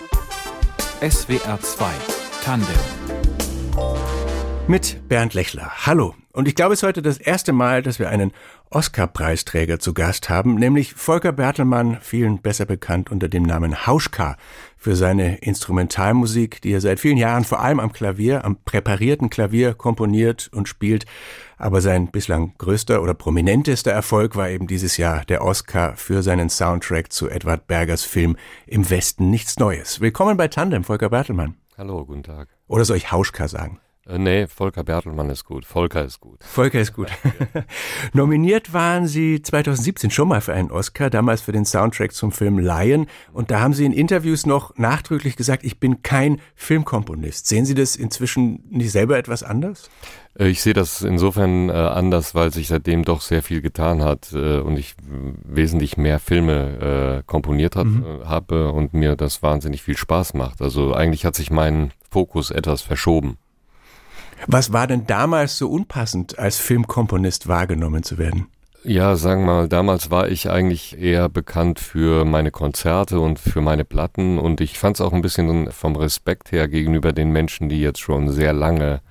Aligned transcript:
SWR 0.00 1.60
2 1.60 1.86
Tandem 2.42 2.74
mit 4.66 5.08
Bernd 5.08 5.34
Lechler. 5.34 5.70
Hallo. 5.84 6.14
Und 6.32 6.48
ich 6.48 6.54
glaube, 6.54 6.72
es 6.72 6.80
ist 6.80 6.86
heute 6.86 7.02
das 7.02 7.18
erste 7.18 7.52
Mal, 7.52 7.82
dass 7.82 7.98
wir 7.98 8.08
einen 8.08 8.32
Oscar-Preisträger 8.70 9.78
zu 9.80 9.92
Gast 9.92 10.30
haben, 10.30 10.54
nämlich 10.54 10.94
Volker 10.94 11.32
Bertelmann, 11.32 11.98
vielen 12.00 12.40
besser 12.40 12.66
bekannt 12.66 13.10
unter 13.10 13.28
dem 13.28 13.42
Namen 13.42 13.86
Hauschka, 13.86 14.36
für 14.76 14.94
seine 14.96 15.38
Instrumentalmusik, 15.38 16.62
die 16.62 16.72
er 16.72 16.80
seit 16.80 17.00
vielen 17.00 17.18
Jahren 17.18 17.44
vor 17.44 17.60
allem 17.60 17.80
am 17.80 17.92
Klavier, 17.92 18.44
am 18.44 18.56
präparierten 18.64 19.28
Klavier 19.28 19.74
komponiert 19.74 20.48
und 20.54 20.68
spielt. 20.68 21.04
Aber 21.60 21.82
sein 21.82 22.10
bislang 22.10 22.54
größter 22.56 23.02
oder 23.02 23.12
prominentester 23.12 23.90
Erfolg 23.92 24.34
war 24.34 24.48
eben 24.48 24.66
dieses 24.66 24.96
Jahr 24.96 25.26
der 25.26 25.44
Oscar 25.44 25.94
für 25.94 26.22
seinen 26.22 26.48
Soundtrack 26.48 27.12
zu 27.12 27.28
Edward 27.28 27.66
Bergers 27.66 28.02
Film 28.02 28.38
Im 28.66 28.88
Westen 28.88 29.28
nichts 29.28 29.58
Neues. 29.58 30.00
Willkommen 30.00 30.38
bei 30.38 30.48
Tandem, 30.48 30.84
Volker 30.84 31.10
Bertelmann. 31.10 31.56
Hallo, 31.76 32.06
guten 32.06 32.22
Tag. 32.22 32.48
Oder 32.66 32.86
soll 32.86 32.96
ich 32.96 33.12
Hauschka 33.12 33.46
sagen? 33.46 33.78
Äh, 34.06 34.18
nee, 34.18 34.46
Volker 34.46 34.82
Bertelmann 34.82 35.28
ist 35.30 35.44
gut. 35.44 35.64
Volker 35.64 36.04
ist 36.04 36.20
gut. 36.20 36.42
Volker 36.42 36.80
ist 36.80 36.94
gut. 36.94 37.08
Nominiert 38.12 38.72
waren 38.72 39.06
Sie 39.06 39.42
2017 39.42 40.10
schon 40.10 40.28
mal 40.28 40.40
für 40.40 40.54
einen 40.54 40.70
Oscar, 40.70 41.10
damals 41.10 41.42
für 41.42 41.52
den 41.52 41.64
Soundtrack 41.64 42.12
zum 42.12 42.32
Film 42.32 42.58
Lion. 42.58 43.06
Und 43.32 43.50
da 43.50 43.60
haben 43.60 43.74
Sie 43.74 43.84
in 43.84 43.92
Interviews 43.92 44.46
noch 44.46 44.76
nachdrücklich 44.78 45.36
gesagt, 45.36 45.64
ich 45.64 45.78
bin 45.78 46.02
kein 46.02 46.40
Filmkomponist. 46.54 47.46
Sehen 47.46 47.66
Sie 47.66 47.74
das 47.74 47.94
inzwischen 47.94 48.64
nicht 48.70 48.90
selber 48.90 49.18
etwas 49.18 49.42
anders? 49.42 49.90
Äh, 50.38 50.48
ich 50.48 50.62
sehe 50.62 50.74
das 50.74 51.02
insofern 51.02 51.68
äh, 51.68 51.72
anders, 51.72 52.34
weil 52.34 52.52
sich 52.52 52.68
seitdem 52.68 53.04
doch 53.04 53.20
sehr 53.20 53.42
viel 53.42 53.60
getan 53.60 54.02
hat 54.02 54.32
und 54.32 54.78
ich 54.78 54.94
wesentlich 55.02 55.96
mehr 55.96 56.18
Filme 56.18 57.22
komponiert 57.26 57.76
hat, 57.76 57.86
mhm. 57.86 58.04
Habe 58.24 58.72
und 58.72 58.94
mir 58.94 59.16
das 59.16 59.42
wahnsinnig 59.42 59.82
viel 59.82 59.96
Spaß 59.96 60.34
macht. 60.34 60.62
Also 60.62 60.94
eigentlich 60.94 61.24
hat 61.24 61.34
sich 61.34 61.50
mein 61.50 61.92
Fokus 62.10 62.50
etwas 62.50 62.82
verschoben. 62.82 63.38
Was 64.46 64.72
war 64.72 64.86
denn 64.86 65.06
damals 65.06 65.58
so 65.58 65.70
unpassend, 65.70 66.38
als 66.38 66.58
Filmkomponist 66.58 67.48
wahrgenommen 67.48 68.02
zu 68.02 68.18
werden? 68.18 68.46
Ja, 68.82 69.14
sagen 69.16 69.42
wir 69.42 69.52
mal, 69.52 69.68
damals 69.68 70.10
war 70.10 70.28
ich 70.28 70.48
eigentlich 70.48 70.98
eher 70.98 71.28
bekannt 71.28 71.80
für 71.80 72.24
meine 72.24 72.50
Konzerte 72.50 73.20
und 73.20 73.38
für 73.38 73.60
meine 73.60 73.84
Platten 73.84 74.38
und 74.38 74.62
ich 74.62 74.78
fand 74.78 74.96
es 74.96 75.02
auch 75.02 75.12
ein 75.12 75.20
bisschen 75.20 75.70
vom 75.70 75.96
Respekt 75.96 76.50
her 76.50 76.66
gegenüber 76.66 77.12
den 77.12 77.30
Menschen, 77.30 77.68
die 77.68 77.82
jetzt 77.82 78.00
schon 78.00 78.30
sehr 78.30 78.54
lange 78.54 79.02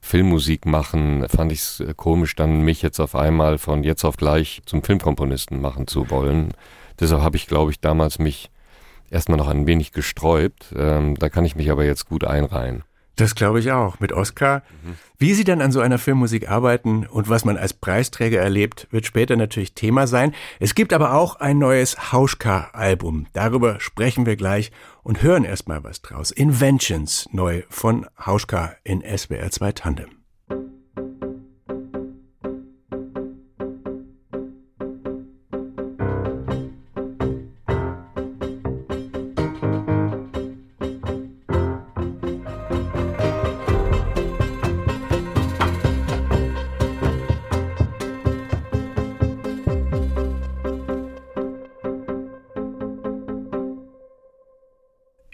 Filmmusik 0.00 0.64
machen, 0.64 1.26
fand 1.28 1.52
ich 1.52 1.60
es 1.60 1.84
komisch, 1.96 2.34
dann 2.34 2.62
mich 2.62 2.80
jetzt 2.80 3.00
auf 3.00 3.14
einmal 3.14 3.58
von 3.58 3.84
jetzt 3.84 4.04
auf 4.04 4.16
gleich 4.16 4.62
zum 4.64 4.82
Filmkomponisten 4.82 5.60
machen 5.60 5.86
zu 5.86 6.08
wollen. 6.10 6.54
Deshalb 6.98 7.20
habe 7.20 7.36
ich, 7.36 7.46
glaube 7.46 7.70
ich, 7.70 7.80
damals 7.80 8.18
mich 8.18 8.50
erstmal 9.10 9.38
noch 9.38 9.48
ein 9.48 9.66
wenig 9.66 9.92
gesträubt. 9.92 10.74
Ähm, 10.76 11.16
da 11.18 11.28
kann 11.28 11.44
ich 11.44 11.54
mich 11.54 11.70
aber 11.70 11.84
jetzt 11.84 12.08
gut 12.08 12.24
einreihen. 12.24 12.82
Das 13.16 13.34
glaube 13.34 13.60
ich 13.60 13.70
auch. 13.72 14.00
Mit 14.00 14.12
Oscar. 14.12 14.62
Mhm. 14.84 14.96
Wie 15.18 15.34
Sie 15.34 15.44
dann 15.44 15.60
an 15.60 15.72
so 15.72 15.80
einer 15.80 15.98
Filmmusik 15.98 16.48
arbeiten 16.48 17.06
und 17.06 17.28
was 17.28 17.44
man 17.44 17.56
als 17.56 17.74
Preisträger 17.74 18.40
erlebt, 18.40 18.88
wird 18.90 19.06
später 19.06 19.36
natürlich 19.36 19.74
Thema 19.74 20.06
sein. 20.06 20.34
Es 20.60 20.74
gibt 20.74 20.92
aber 20.92 21.14
auch 21.14 21.36
ein 21.36 21.58
neues 21.58 22.12
Hauschka-Album. 22.12 23.26
Darüber 23.32 23.80
sprechen 23.80 24.26
wir 24.26 24.36
gleich 24.36 24.72
und 25.02 25.22
hören 25.22 25.44
erstmal 25.44 25.84
was 25.84 26.02
draus. 26.02 26.30
Inventions, 26.30 27.28
neu 27.32 27.62
von 27.68 28.06
Hauschka 28.18 28.76
in 28.82 29.02
SWR 29.02 29.50
2 29.50 29.72
Tandem. 29.72 30.21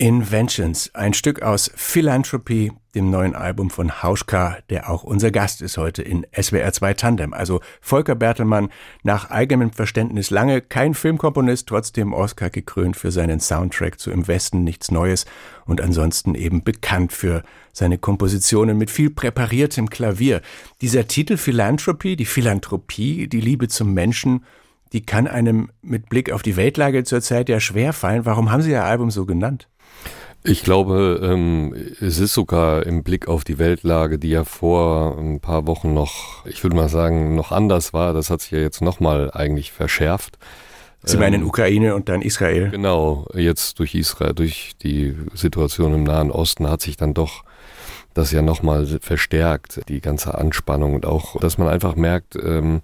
Inventions, 0.09 0.91
ein 0.95 1.13
Stück 1.13 1.43
aus 1.43 1.71
Philanthropy, 1.77 2.73
dem 2.95 3.11
neuen 3.11 3.35
Album 3.35 3.69
von 3.69 4.03
Hauschka, 4.03 4.57
der 4.71 4.89
auch 4.89 5.05
unser 5.05 5.31
Gast 5.31 5.61
ist 5.61 5.77
heute 5.77 6.01
in 6.01 6.27
SWR 6.33 6.73
2 6.73 6.95
Tandem. 6.95 7.35
Also 7.35 7.61
Volker 7.83 8.15
Bertelmann, 8.15 8.71
nach 9.03 9.31
eigenem 9.31 9.71
Verständnis 9.71 10.31
lange 10.31 10.63
kein 10.63 10.95
Filmkomponist, 10.95 11.67
trotzdem 11.67 12.15
Oscar 12.15 12.49
gekrönt 12.49 12.97
für 12.97 13.11
seinen 13.11 13.39
Soundtrack 13.39 14.01
zu 14.01 14.11
Im 14.11 14.27
Westen 14.27 14.65
nichts 14.65 14.91
Neues 14.91 15.27
und 15.67 15.83
ansonsten 15.83 16.35
eben 16.35 16.65
bekannt 16.65 17.13
für 17.13 17.43
seine 17.75 17.99
Kompositionen 17.99 18.79
mit 18.79 18.91
viel 18.91 19.11
präpariertem 19.11 19.91
Klavier. 19.91 20.41
Dieser 20.81 21.07
Titel 21.07 21.37
Philanthropy, 21.37 22.17
die 22.17 22.25
Philanthropie, 22.25 23.29
die 23.29 23.43
Liebe 23.43 23.69
zum 23.69 23.93
Menschen, 23.93 24.43
die 24.95 25.05
kann 25.05 25.27
einem 25.27 25.71
mit 25.83 26.09
Blick 26.09 26.33
auf 26.33 26.41
die 26.41 26.57
Weltlage 26.57 27.05
zurzeit 27.05 27.51
ja 27.51 27.61
schwer 27.61 27.93
fallen. 27.93 28.25
Warum 28.25 28.51
haben 28.51 28.63
Sie 28.63 28.71
Ihr 28.71 28.85
Album 28.85 29.11
so 29.11 29.27
genannt? 29.27 29.69
Ich 30.45 30.63
glaube, 30.63 31.21
ähm, 31.23 31.75
es 32.01 32.19
ist 32.19 32.33
sogar 32.33 32.87
im 32.87 33.03
Blick 33.03 33.29
auf 33.29 33.45
die 33.45 33.59
Weltlage, 33.59 34.19
die 34.19 34.31
ja 34.31 34.45
vor 34.45 35.19
ein 35.19 35.41
paar 35.41 35.67
Wochen 35.67 35.93
noch, 35.93 36.47
ich 36.47 36.63
würde 36.63 36.77
mal 36.77 36.89
sagen, 36.89 37.35
noch 37.35 37.53
anders 37.53 37.93
war. 37.93 38.15
Das 38.15 38.31
hat 38.31 38.41
sich 38.41 38.53
ja 38.53 38.59
jetzt 38.59 38.81
nochmal 38.81 39.31
eigentlich 39.33 39.73
verschärft. 39.73 40.39
Sie 41.05 41.17
meinen 41.17 41.43
ähm, 41.43 41.49
Ukraine 41.49 41.95
und 41.95 42.09
dann 42.09 42.23
Israel? 42.23 42.71
Genau, 42.71 43.27
jetzt 43.35 43.79
durch 43.79 43.95
Israel, 43.95 44.35
durch 44.35 44.73
die 44.83 45.17
Situation 45.35 45.95
im 45.95 46.05
Nahen 46.05 46.31
Osten 46.31 46.69
hat 46.69 46.83
sich 46.83 46.97
dann 46.97 47.15
doch 47.15 47.45
das 48.15 48.33
ja 48.33 48.43
nochmal 48.43 48.87
verstärkt, 49.01 49.81
die 49.89 50.01
ganze 50.01 50.37
Anspannung 50.37 50.95
und 50.95 51.07
auch, 51.07 51.39
dass 51.41 51.57
man 51.57 51.69
einfach 51.69 51.95
merkt, 51.95 52.37
ähm, 52.37 52.81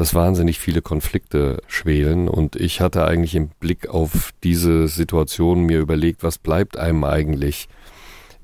dass 0.00 0.14
wahnsinnig 0.14 0.58
viele 0.58 0.80
Konflikte 0.80 1.62
schwelen 1.66 2.26
und 2.26 2.56
ich 2.56 2.80
hatte 2.80 3.04
eigentlich 3.04 3.34
im 3.34 3.48
Blick 3.48 3.90
auf 3.90 4.30
diese 4.42 4.88
Situation 4.88 5.64
mir 5.64 5.78
überlegt, 5.78 6.22
was 6.22 6.38
bleibt 6.38 6.78
einem 6.78 7.04
eigentlich 7.04 7.68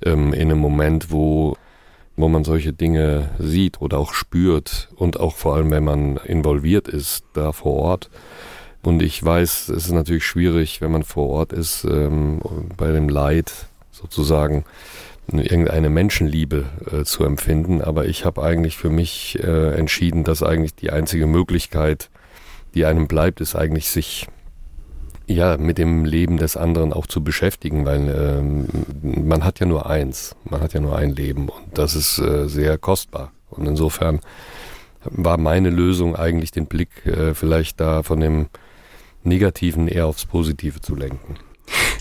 ähm, 0.05 0.35
in 0.35 0.51
einem 0.51 0.59
Moment, 0.59 1.11
wo 1.11 1.57
wo 2.15 2.29
man 2.29 2.45
solche 2.45 2.75
Dinge 2.75 3.31
sieht 3.39 3.81
oder 3.81 3.97
auch 3.97 4.13
spürt 4.13 4.91
und 4.97 5.19
auch 5.19 5.35
vor 5.35 5.55
allem, 5.55 5.71
wenn 5.71 5.85
man 5.85 6.19
involviert 6.19 6.89
ist 6.89 7.25
da 7.33 7.53
vor 7.53 7.73
Ort. 7.73 8.11
Und 8.83 9.03
ich 9.03 9.25
weiß, 9.25 9.71
es 9.71 9.87
ist 9.87 9.93
natürlich 9.93 10.27
schwierig, 10.27 10.83
wenn 10.83 10.93
man 10.93 11.05
vor 11.05 11.31
Ort 11.31 11.55
ist, 11.55 11.85
ähm, 11.85 12.43
bei 12.77 12.93
dem 12.93 13.09
Leid 13.09 13.51
sozusagen 13.93 14.67
irgendeine 15.29 15.91
Menschenliebe 15.91 16.67
äh, 16.91 17.05
zu 17.05 17.25
empfinden. 17.25 17.83
Aber 17.83 18.07
ich 18.07 18.25
habe 18.25 18.43
eigentlich 18.43 18.77
für 18.77 18.91
mich 18.91 19.39
äh, 19.43 19.75
entschieden, 19.75 20.25
dass 20.25 20.43
eigentlich 20.43 20.75
die 20.75 20.91
einzige 20.91 21.27
Möglichkeit, 21.27 22.11
die 22.75 22.87
einem 22.87 23.09
bleibt, 23.09 23.41
ist 23.41 23.57
eigentlich 23.57 23.89
sich 23.89 24.27
ja 25.27 25.57
mit 25.57 25.79
dem 25.79 26.05
Leben 26.05 26.37
des 26.37 26.57
anderen 26.57 26.93
auch 26.93 27.07
zu 27.07 27.23
beschäftigen, 27.23 27.85
weil 27.85 28.09
ähm, 28.09 28.69
man 29.03 29.45
hat 29.45 29.59
ja 29.59 29.67
nur 29.67 29.91
eins, 29.91 30.37
man 30.45 30.61
hat 30.61 30.73
ja 30.73 30.81
nur 30.81 30.97
ein 30.97 31.11
Leben 31.11 31.49
und 31.49 31.67
das 31.75 31.97
ist 31.97 32.19
äh, 32.19 32.49
sehr 32.49 32.79
kostbar. 32.79 33.33
Und 33.51 33.67
insofern 33.67 34.21
war 35.05 35.39
meine 35.39 35.71
Lösung 35.71 36.17
eigentlich 36.17 36.51
den 36.51 36.67
Blick 36.67 37.07
äh, 37.07 37.35
vielleicht 37.35 37.81
da 37.81 38.03
von 38.03 38.21
dem 38.21 38.47
Negativen 39.25 39.89
eher 39.89 40.07
aufs 40.07 40.27
Positive 40.27 40.81
zu 40.81 40.95
lenken. 40.95 41.37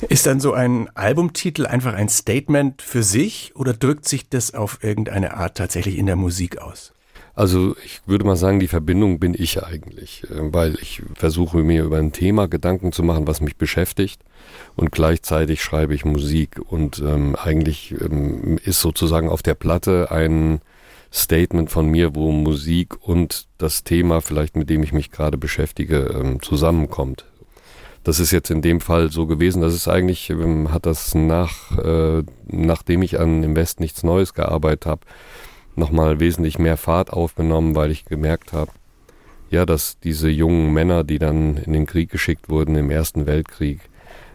Ist 0.10 0.26
dann 0.26 0.40
so 0.40 0.54
ein 0.54 0.90
Albumtitel 0.96 1.66
einfach 1.66 1.94
ein 1.94 2.10
Statement 2.10 2.82
für 2.82 3.04
sich 3.04 3.54
oder 3.56 3.74
drückt 3.74 4.08
sich 4.08 4.30
das 4.30 4.54
auf 4.54 4.84
irgendeine 4.84 5.36
Art 5.36 5.58
tatsächlich 5.58 5.98
in 5.98 6.06
der 6.06 6.16
Musik 6.16 6.58
aus? 6.58 6.94
Also 7.36 7.76
ich 7.84 8.02
würde 8.06 8.24
mal 8.26 8.38
sagen, 8.38 8.62
die 8.62 8.70
Verbindung 8.70 9.20
bin 9.20 9.34
ich 9.38 9.62
eigentlich, 9.62 10.24
äh, 10.24 10.54
weil 10.54 10.76
ich 10.82 11.02
versuche 11.16 11.58
mir 11.58 11.84
über 11.84 11.98
ein 11.98 12.14
Thema 12.14 12.48
Gedanken 12.48 12.94
zu 12.94 13.04
machen, 13.04 13.28
was 13.28 13.42
mich 13.42 13.58
beschäftigt 13.58 14.22
und 14.78 14.92
gleichzeitig 14.92 15.62
schreibe 15.62 15.94
ich 15.94 16.06
Musik 16.06 16.62
und 16.66 17.00
ähm, 17.00 17.36
eigentlich 17.36 17.94
ähm, 18.00 18.58
ist 18.64 18.80
sozusagen 18.80 19.28
auf 19.28 19.44
der 19.44 19.56
Platte 19.56 20.12
ein 20.12 20.62
Statement 21.12 21.70
von 21.70 21.88
mir, 21.88 22.16
wo 22.16 22.32
Musik 22.32 22.96
und 23.06 23.48
das 23.58 23.84
Thema 23.84 24.22
vielleicht, 24.22 24.56
mit 24.56 24.70
dem 24.70 24.84
ich 24.84 24.94
mich 24.94 25.12
gerade 25.12 25.38
beschäftige, 25.38 26.14
ähm, 26.14 26.42
zusammenkommt. 26.42 27.26
Das 28.06 28.20
ist 28.20 28.30
jetzt 28.30 28.52
in 28.52 28.62
dem 28.62 28.82
Fall 28.82 29.12
so 29.12 29.26
gewesen, 29.26 29.64
dass 29.64 29.74
es 29.74 29.88
eigentlich, 29.88 30.30
ähm, 30.30 30.72
hat 30.72 30.86
das 30.86 31.16
nach, 31.16 31.76
äh, 31.76 32.22
nachdem 32.46 33.02
ich 33.02 33.20
an 33.20 33.42
Im 33.42 33.56
Westen 33.56 33.82
nichts 33.82 34.04
Neues 34.04 34.36
gearbeitet 34.36 34.86
habe, 34.86 35.02
nochmal 35.76 36.20
wesentlich 36.20 36.60
mehr 36.60 36.78
Fahrt 36.78 37.12
aufgenommen, 37.12 37.76
weil 37.76 37.90
ich 37.90 38.06
gemerkt 38.06 38.54
habe, 38.54 38.72
ja, 39.50 39.66
dass 39.66 40.00
diese 40.00 40.30
jungen 40.30 40.72
Männer, 40.72 41.04
die 41.04 41.18
dann 41.18 41.58
in 41.58 41.74
den 41.74 41.88
Krieg 41.88 42.12
geschickt 42.12 42.48
wurden 42.48 42.76
im 42.76 42.92
Ersten 42.92 43.26
Weltkrieg, 43.26 43.80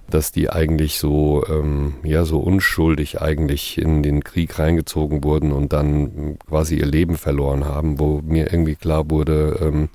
dass 0.09 0.33
die 0.33 0.51
eigentlich 0.51 0.99
so, 0.99 1.45
ähm, 1.49 1.95
ja, 2.03 2.25
so 2.25 2.41
unschuldig 2.41 3.21
eigentlich 3.21 3.79
in 3.79 4.03
den 4.03 4.25
Krieg 4.25 4.59
reingezogen 4.59 5.23
wurden 5.23 5.53
und 5.53 5.73
dann 5.73 6.39
quasi 6.49 6.75
ihr 6.75 6.87
Leben 6.87 7.17
verloren 7.17 7.65
haben, 7.65 8.01
wo 8.01 8.21
mir 8.21 8.53
irgendwie 8.53 8.75
klar 8.75 9.09
wurde, 9.11 9.61
ähm, 9.63 9.91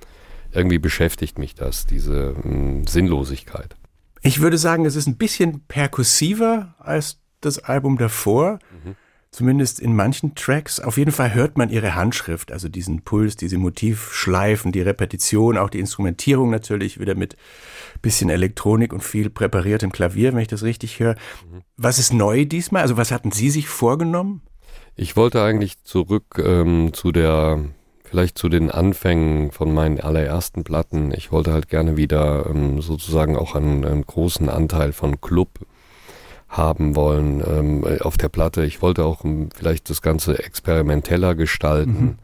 irgendwie 0.55 0.79
beschäftigt 0.79 1.37
mich 1.37 1.55
das, 1.55 1.85
diese 1.85 2.33
mh, 2.33 2.43
hm, 2.43 2.87
Sinnlosigkeit. 2.87 3.75
Ich 4.21 4.41
würde 4.41 4.57
sagen, 4.57 4.85
es 4.85 4.95
ist 4.95 5.07
ein 5.07 5.17
bisschen 5.17 5.61
perkussiver 5.67 6.75
als 6.79 7.19
das 7.41 7.59
Album 7.59 7.97
davor. 7.97 8.59
Mhm. 8.83 8.95
Zumindest 9.29 9.81
in 9.81 9.93
manchen 9.93 10.33
Tracks. 10.33 10.79
Auf 10.79 10.97
jeden 10.97 11.11
Fall 11.11 11.33
hört 11.33 11.57
man 11.57 11.69
ihre 11.69 11.93
Handschrift, 11.93 12.53
also 12.53 12.69
diesen 12.69 13.01
Puls, 13.01 13.35
diese 13.35 13.57
Motivschleifen, 13.57 14.71
die 14.71 14.79
Repetition, 14.79 15.57
auch 15.57 15.69
die 15.69 15.81
Instrumentierung 15.81 16.49
natürlich 16.49 17.01
wieder 17.01 17.15
mit 17.15 17.35
bisschen 18.01 18.29
Elektronik 18.29 18.93
und 18.93 19.03
viel 19.03 19.29
präpariertem 19.29 19.91
Klavier, 19.91 20.33
wenn 20.33 20.39
ich 20.39 20.47
das 20.47 20.63
richtig 20.63 21.01
höre. 21.01 21.15
Mhm. 21.51 21.63
Was 21.75 21.99
ist 21.99 22.13
neu 22.13 22.45
diesmal? 22.45 22.81
Also 22.81 22.95
was 22.95 23.11
hatten 23.11 23.31
Sie 23.31 23.49
sich 23.49 23.67
vorgenommen? 23.67 24.41
Ich 24.95 25.17
wollte 25.17 25.43
eigentlich 25.43 25.83
zurück 25.83 26.41
ähm, 26.41 26.93
zu 26.93 27.11
der 27.11 27.61
vielleicht 28.09 28.37
zu 28.37 28.49
den 28.49 28.71
Anfängen 28.71 29.51
von 29.51 29.73
meinen 29.73 29.99
allerersten 29.99 30.63
Platten. 30.63 31.11
Ich 31.11 31.31
wollte 31.31 31.53
halt 31.53 31.69
gerne 31.69 31.97
wieder 31.97 32.45
ähm, 32.49 32.81
sozusagen 32.81 33.35
auch 33.35 33.55
einen, 33.55 33.85
einen, 33.85 34.05
großen 34.05 34.49
Anteil 34.49 34.93
von 34.93 35.19
Club 35.21 35.49
haben 36.47 36.95
wollen 36.95 37.43
ähm, 37.45 37.85
auf 38.01 38.17
der 38.17 38.29
Platte. 38.29 38.63
Ich 38.65 38.81
wollte 38.81 39.03
auch 39.03 39.25
ähm, 39.25 39.49
vielleicht 39.53 39.89
das 39.89 40.01
Ganze 40.01 40.43
experimenteller 40.43 41.35
gestalten. 41.35 41.91
Mhm. 41.91 42.17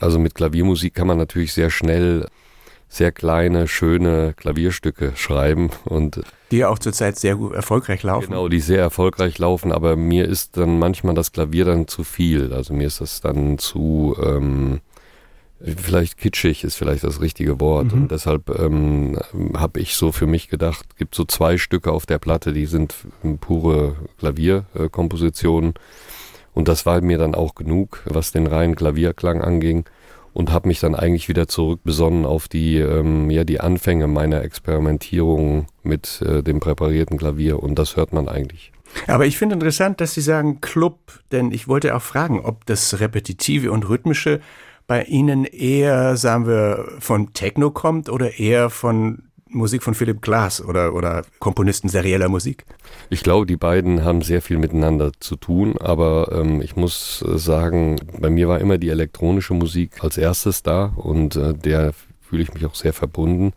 Also 0.00 0.18
mit 0.18 0.34
Klaviermusik 0.34 0.94
kann 0.94 1.06
man 1.06 1.18
natürlich 1.18 1.52
sehr 1.52 1.70
schnell 1.70 2.26
sehr 2.88 3.12
kleine, 3.12 3.68
schöne 3.68 4.32
Klavierstücke 4.34 5.12
schreiben 5.14 5.70
und 5.84 6.22
die 6.50 6.64
auch 6.64 6.78
zurzeit 6.78 7.18
sehr 7.18 7.36
gut 7.36 7.52
erfolgreich 7.52 8.02
laufen. 8.02 8.30
Genau, 8.30 8.48
die 8.48 8.60
sehr 8.60 8.80
erfolgreich 8.80 9.38
laufen, 9.38 9.72
aber 9.72 9.96
mir 9.96 10.26
ist 10.26 10.56
dann 10.56 10.78
manchmal 10.78 11.14
das 11.14 11.32
Klavier 11.32 11.66
dann 11.66 11.86
zu 11.86 12.02
viel. 12.02 12.54
Also 12.54 12.72
mir 12.72 12.86
ist 12.86 13.02
das 13.02 13.20
dann 13.20 13.58
zu 13.58 14.16
ähm, 14.22 14.80
vielleicht 15.60 16.18
kitschig 16.18 16.64
ist 16.64 16.76
vielleicht 16.76 17.04
das 17.04 17.20
richtige 17.20 17.60
Wort. 17.60 17.92
Mhm. 17.92 18.02
Und 18.02 18.12
deshalb 18.12 18.48
ähm, 18.58 19.18
habe 19.56 19.80
ich 19.80 19.94
so 19.94 20.12
für 20.12 20.26
mich 20.26 20.48
gedacht, 20.48 20.96
gibt 20.96 21.14
so 21.14 21.24
zwei 21.24 21.58
Stücke 21.58 21.92
auf 21.92 22.06
der 22.06 22.18
Platte, 22.18 22.52
die 22.52 22.66
sind 22.66 22.94
pure 23.40 23.96
Klavierkompositionen. 24.18 25.74
Und 26.54 26.68
das 26.68 26.86
war 26.86 27.00
mir 27.00 27.18
dann 27.18 27.34
auch 27.34 27.54
genug, 27.54 28.02
was 28.04 28.32
den 28.32 28.46
reinen 28.46 28.74
Klavierklang 28.74 29.42
anging. 29.42 29.84
Und 30.34 30.52
habe 30.52 30.68
mich 30.68 30.78
dann 30.78 30.94
eigentlich 30.94 31.28
wieder 31.28 31.48
zurückbesonnen 31.48 32.24
auf 32.24 32.46
die, 32.46 32.76
ähm, 32.76 33.28
ja, 33.28 33.42
die 33.42 33.60
Anfänge 33.60 34.06
meiner 34.06 34.42
Experimentierung 34.42 35.66
mit 35.82 36.22
äh, 36.22 36.44
dem 36.44 36.60
präparierten 36.60 37.18
Klavier. 37.18 37.60
Und 37.60 37.76
das 37.76 37.96
hört 37.96 38.12
man 38.12 38.28
eigentlich. 38.28 38.70
Aber 39.06 39.26
ich 39.26 39.36
finde 39.36 39.54
interessant, 39.54 40.00
dass 40.00 40.14
Sie 40.14 40.20
sagen 40.20 40.60
Club, 40.60 40.98
denn 41.32 41.50
ich 41.50 41.66
wollte 41.66 41.96
auch 41.96 42.02
fragen, 42.02 42.40
ob 42.40 42.66
das 42.66 43.00
Repetitive 43.00 43.72
und 43.72 43.88
Rhythmische 43.88 44.40
bei 44.88 45.04
Ihnen 45.04 45.44
eher, 45.44 46.16
sagen 46.16 46.48
wir, 46.48 46.88
von 46.98 47.34
Techno 47.34 47.70
kommt 47.70 48.08
oder 48.08 48.40
eher 48.40 48.70
von 48.70 49.22
Musik 49.50 49.82
von 49.82 49.94
Philipp 49.94 50.22
Glass 50.22 50.62
oder, 50.62 50.94
oder 50.94 51.22
Komponisten 51.38 51.88
serieller 51.88 52.28
Musik? 52.28 52.64
Ich 53.10 53.22
glaube, 53.22 53.46
die 53.46 53.56
beiden 53.56 54.02
haben 54.02 54.22
sehr 54.22 54.42
viel 54.42 54.58
miteinander 54.58 55.12
zu 55.20 55.36
tun, 55.36 55.76
aber 55.78 56.32
ähm, 56.32 56.62
ich 56.62 56.74
muss 56.74 57.18
sagen, 57.18 57.96
bei 58.18 58.30
mir 58.30 58.48
war 58.48 58.60
immer 58.60 58.78
die 58.78 58.88
elektronische 58.88 59.54
Musik 59.54 60.02
als 60.02 60.16
erstes 60.16 60.62
da 60.62 60.86
und 60.96 61.36
äh, 61.36 61.54
der 61.54 61.92
fühle 62.22 62.42
ich 62.42 62.54
mich 62.54 62.64
auch 62.64 62.74
sehr 62.74 62.94
verbunden. 62.94 63.52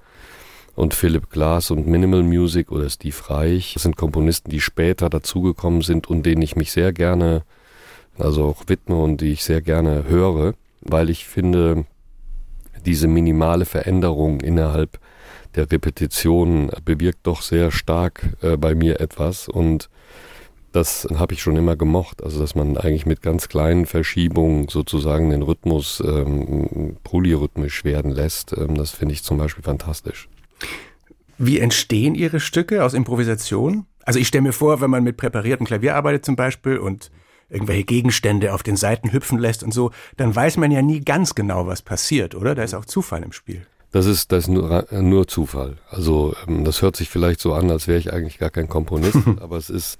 Und 0.75 0.93
Philipp 0.93 1.29
Glass 1.29 1.71
und 1.71 1.87
Minimal 1.87 2.23
Music 2.23 2.71
oder 2.71 2.89
Steve 2.89 3.15
Reich 3.27 3.75
sind 3.77 3.95
Komponisten, 3.95 4.49
die 4.49 4.61
später 4.61 5.09
dazugekommen 5.09 5.81
sind 5.81 6.09
und 6.09 6.25
denen 6.25 6.41
ich 6.41 6.55
mich 6.57 6.71
sehr 6.71 6.91
gerne, 6.91 7.43
also 8.17 8.45
auch 8.45 8.63
widme 8.67 8.95
und 8.95 9.21
die 9.21 9.31
ich 9.31 9.43
sehr 9.43 9.61
gerne 9.61 10.05
höre 10.09 10.55
weil 10.81 11.09
ich 11.09 11.27
finde, 11.27 11.85
diese 12.85 13.07
minimale 13.07 13.65
Veränderung 13.65 14.41
innerhalb 14.41 14.99
der 15.55 15.71
Repetition 15.71 16.71
bewirkt 16.85 17.27
doch 17.27 17.41
sehr 17.41 17.71
stark 17.71 18.37
äh, 18.41 18.57
bei 18.57 18.73
mir 18.73 18.99
etwas 18.99 19.47
und 19.47 19.89
das 20.71 21.05
habe 21.13 21.33
ich 21.33 21.41
schon 21.41 21.57
immer 21.57 21.75
gemocht, 21.75 22.23
also 22.23 22.39
dass 22.39 22.55
man 22.55 22.77
eigentlich 22.77 23.05
mit 23.05 23.21
ganz 23.21 23.49
kleinen 23.49 23.85
Verschiebungen 23.85 24.69
sozusagen 24.69 25.29
den 25.29 25.41
Rhythmus 25.41 26.01
ähm, 26.05 26.95
polyrhythmisch 27.03 27.83
werden 27.83 28.11
lässt. 28.11 28.55
Ähm, 28.57 28.75
das 28.75 28.91
finde 28.91 29.13
ich 29.13 29.23
zum 29.23 29.37
Beispiel 29.37 29.63
fantastisch. 29.63 30.29
Wie 31.37 31.59
entstehen 31.59 32.15
Ihre 32.15 32.39
Stücke 32.39 32.85
aus 32.85 32.93
Improvisation? 32.93 33.85
Also 34.05 34.19
ich 34.19 34.27
stelle 34.27 34.43
mir 34.43 34.53
vor, 34.53 34.79
wenn 34.79 34.89
man 34.89 35.03
mit 35.03 35.17
präpariertem 35.17 35.65
Klavier 35.65 35.95
arbeitet 35.95 36.23
zum 36.23 36.35
Beispiel 36.35 36.77
und 36.77 37.11
irgendwelche 37.51 37.83
Gegenstände 37.83 38.53
auf 38.53 38.63
den 38.63 38.77
Seiten 38.77 39.11
hüpfen 39.11 39.37
lässt 39.37 39.63
und 39.63 39.73
so, 39.73 39.91
dann 40.17 40.35
weiß 40.35 40.57
man 40.57 40.71
ja 40.71 40.81
nie 40.81 41.01
ganz 41.01 41.35
genau, 41.35 41.67
was 41.67 41.81
passiert, 41.81 42.33
oder? 42.33 42.55
Da 42.55 42.63
ist 42.63 42.73
auch 42.73 42.85
Zufall 42.85 43.23
im 43.23 43.33
Spiel. 43.33 43.65
Das 43.91 44.05
ist, 44.05 44.31
das 44.31 44.45
ist 44.45 44.49
nur, 44.49 44.85
nur 44.91 45.27
Zufall. 45.27 45.77
Also 45.89 46.33
ähm, 46.47 46.63
das 46.63 46.81
hört 46.81 46.95
sich 46.95 47.09
vielleicht 47.09 47.41
so 47.41 47.53
an, 47.53 47.69
als 47.69 47.87
wäre 47.87 47.99
ich 47.99 48.13
eigentlich 48.13 48.39
gar 48.39 48.49
kein 48.49 48.69
Komponist, 48.69 49.17
aber 49.41 49.57
es 49.57 49.69
ist, 49.69 49.99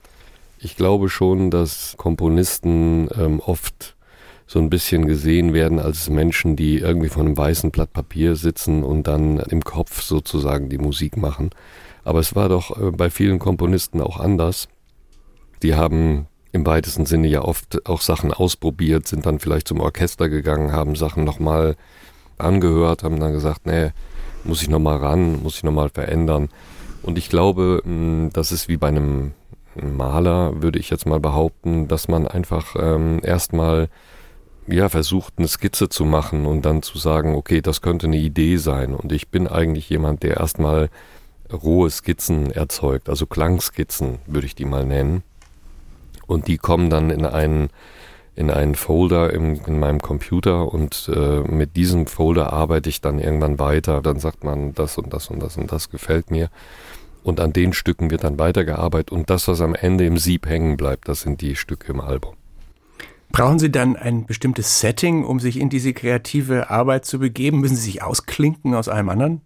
ich 0.59 0.77
glaube 0.77 1.09
schon, 1.09 1.51
dass 1.51 1.95
Komponisten 1.97 3.09
ähm, 3.17 3.39
oft 3.41 3.95
so 4.47 4.59
ein 4.59 4.69
bisschen 4.69 5.07
gesehen 5.07 5.53
werden 5.53 5.79
als 5.79 6.09
Menschen, 6.09 6.55
die 6.55 6.79
irgendwie 6.79 7.09
von 7.09 7.25
einem 7.25 7.37
weißen 7.37 7.71
Blatt 7.71 7.93
Papier 7.93 8.35
sitzen 8.35 8.83
und 8.83 9.07
dann 9.07 9.39
im 9.39 9.63
Kopf 9.63 10.01
sozusagen 10.01 10.67
die 10.67 10.77
Musik 10.77 11.15
machen. 11.15 11.51
Aber 12.03 12.19
es 12.19 12.35
war 12.35 12.49
doch 12.49 12.77
äh, 12.79 12.91
bei 12.91 13.09
vielen 13.09 13.39
Komponisten 13.39 14.01
auch 14.01 14.19
anders. 14.19 14.67
Die 15.63 15.75
haben 15.75 16.27
im 16.51 16.65
weitesten 16.65 17.05
Sinne 17.05 17.27
ja 17.27 17.41
oft 17.41 17.85
auch 17.87 18.01
Sachen 18.01 18.33
ausprobiert, 18.33 19.07
sind 19.07 19.25
dann 19.25 19.39
vielleicht 19.39 19.67
zum 19.67 19.79
Orchester 19.79 20.29
gegangen, 20.29 20.73
haben 20.73 20.95
Sachen 20.95 21.23
nochmal 21.23 21.75
angehört, 22.37 23.03
haben 23.03 23.19
dann 23.19 23.33
gesagt, 23.33 23.65
nee, 23.65 23.91
muss 24.43 24.61
ich 24.61 24.69
nochmal 24.69 24.97
ran, 24.97 25.41
muss 25.41 25.57
ich 25.57 25.63
nochmal 25.63 25.89
verändern. 25.89 26.49
Und 27.03 27.17
ich 27.17 27.29
glaube, 27.29 27.81
hm, 27.83 28.29
das 28.33 28.51
ist 28.51 28.67
wie 28.67 28.77
bei 28.77 28.89
einem 28.89 29.33
Maler, 29.75 30.61
würde 30.61 30.79
ich 30.79 30.89
jetzt 30.89 31.05
mal 31.05 31.19
behaupten, 31.19 31.87
dass 31.87 32.07
man 32.07 32.27
einfach 32.27 32.75
ähm, 32.77 33.21
erstmal 33.23 33.87
ja, 34.67 34.89
versucht, 34.89 35.35
eine 35.37 35.47
Skizze 35.47 35.89
zu 35.89 36.05
machen 36.05 36.45
und 36.45 36.63
dann 36.65 36.81
zu 36.81 36.97
sagen, 36.97 37.35
okay, 37.35 37.61
das 37.61 37.81
könnte 37.81 38.07
eine 38.07 38.17
Idee 38.17 38.57
sein. 38.57 38.93
Und 38.93 39.11
ich 39.11 39.29
bin 39.29 39.47
eigentlich 39.47 39.89
jemand, 39.89 40.23
der 40.23 40.37
erstmal 40.37 40.89
rohe 41.51 41.89
Skizzen 41.89 42.51
erzeugt, 42.51 43.09
also 43.09 43.25
Klangskizzen 43.25 44.19
würde 44.25 44.47
ich 44.47 44.55
die 44.55 44.65
mal 44.65 44.85
nennen 44.85 45.23
und 46.31 46.47
die 46.47 46.57
kommen 46.57 46.89
dann 46.89 47.09
in 47.09 47.25
einen 47.25 47.69
in 48.33 48.49
einen 48.49 48.75
Folder 48.75 49.33
im, 49.33 49.59
in 49.67 49.77
meinem 49.77 49.99
Computer 49.99 50.73
und 50.73 51.11
äh, 51.13 51.41
mit 51.41 51.75
diesem 51.75 52.07
Folder 52.07 52.53
arbeite 52.53 52.87
ich 52.87 53.01
dann 53.01 53.19
irgendwann 53.19 53.59
weiter. 53.59 54.01
Dann 54.01 54.19
sagt 54.19 54.45
man, 54.45 54.73
das 54.73 54.97
und 54.97 55.13
das 55.13 55.29
und 55.29 55.43
das 55.43 55.57
und 55.57 55.69
das 55.71 55.89
gefällt 55.89 56.31
mir. 56.31 56.49
Und 57.23 57.41
an 57.41 57.51
den 57.51 57.73
Stücken 57.73 58.09
wird 58.09 58.23
dann 58.23 58.39
weitergearbeitet 58.39 59.11
und 59.11 59.29
das, 59.29 59.49
was 59.49 59.59
am 59.59 59.75
Ende 59.75 60.05
im 60.05 60.17
Sieb 60.17 60.47
hängen 60.47 60.77
bleibt, 60.77 61.09
das 61.09 61.21
sind 61.21 61.41
die 61.41 61.57
Stücke 61.57 61.91
im 61.91 61.99
Album. 61.99 62.35
Brauchen 63.31 63.59
Sie 63.59 63.71
dann 63.71 63.95
ein 63.95 64.25
bestimmtes 64.25 64.79
Setting, 64.79 65.23
um 65.25 65.39
sich 65.39 65.59
in 65.59 65.69
diese 65.69 65.93
kreative 65.93 66.69
Arbeit 66.69 67.05
zu 67.05 67.19
begeben? 67.19 67.59
Müssen 67.59 67.75
Sie 67.75 67.83
sich 67.83 68.01
ausklinken 68.01 68.73
aus 68.75 68.87
allem 68.87 69.09
anderen? 69.09 69.41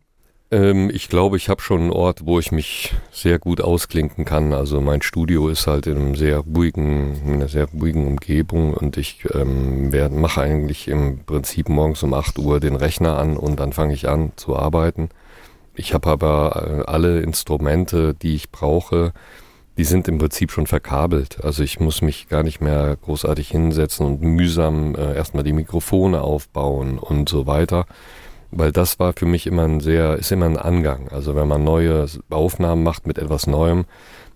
Ähm, 0.51 0.91
ich 0.93 1.09
glaube, 1.09 1.37
ich 1.37 1.49
habe 1.49 1.61
schon 1.61 1.81
einen 1.81 1.91
Ort, 1.91 2.25
wo 2.25 2.39
ich 2.39 2.51
mich 2.51 2.93
sehr 3.11 3.39
gut 3.39 3.61
ausklinken 3.61 4.25
kann. 4.25 4.53
Also 4.53 4.79
mein 4.79 5.01
Studio 5.01 5.49
ist 5.49 5.67
halt 5.67 5.87
in 5.87 5.97
einem 5.97 6.15
sehr 6.15 6.39
ruhigen, 6.39 7.15
in 7.25 7.33
einer 7.35 7.47
sehr 7.47 7.65
ruhigen 7.65 8.05
Umgebung 8.05 8.73
und 8.73 8.97
ich 8.97 9.25
ähm, 9.33 9.89
mache 10.21 10.41
eigentlich 10.41 10.87
im 10.87 11.23
Prinzip 11.25 11.69
morgens 11.69 12.03
um 12.03 12.13
8 12.13 12.37
Uhr 12.39 12.59
den 12.59 12.75
Rechner 12.75 13.17
an 13.17 13.37
und 13.37 13.59
dann 13.59 13.73
fange 13.73 13.93
ich 13.93 14.07
an 14.07 14.33
zu 14.35 14.55
arbeiten. 14.55 15.09
Ich 15.73 15.93
habe 15.93 16.09
aber 16.09 16.85
äh, 16.85 16.89
alle 16.89 17.21
Instrumente, 17.21 18.13
die 18.13 18.35
ich 18.35 18.51
brauche, 18.51 19.13
die 19.77 19.83
sind 19.83 20.07
im 20.07 20.19
Prinzip 20.19 20.51
schon 20.51 20.67
verkabelt. 20.67 21.43
Also 21.43 21.63
ich 21.63 21.79
muss 21.79 22.01
mich 22.01 22.29
gar 22.29 22.43
nicht 22.43 22.61
mehr 22.61 22.95
großartig 23.01 23.49
hinsetzen 23.49 24.05
und 24.05 24.21
mühsam 24.21 24.95
äh, 24.95 25.15
erstmal 25.15 25.43
die 25.43 25.53
Mikrofone 25.53 26.21
aufbauen 26.21 26.97
und 26.99 27.27
so 27.29 27.47
weiter 27.47 27.87
weil 28.51 28.71
das 28.71 28.99
war 28.99 29.13
für 29.13 29.25
mich 29.25 29.47
immer 29.47 29.63
ein 29.63 29.79
sehr, 29.79 30.15
ist 30.15 30.31
immer 30.31 30.45
ein 30.45 30.57
Angang. 30.57 31.09
Also 31.09 31.35
wenn 31.35 31.47
man 31.47 31.63
neue 31.63 32.07
Aufnahmen 32.29 32.83
macht 32.83 33.07
mit 33.07 33.17
etwas 33.17 33.47
Neuem, 33.47 33.85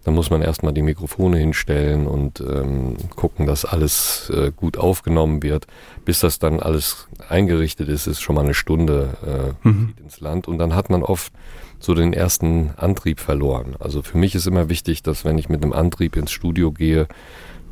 dann 0.04 0.14
muss 0.14 0.30
man 0.30 0.42
erstmal 0.42 0.74
die 0.74 0.82
Mikrofone 0.82 1.38
hinstellen 1.38 2.08
und 2.08 2.40
ähm, 2.40 2.96
gucken, 3.16 3.46
dass 3.46 3.66
alles 3.66 4.32
äh, 4.34 4.52
gut 4.56 4.78
aufgenommen 4.78 5.44
wird. 5.44 5.68
Bis 6.06 6.22
das 6.22 6.40
dann 6.40 6.60
alles 6.60 7.08
eingerichtet 7.28 7.90
ist, 7.90 8.08
ist 8.08 8.22
schon 8.22 8.36
mal 8.36 8.44
eine 8.44 8.54
Stunde 8.54 9.54
äh, 9.64 9.68
mhm. 9.68 9.94
ins 10.02 10.22
Land. 10.22 10.48
Und 10.48 10.58
dann 10.58 10.74
hat 10.74 10.90
man 10.90 11.04
oft 11.04 11.34
so 11.80 11.94
den 11.96 12.14
ersten 12.14 12.72
Antrieb 12.78 13.20
verloren. 13.20 13.76
Also 13.80 14.02
für 14.02 14.18
mich 14.18 14.36
ist 14.36 14.48
immer 14.48 14.70
wichtig, 14.70 15.04
dass 15.04 15.26
wenn 15.26 15.38
ich 15.38 15.50
mit 15.50 15.64
einem 15.64 15.74
Antrieb 15.74 16.16
ins 16.16 16.32
Studio 16.32 16.72
gehe, 16.72 17.08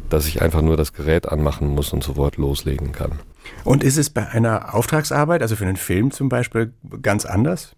dass 0.09 0.27
ich 0.27 0.41
einfach 0.41 0.61
nur 0.61 0.77
das 0.77 0.93
Gerät 0.93 1.27
anmachen 1.29 1.67
muss 1.67 1.93
und 1.93 2.03
sofort 2.03 2.37
loslegen 2.37 2.91
kann. 2.91 3.19
Und 3.63 3.83
ist 3.83 3.97
es 3.97 4.09
bei 4.09 4.27
einer 4.27 4.73
Auftragsarbeit, 4.73 5.41
also 5.41 5.55
für 5.55 5.65
einen 5.65 5.77
Film 5.77 6.11
zum 6.11 6.29
Beispiel, 6.29 6.73
ganz 7.01 7.25
anders? 7.25 7.75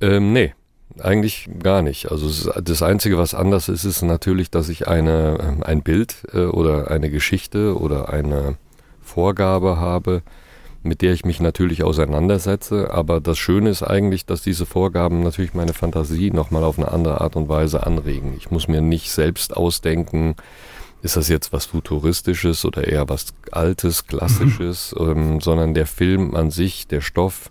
Ähm, 0.00 0.32
nee, 0.32 0.52
eigentlich 1.00 1.48
gar 1.62 1.82
nicht. 1.82 2.10
Also 2.10 2.52
das 2.60 2.82
Einzige, 2.82 3.18
was 3.18 3.34
anders 3.34 3.68
ist, 3.68 3.84
ist 3.84 4.02
natürlich, 4.02 4.50
dass 4.50 4.68
ich 4.68 4.88
eine, 4.88 5.38
ähm, 5.40 5.62
ein 5.62 5.82
Bild 5.82 6.26
äh, 6.32 6.44
oder 6.44 6.90
eine 6.90 7.10
Geschichte 7.10 7.78
oder 7.78 8.08
eine 8.08 8.56
Vorgabe 9.02 9.76
habe, 9.76 10.22
mit 10.82 11.02
der 11.02 11.12
ich 11.12 11.24
mich 11.24 11.40
natürlich 11.40 11.82
auseinandersetze. 11.82 12.92
Aber 12.92 13.20
das 13.20 13.38
Schöne 13.38 13.70
ist 13.70 13.82
eigentlich, 13.82 14.26
dass 14.26 14.42
diese 14.42 14.66
Vorgaben 14.66 15.22
natürlich 15.22 15.54
meine 15.54 15.74
Fantasie 15.74 16.30
nochmal 16.30 16.64
auf 16.64 16.78
eine 16.78 16.90
andere 16.90 17.20
Art 17.20 17.36
und 17.36 17.48
Weise 17.48 17.86
anregen. 17.86 18.34
Ich 18.36 18.50
muss 18.50 18.68
mir 18.68 18.80
nicht 18.80 19.10
selbst 19.10 19.56
ausdenken, 19.56 20.36
ist 21.06 21.16
das 21.16 21.28
jetzt 21.28 21.52
was 21.52 21.66
Futuristisches 21.66 22.64
oder 22.64 22.86
eher 22.86 23.08
was 23.08 23.32
Altes, 23.52 24.06
Klassisches, 24.06 24.94
mhm. 24.98 25.08
ähm, 25.08 25.40
sondern 25.40 25.72
der 25.72 25.86
Film 25.86 26.34
an 26.34 26.50
sich, 26.50 26.88
der 26.88 27.00
Stoff, 27.00 27.50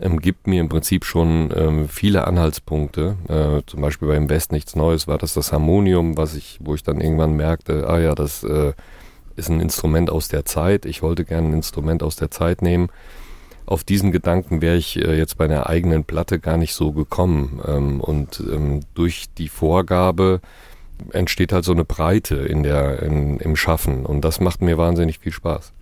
ähm, 0.00 0.20
gibt 0.20 0.46
mir 0.46 0.60
im 0.60 0.68
Prinzip 0.68 1.04
schon 1.04 1.52
ähm, 1.56 1.88
viele 1.88 2.26
Anhaltspunkte. 2.26 3.16
Äh, 3.28 3.66
zum 3.66 3.80
Beispiel 3.80 4.06
beim 4.06 4.30
West 4.30 4.52
nichts 4.52 4.76
Neues 4.76 5.08
war 5.08 5.18
das 5.18 5.34
das 5.34 5.52
Harmonium, 5.52 6.16
was 6.16 6.36
ich, 6.36 6.58
wo 6.62 6.76
ich 6.76 6.84
dann 6.84 7.00
irgendwann 7.00 7.34
merkte, 7.34 7.88
ah 7.88 7.98
ja, 7.98 8.14
das 8.14 8.44
äh, 8.44 8.72
ist 9.34 9.48
ein 9.50 9.60
Instrument 9.60 10.08
aus 10.08 10.28
der 10.28 10.44
Zeit. 10.44 10.86
Ich 10.86 11.02
wollte 11.02 11.24
gerne 11.24 11.48
ein 11.48 11.54
Instrument 11.54 12.04
aus 12.04 12.14
der 12.14 12.30
Zeit 12.30 12.62
nehmen. 12.62 12.90
Auf 13.66 13.82
diesen 13.82 14.12
Gedanken 14.12 14.62
wäre 14.62 14.76
ich 14.76 14.96
äh, 14.96 15.18
jetzt 15.18 15.36
bei 15.36 15.46
einer 15.46 15.68
eigenen 15.68 16.04
Platte 16.04 16.38
gar 16.38 16.56
nicht 16.56 16.74
so 16.74 16.92
gekommen. 16.92 17.60
Ähm, 17.66 18.00
und 18.00 18.40
ähm, 18.40 18.80
durch 18.94 19.26
die 19.36 19.48
Vorgabe 19.48 20.40
entsteht 21.12 21.52
halt 21.52 21.64
so 21.64 21.72
eine 21.72 21.84
Breite 21.84 22.36
in 22.36 22.62
der, 22.62 23.02
in, 23.02 23.38
im 23.38 23.56
Schaffen. 23.56 24.06
Und 24.06 24.24
das 24.24 24.40
macht 24.40 24.62
mir 24.62 24.78
wahnsinnig 24.78 25.18
viel 25.18 25.32
Spaß. 25.32 25.72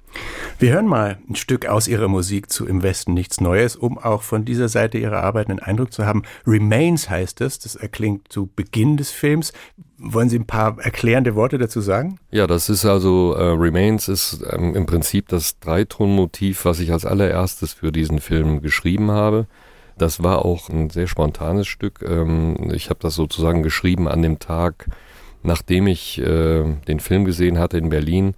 Wir 0.59 0.73
hören 0.73 0.87
mal 0.87 1.19
ein 1.29 1.37
Stück 1.37 1.67
aus 1.67 1.89
Ihrer 1.89 2.09
Musik 2.09 2.51
zu 2.51 2.67
Im 2.67 2.83
Westen 2.83 3.13
nichts 3.13 3.41
Neues, 3.41 3.77
um 3.77 3.99
auch 3.99 4.23
von 4.23 4.45
dieser 4.45 4.69
Seite 4.69 4.97
Ihrer 4.99 5.23
Arbeit 5.23 5.51
einen 5.51 5.59
Eindruck 5.59 5.93
zu 5.93 6.07
haben. 6.07 6.23
Remains 6.47 7.11
heißt 7.11 7.41
es, 7.43 7.59
das 7.59 7.77
erklingt 7.77 8.33
zu 8.33 8.49
Beginn 8.57 8.97
des 8.97 9.11
Films. 9.11 9.53
Wollen 9.99 10.29
Sie 10.29 10.39
ein 10.39 10.47
paar 10.47 10.79
erklärende 10.79 11.35
Worte 11.35 11.59
dazu 11.59 11.81
sagen? 11.81 12.19
Ja, 12.31 12.47
das 12.47 12.69
ist 12.69 12.85
also, 12.85 13.35
äh, 13.35 13.43
Remains 13.43 14.09
ist 14.09 14.43
ähm, 14.51 14.75
im 14.75 14.87
Prinzip 14.87 15.29
das 15.29 15.59
Dreitonmotiv, 15.61 16.65
was 16.65 16.81
ich 16.81 16.93
als 16.93 17.05
allererstes 17.05 17.73
für 17.73 17.93
diesen 17.93 18.21
Film 18.21 18.63
geschrieben 18.63 19.11
habe. 19.11 19.47
Das 19.99 20.23
war 20.23 20.45
auch 20.45 20.69
ein 20.69 20.91
sehr 20.91 21.07
spontanes 21.07 21.67
Stück. 21.67 22.05
Ähm, 22.07 22.71
ich 22.73 22.91
habe 22.91 23.01
das 23.01 23.15
sozusagen 23.15 23.63
geschrieben 23.63 24.09
an 24.09 24.23
dem 24.23 24.39
Tag, 24.39 24.89
nachdem 25.47 25.87
ich 25.87 26.21
äh, 26.21 26.65
den 26.89 27.01
Film 27.01 27.25
gesehen 27.25 27.59
hatte 27.59 27.79
in 27.79 27.89
Berlin 27.89 28.35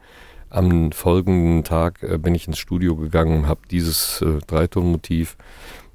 am 0.50 0.92
folgenden 0.92 1.64
Tag 1.64 2.02
äh, 2.02 2.18
bin 2.18 2.34
ich 2.34 2.46
ins 2.46 2.58
Studio 2.58 2.96
gegangen, 2.96 3.46
habe 3.48 3.60
dieses 3.70 4.22
äh, 4.22 4.38
Dreitonmotiv 4.46 5.36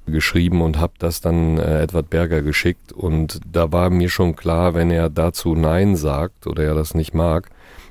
geschrieben 0.06 0.60
und 0.60 0.78
habe 0.78 0.94
das 0.98 1.20
dann 1.20 1.58
äh, 1.58 1.82
Edward 1.82 2.10
Berger 2.10 2.42
geschickt. 2.42 2.92
Und 2.92 3.40
da 3.50 3.72
war 3.72 3.90
mir 3.90 4.08
schon 4.08 4.36
klar, 4.36 4.74
wenn 4.74 4.90
er 4.90 5.08
dazu 5.08 5.54
Nein 5.54 5.96
sagt 5.96 6.46
oder 6.46 6.64
er 6.64 6.74
das 6.74 6.94
nicht 6.94 7.14
mag, 7.14 7.50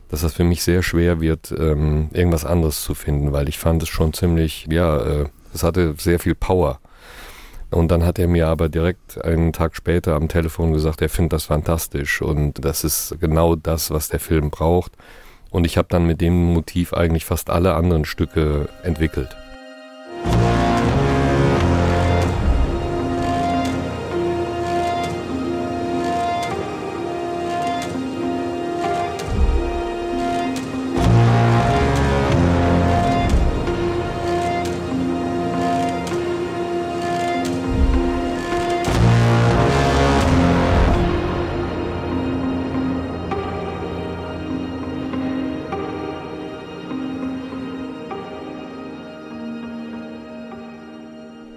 dass 0.09 0.21
das 0.21 0.33
für 0.33 0.43
mich 0.43 0.63
sehr 0.63 0.83
schwer 0.83 1.21
wird, 1.21 1.53
ähm, 1.57 2.09
irgendwas 2.13 2.45
anderes 2.45 2.83
zu 2.83 2.93
finden, 2.93 3.31
weil 3.31 3.49
ich 3.49 3.57
fand 3.57 3.81
es 3.81 3.89
schon 3.89 4.13
ziemlich, 4.13 4.67
ja, 4.69 4.97
äh, 4.97 5.25
es 5.53 5.63
hatte 5.63 5.95
sehr 5.97 6.19
viel 6.19 6.35
Power. 6.35 6.79
Und 7.73 7.89
dann 7.89 8.05
hat 8.05 8.19
er 8.19 8.27
mir 8.27 8.47
aber 8.47 8.69
direkt 8.69 9.23
einen 9.23 9.51
Tag 9.51 9.75
später 9.75 10.15
am 10.15 10.27
Telefon 10.27 10.73
gesagt, 10.73 11.01
er 11.01 11.09
findet 11.09 11.33
das 11.33 11.45
fantastisch 11.45 12.21
und 12.21 12.63
das 12.63 12.83
ist 12.83 13.15
genau 13.19 13.55
das, 13.55 13.91
was 13.91 14.09
der 14.09 14.19
Film 14.19 14.49
braucht. 14.51 14.93
Und 15.49 15.65
ich 15.65 15.77
habe 15.77 15.87
dann 15.89 16.05
mit 16.05 16.21
dem 16.21 16.53
Motiv 16.53 16.93
eigentlich 16.93 17.25
fast 17.25 17.49
alle 17.49 17.75
anderen 17.75 18.05
Stücke 18.05 18.69
entwickelt. 18.83 19.35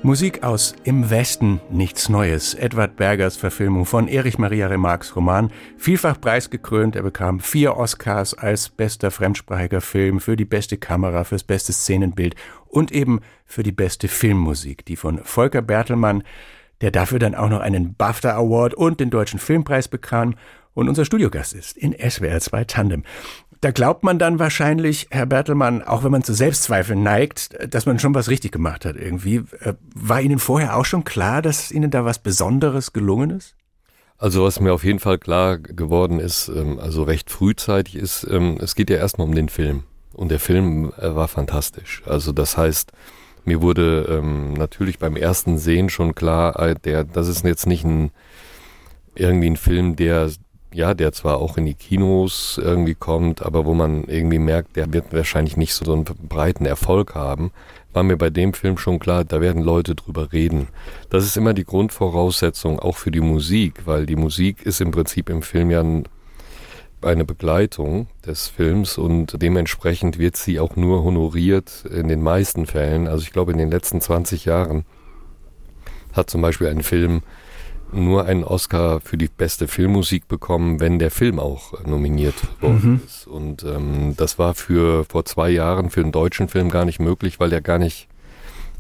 Musik 0.07 0.45
aus 0.45 0.77
Im 0.85 1.11
Westen 1.11 1.61
nichts 1.69 2.09
Neues. 2.09 2.55
Edward 2.55 2.95
Bergers 2.95 3.37
Verfilmung 3.37 3.87
von 3.87 4.07
Erich 4.07 4.39
Maria 4.39 4.69
Remarques 4.69 5.17
Roman. 5.17 5.51
Vielfach 5.79 6.21
preisgekrönt. 6.21 6.95
Er 6.95 7.03
bekam 7.03 7.41
vier 7.41 7.77
Oscars 7.77 8.33
als 8.33 8.69
bester 8.69 9.11
fremdsprachiger 9.11 9.81
Film 9.81 10.21
für 10.21 10.37
die 10.37 10.45
beste 10.45 10.77
Kamera, 10.77 11.25
fürs 11.25 11.43
beste 11.43 11.73
Szenenbild 11.73 12.37
und 12.69 12.93
eben 12.93 13.19
für 13.47 13.65
die 13.65 13.73
beste 13.73 14.07
Filmmusik, 14.07 14.85
die 14.85 14.95
von 14.95 15.19
Volker 15.25 15.61
Bertelmann, 15.61 16.23
der 16.83 16.93
dafür 16.93 17.19
dann 17.19 17.35
auch 17.35 17.49
noch 17.49 17.59
einen 17.59 17.95
BAFTA 17.95 18.37
Award 18.37 18.75
und 18.75 19.01
den 19.01 19.11
Deutschen 19.11 19.41
Filmpreis 19.41 19.89
bekam 19.89 20.37
und 20.73 20.89
unser 20.89 21.05
Studiogast 21.05 21.53
ist 21.53 21.77
in 21.77 21.93
SWR 21.93 22.39
2 22.39 22.65
Tandem. 22.67 23.03
Da 23.61 23.71
glaubt 23.71 24.03
man 24.03 24.19
dann 24.19 24.39
wahrscheinlich, 24.39 25.07
Herr 25.11 25.27
Bertelmann, 25.27 25.83
auch 25.83 26.05
wenn 26.05 26.11
man 26.11 26.23
zu 26.23 26.35
Selbstzweifeln 26.35 27.03
neigt, 27.03 27.57
dass 27.73 27.87
man 27.87 27.99
schon 27.99 28.15
was 28.15 28.29
richtig 28.29 28.53
gemacht 28.53 28.85
hat 28.85 28.97
irgendwie. 28.97 29.45
Äh, 29.61 29.75
war 29.95 30.21
Ihnen 30.21 30.39
vorher 30.39 30.77
auch 30.77 30.85
schon 30.85 31.05
klar, 31.05 31.43
dass 31.43 31.71
Ihnen 31.71 31.91
da 31.91 32.05
was 32.05 32.19
Besonderes 32.19 32.93
gelungen 32.93 33.31
ist? 33.31 33.55
Also 34.19 34.45
was 34.45 34.61
mir 34.61 34.73
auf 34.73 34.85
jeden 34.85 34.99
Fall 34.99 35.19
klar 35.19 35.59
geworden 35.59 36.21
ist, 36.21 36.49
ähm, 36.49 36.79
also 36.79 37.03
recht 37.03 37.31
frühzeitig 37.31 37.97
ist, 37.97 38.27
ähm, 38.31 38.59
es 38.61 38.75
geht 38.75 38.91
ja 38.91 38.97
erstmal 38.97 39.27
um 39.27 39.35
den 39.35 39.49
Film. 39.49 39.85
Und 40.13 40.31
der 40.31 40.41
Film 40.41 40.93
äh, 40.99 41.15
war 41.15 41.29
fantastisch. 41.29 42.03
Also 42.07 42.33
das 42.33 42.57
heißt, 42.57 42.93
mir 43.45 43.61
wurde 43.61 44.07
ähm, 44.09 44.55
natürlich 44.55 44.99
beim 44.99 45.17
ersten 45.17 45.59
Sehen 45.59 45.91
schon 45.91 46.15
klar, 46.15 46.59
äh, 46.59 46.75
der, 46.75 47.05
das 47.05 47.29
ist 47.29 47.45
jetzt 47.45 47.67
nicht 47.67 47.85
ein 47.85 48.11
irgendwie 49.15 49.51
ein 49.51 49.57
Film, 49.57 49.97
der 49.97 50.31
ja, 50.77 50.93
der 50.93 51.13
zwar 51.13 51.39
auch 51.39 51.57
in 51.57 51.65
die 51.65 51.75
Kinos 51.75 52.61
irgendwie 52.63 52.95
kommt, 52.95 53.41
aber 53.43 53.65
wo 53.65 53.73
man 53.73 54.05
irgendwie 54.05 54.39
merkt, 54.39 54.77
der 54.77 54.93
wird 54.93 55.13
wahrscheinlich 55.13 55.57
nicht 55.57 55.73
so 55.73 55.91
einen 55.91 56.05
breiten 56.05 56.67
Erfolg 56.67 57.15
haben, 57.15 57.51
war 57.95 58.03
mir 58.03 58.19
bei 58.19 58.29
dem 58.29 58.53
Film 58.53 58.77
schon 58.77 58.99
klar, 58.99 59.25
da 59.25 59.41
werden 59.41 59.63
Leute 59.63 59.95
drüber 59.95 60.35
reden. 60.35 60.69
Das 61.09 61.25
ist 61.25 61.39
immer 61.39 61.55
die 61.55 61.65
Grundvoraussetzung 61.65 62.79
auch 62.79 62.99
für 62.99 63.11
die 63.11 63.23
Musik, 63.23 63.87
weil 63.87 64.05
die 64.05 64.17
Musik 64.17 64.67
ist 64.67 64.83
im 64.83 64.91
Prinzip 64.91 65.31
im 65.31 65.41
Film 65.41 65.71
ja 65.71 65.83
eine 67.01 67.25
Begleitung 67.25 68.09
des 68.27 68.49
Films 68.49 68.99
und 68.99 69.41
dementsprechend 69.41 70.19
wird 70.19 70.37
sie 70.37 70.61
auch 70.61 70.77
nur 70.77 71.05
honoriert 71.05 71.87
in 71.91 72.09
den 72.09 72.23
meisten 72.23 72.67
Fällen. 72.67 73.09
Also 73.09 73.23
ich 73.23 73.33
glaube, 73.33 73.53
in 73.53 73.59
den 73.59 73.71
letzten 73.71 74.03
20 74.03 74.45
Jahren 74.45 74.85
hat 76.13 76.29
zum 76.29 76.43
Beispiel 76.43 76.69
ein 76.69 76.83
Film 76.83 77.23
nur 77.93 78.25
einen 78.25 78.45
Oscar 78.45 79.01
für 79.01 79.17
die 79.17 79.29
beste 79.29 79.69
Filmmusik 79.69 80.29
bekommen, 80.29 80.81
wenn 80.81 80.99
der 80.99 81.11
Film 81.11 81.39
auch 81.39 81.85
nominiert 81.85 82.35
worden 82.61 82.93
mhm. 82.93 83.01
ist. 83.07 83.27
Und 83.27 83.65
ähm, 83.65 84.15
das 84.17 84.39
war 84.39 84.55
für 84.55 85.05
vor 85.05 85.25
zwei 85.25 85.51
Jahren 85.51 85.91
für 85.91 86.01
einen 86.01 86.13
deutschen 86.13 86.49
Film 86.49 86.69
gar 86.71 86.85
nicht 86.85 86.99
möglich, 86.99 87.39
weil 87.41 87.51
der 87.51 87.61
gar 87.61 87.79
nicht 87.79 88.09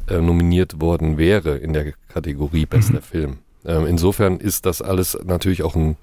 äh, 0.09 0.19
nominiert 0.19 0.81
worden 0.81 1.19
wäre 1.19 1.57
in 1.57 1.73
der 1.73 1.93
Kategorie 2.09 2.67
bester 2.67 2.95
mhm. 2.95 3.03
Film. 3.03 3.39
Ähm, 3.65 3.87
insofern 3.87 4.39
ist 4.39 4.67
das 4.67 4.83
alles 4.83 5.19
natürlich 5.25 5.63
auch 5.63 5.77
ein 5.77 5.97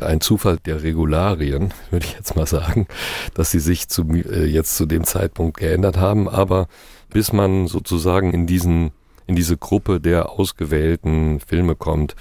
ein 0.00 0.20
Zufall 0.20 0.58
der 0.58 0.82
Regularien, 0.82 1.72
würde 1.90 2.06
ich 2.06 2.14
jetzt 2.14 2.36
mal 2.36 2.46
sagen, 2.46 2.86
dass 3.34 3.50
sie 3.50 3.60
sich 3.60 3.88
zu, 3.88 4.02
äh, 4.12 4.44
jetzt 4.44 4.76
zu 4.76 4.86
dem 4.86 5.04
Zeitpunkt 5.04 5.58
geändert 5.58 5.96
haben. 5.96 6.28
Aber 6.28 6.68
bis 7.10 7.32
man 7.32 7.68
sozusagen 7.68 8.32
in 8.32 8.46
diesen 8.46 8.90
in 9.26 9.36
diese 9.36 9.56
Gruppe 9.56 10.00
der 10.00 10.30
ausgewählten 10.30 11.40
Filme 11.40 11.74
kommt, 11.74 12.14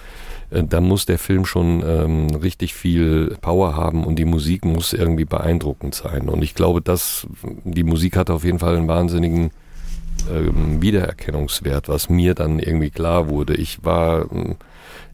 äh, 0.50 0.63
da 0.63 0.81
muss 0.81 1.05
der 1.05 1.19
Film 1.19 1.45
schon 1.45 1.83
ähm, 1.86 2.27
richtig 2.36 2.74
viel 2.74 3.38
Power 3.41 3.75
haben 3.75 4.03
und 4.05 4.17
die 4.17 4.25
Musik 4.25 4.65
muss 4.65 4.93
irgendwie 4.93 5.25
beeindruckend 5.25 5.95
sein. 5.95 6.29
Und 6.29 6.43
ich 6.43 6.55
glaube, 6.55 6.81
dass 6.81 7.27
die 7.63 7.83
Musik 7.83 8.15
hat 8.15 8.29
auf 8.29 8.43
jeden 8.43 8.60
Fall 8.60 8.77
einen 8.77 8.88
wahnsinnigen 8.88 9.51
ähm, 10.31 10.81
Wiedererkennungswert, 10.81 11.89
was 11.89 12.10
mir 12.10 12.36
dann 12.36 12.60
irgendwie 12.60 12.91
klar 12.91 13.29
wurde. 13.29 13.55
Ich 13.55 13.83
war, 13.83 14.31
ähm, 14.31 14.55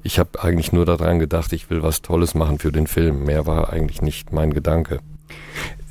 ich 0.04 0.20
habe 0.20 0.44
eigentlich 0.44 0.72
nur 0.72 0.86
daran 0.86 1.20
gedacht, 1.20 1.54
ich 1.54 1.70
will 1.70 1.84
was 1.84 2.02
Tolles 2.02 2.36
machen 2.36 2.60
für 2.60 2.72
den 2.72 2.88
Film. 2.88 3.24
Mehr 3.26 3.46
war 3.46 3.72
eigentlich 3.72 4.02
nicht 4.02 4.32
mein 4.32 4.54
Gedanke. 4.54 5.00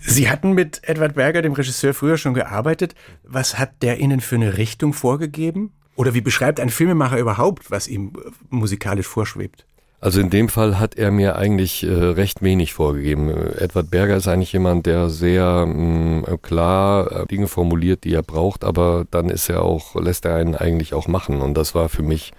Sie 0.00 0.30
hatten 0.30 0.52
mit 0.52 0.80
Edward 0.84 1.14
Berger, 1.14 1.42
dem 1.42 1.52
Regisseur, 1.52 1.92
früher 1.92 2.16
schon 2.16 2.32
gearbeitet. 2.32 2.94
Was 3.24 3.58
hat 3.58 3.82
der 3.82 3.98
Ihnen 3.98 4.20
für 4.20 4.36
eine 4.36 4.56
Richtung 4.56 4.94
vorgegeben? 4.94 5.72
Oder 5.98 6.14
wie 6.14 6.20
beschreibt 6.20 6.60
ein 6.60 6.70
Filmemacher 6.70 7.18
überhaupt, 7.18 7.72
was 7.72 7.88
ihm 7.88 8.12
äh, 8.14 8.30
musikalisch 8.50 9.08
vorschwebt? 9.08 9.66
Also 10.00 10.20
in 10.20 10.30
dem 10.30 10.48
Fall 10.48 10.78
hat 10.78 10.94
er 10.94 11.10
mir 11.10 11.34
eigentlich 11.34 11.82
äh, 11.82 11.92
recht 11.92 12.40
wenig 12.40 12.72
vorgegeben. 12.72 13.30
Edward 13.58 13.90
Berger 13.90 14.16
ist 14.16 14.28
eigentlich 14.28 14.52
jemand, 14.52 14.86
der 14.86 15.10
sehr 15.10 15.66
mh, 15.66 15.74
mm, 15.74 16.42
klar 16.42 17.10
äh, 17.10 17.26
Dinge 17.26 17.48
formuliert, 17.48 18.04
die 18.04 18.14
er 18.14 18.22
braucht, 18.22 18.62
aber 18.62 19.06
dann 19.10 19.28
ist 19.28 19.48
er 19.48 19.62
auch, 19.62 19.96
lässt 19.96 20.24
er 20.24 20.36
einen 20.36 20.54
eigentlich 20.54 20.94
auch 20.94 21.08
machen. 21.08 21.40
Und 21.40 21.54
das 21.54 21.74
war 21.74 21.88
für 21.88 22.04
mich 22.04 22.32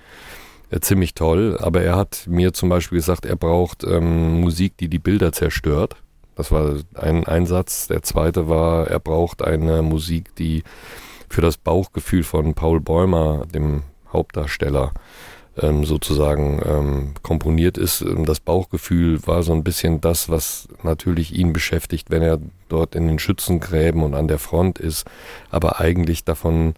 äh, 0.70 0.80
ziemlich 0.80 1.14
toll. 1.14 1.58
Aber 1.60 1.82
er 1.82 1.98
hat 1.98 2.28
mir 2.30 2.54
zum 2.54 2.70
Beispiel 2.70 3.00
gesagt, 3.00 3.26
er 3.26 3.36
braucht 3.36 3.84
ähm, 3.84 4.40
Musik, 4.40 4.78
die 4.78 4.88
die 4.88 5.00
Bilder 5.00 5.34
zerstört. 5.34 5.98
Das 6.38 6.50
war 6.50 6.78
ein 6.94 7.26
Einsatz. 7.26 7.88
Der 7.88 8.04
zweite 8.04 8.48
war, 8.48 8.88
er 8.88 9.02
braucht 9.02 9.44
eine 9.44 9.82
Musik, 9.82 10.34
die 10.38 10.64
für 11.40 11.46
das 11.46 11.56
Bauchgefühl 11.56 12.24
von 12.24 12.54
Paul 12.54 12.82
Bäumer, 12.82 13.46
dem 13.46 13.84
Hauptdarsteller, 14.12 14.92
ähm, 15.58 15.86
sozusagen 15.86 16.62
ähm, 16.66 17.14
komponiert 17.22 17.78
ist. 17.78 18.02
Ähm, 18.02 18.26
das 18.26 18.42
Bauchgefühl 18.42 19.26
war 19.26 19.42
so 19.42 19.54
ein 19.54 19.64
bisschen 19.64 20.02
das, 20.02 20.28
was 20.28 20.68
natürlich 20.84 21.34
ihn 21.34 21.54
beschäftigt, 21.54 22.12
wenn 22.12 22.24
er 22.24 22.40
dort 22.68 22.94
in 22.94 23.08
den 23.08 23.20
Schützengräben 23.20 24.04
und 24.04 24.16
an 24.16 24.28
der 24.28 24.38
Front 24.38 24.80
ist, 24.80 25.06
aber 25.50 25.80
eigentlich 25.80 26.26
davon 26.26 26.74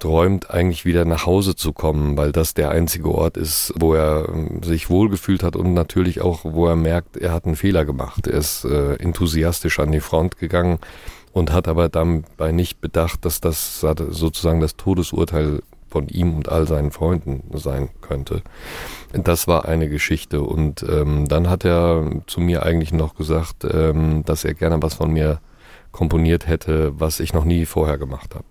träumt, 0.00 0.50
eigentlich 0.50 0.84
wieder 0.84 1.04
nach 1.04 1.24
Hause 1.26 1.54
zu 1.54 1.72
kommen, 1.72 2.16
weil 2.16 2.32
das 2.32 2.54
der 2.54 2.70
einzige 2.70 3.12
Ort 3.12 3.36
ist, 3.36 3.72
wo 3.76 3.94
er 3.94 4.28
ähm, 4.30 4.64
sich 4.64 4.90
wohlgefühlt 4.90 5.44
hat 5.44 5.54
und 5.54 5.74
natürlich 5.74 6.22
auch, 6.22 6.40
wo 6.42 6.66
er 6.66 6.74
merkt, 6.74 7.16
er 7.16 7.30
hat 7.30 7.46
einen 7.46 7.54
Fehler 7.54 7.84
gemacht. 7.84 8.26
Er 8.26 8.38
ist 8.38 8.64
äh, 8.64 8.94
enthusiastisch 8.94 9.78
an 9.78 9.92
die 9.92 10.00
Front 10.00 10.38
gegangen 10.38 10.80
und 11.32 11.52
hat 11.52 11.68
aber 11.68 11.88
dabei 11.88 12.52
nicht 12.52 12.80
bedacht, 12.80 13.24
dass 13.24 13.40
das 13.40 13.80
sozusagen 13.80 14.60
das 14.60 14.76
Todesurteil 14.76 15.60
von 15.88 16.08
ihm 16.08 16.36
und 16.36 16.48
all 16.48 16.66
seinen 16.66 16.92
Freunden 16.92 17.42
sein 17.58 17.90
könnte. 18.00 18.42
Das 19.12 19.48
war 19.48 19.64
eine 19.66 19.88
Geschichte 19.88 20.42
und 20.42 20.84
ähm, 20.88 21.26
dann 21.26 21.50
hat 21.50 21.64
er 21.64 22.08
zu 22.26 22.40
mir 22.40 22.62
eigentlich 22.64 22.92
noch 22.92 23.14
gesagt, 23.16 23.64
ähm, 23.64 24.24
dass 24.24 24.44
er 24.44 24.54
gerne 24.54 24.80
was 24.80 24.94
von 24.94 25.12
mir 25.12 25.40
komponiert 25.90 26.46
hätte, 26.46 26.92
was 26.98 27.18
ich 27.18 27.32
noch 27.32 27.44
nie 27.44 27.66
vorher 27.66 27.98
gemacht 27.98 28.34
habe. 28.34 28.44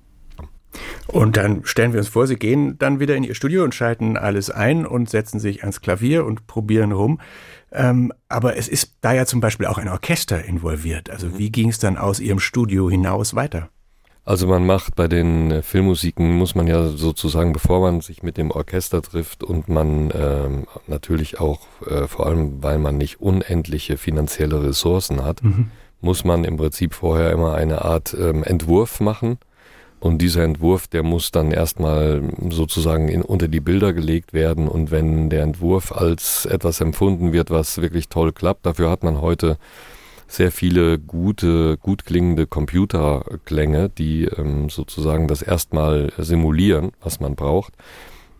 Und 1.07 1.37
dann 1.37 1.65
stellen 1.65 1.93
wir 1.93 1.99
uns 1.99 2.09
vor, 2.09 2.27
Sie 2.27 2.35
gehen 2.35 2.77
dann 2.77 2.99
wieder 2.99 3.15
in 3.15 3.23
Ihr 3.23 3.35
Studio 3.35 3.63
und 3.63 3.73
schalten 3.73 4.17
alles 4.17 4.49
ein 4.49 4.85
und 4.85 5.09
setzen 5.09 5.39
sich 5.39 5.61
ans 5.61 5.81
Klavier 5.81 6.25
und 6.25 6.47
probieren 6.47 6.91
rum. 6.91 7.19
Ähm, 7.71 8.13
aber 8.27 8.57
es 8.57 8.67
ist 8.67 8.95
da 9.01 9.13
ja 9.13 9.25
zum 9.25 9.41
Beispiel 9.41 9.67
auch 9.67 9.77
ein 9.77 9.87
Orchester 9.87 10.43
involviert. 10.43 11.09
Also 11.09 11.37
wie 11.37 11.51
ging 11.51 11.69
es 11.69 11.79
dann 11.79 11.97
aus 11.97 12.19
Ihrem 12.19 12.39
Studio 12.39 12.89
hinaus 12.89 13.35
weiter? 13.35 13.69
Also 14.25 14.45
man 14.45 14.65
macht 14.65 14.95
bei 14.95 15.07
den 15.07 15.49
äh, 15.49 15.61
Filmmusiken, 15.63 16.37
muss 16.37 16.53
man 16.53 16.67
ja 16.67 16.89
sozusagen, 16.89 17.51
bevor 17.51 17.81
man 17.81 18.01
sich 18.01 18.21
mit 18.21 18.37
dem 18.37 18.51
Orchester 18.51 19.01
trifft 19.01 19.43
und 19.43 19.69
man 19.69 20.11
ähm, 20.13 20.67
natürlich 20.85 21.39
auch, 21.39 21.61
äh, 21.87 22.07
vor 22.07 22.27
allem 22.27 22.61
weil 22.61 22.77
man 22.77 22.97
nicht 22.97 23.21
unendliche 23.21 23.97
finanzielle 23.97 24.63
Ressourcen 24.63 25.25
hat, 25.25 25.43
mhm. 25.43 25.71
muss 26.01 26.25
man 26.25 26.43
im 26.43 26.57
Prinzip 26.57 26.93
vorher 26.93 27.31
immer 27.31 27.55
eine 27.55 27.83
Art 27.83 28.15
ähm, 28.19 28.43
Entwurf 28.43 28.99
machen 28.99 29.39
und 29.99 30.19
dieser 30.21 30.43
Entwurf, 30.43 30.87
der 30.87 31.03
muss 31.03 31.31
dann 31.31 31.51
erstmal 31.51 32.21
sozusagen 32.49 33.09
in, 33.09 33.21
unter 33.21 33.47
die 33.47 33.59
Bilder 33.59 33.93
gelegt 33.93 34.33
werden. 34.33 34.67
Und 34.67 34.91
wenn 34.91 35.29
der 35.29 35.43
Entwurf 35.43 35.91
als 35.91 36.45
etwas 36.45 36.79
empfunden 36.79 37.33
wird, 37.33 37.49
was 37.49 37.81
wirklich 37.81 38.07
toll 38.07 38.31
klappt, 38.31 38.65
dafür 38.65 38.89
hat 38.89 39.03
man 39.03 39.21
heute 39.21 39.57
sehr 40.27 40.51
viele 40.51 40.99
gute, 40.99 41.77
gut 41.77 42.05
klingende 42.05 42.47
Computerklänge, 42.47 43.89
die 43.89 44.25
ähm, 44.25 44.69
sozusagen 44.69 45.27
das 45.27 45.41
erstmal 45.41 46.13
simulieren, 46.17 46.91
was 47.01 47.19
man 47.19 47.35
braucht. 47.35 47.73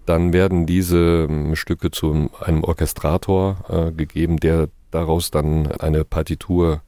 Dann 0.06 0.32
werden 0.32 0.66
diese 0.66 1.28
ähm, 1.30 1.56
Stücke 1.56 1.92
zu 1.92 2.30
einem 2.40 2.64
Orchestrator 2.64 3.58
äh, 3.70 3.92
gegeben, 3.92 4.38
der 4.38 4.70
daraus 4.92 5.32
dann 5.32 5.72
eine 5.74 6.06
Partitur 6.06 6.82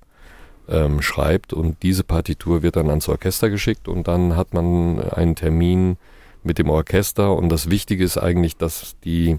ähm, 0.72 1.02
schreibt 1.02 1.54
und 1.54 1.84
diese 1.84 2.04
Partitur 2.04 2.64
wird 2.64 2.76
dann 2.76 2.90
ans 2.90 3.10
Orchester 3.10 3.50
geschickt 3.50 3.88
und 3.88 4.08
dann 4.08 4.36
hat 4.36 4.54
man 4.54 5.00
einen 5.00 5.36
Termin 5.36 5.98
mit 6.44 6.58
dem 6.58 6.70
Orchester 6.70 7.36
und 7.36 7.50
das 7.50 7.70
Wichtige 7.70 8.04
ist 8.04 8.18
eigentlich, 8.18 8.58
dass 8.58 8.96
die 9.04 9.38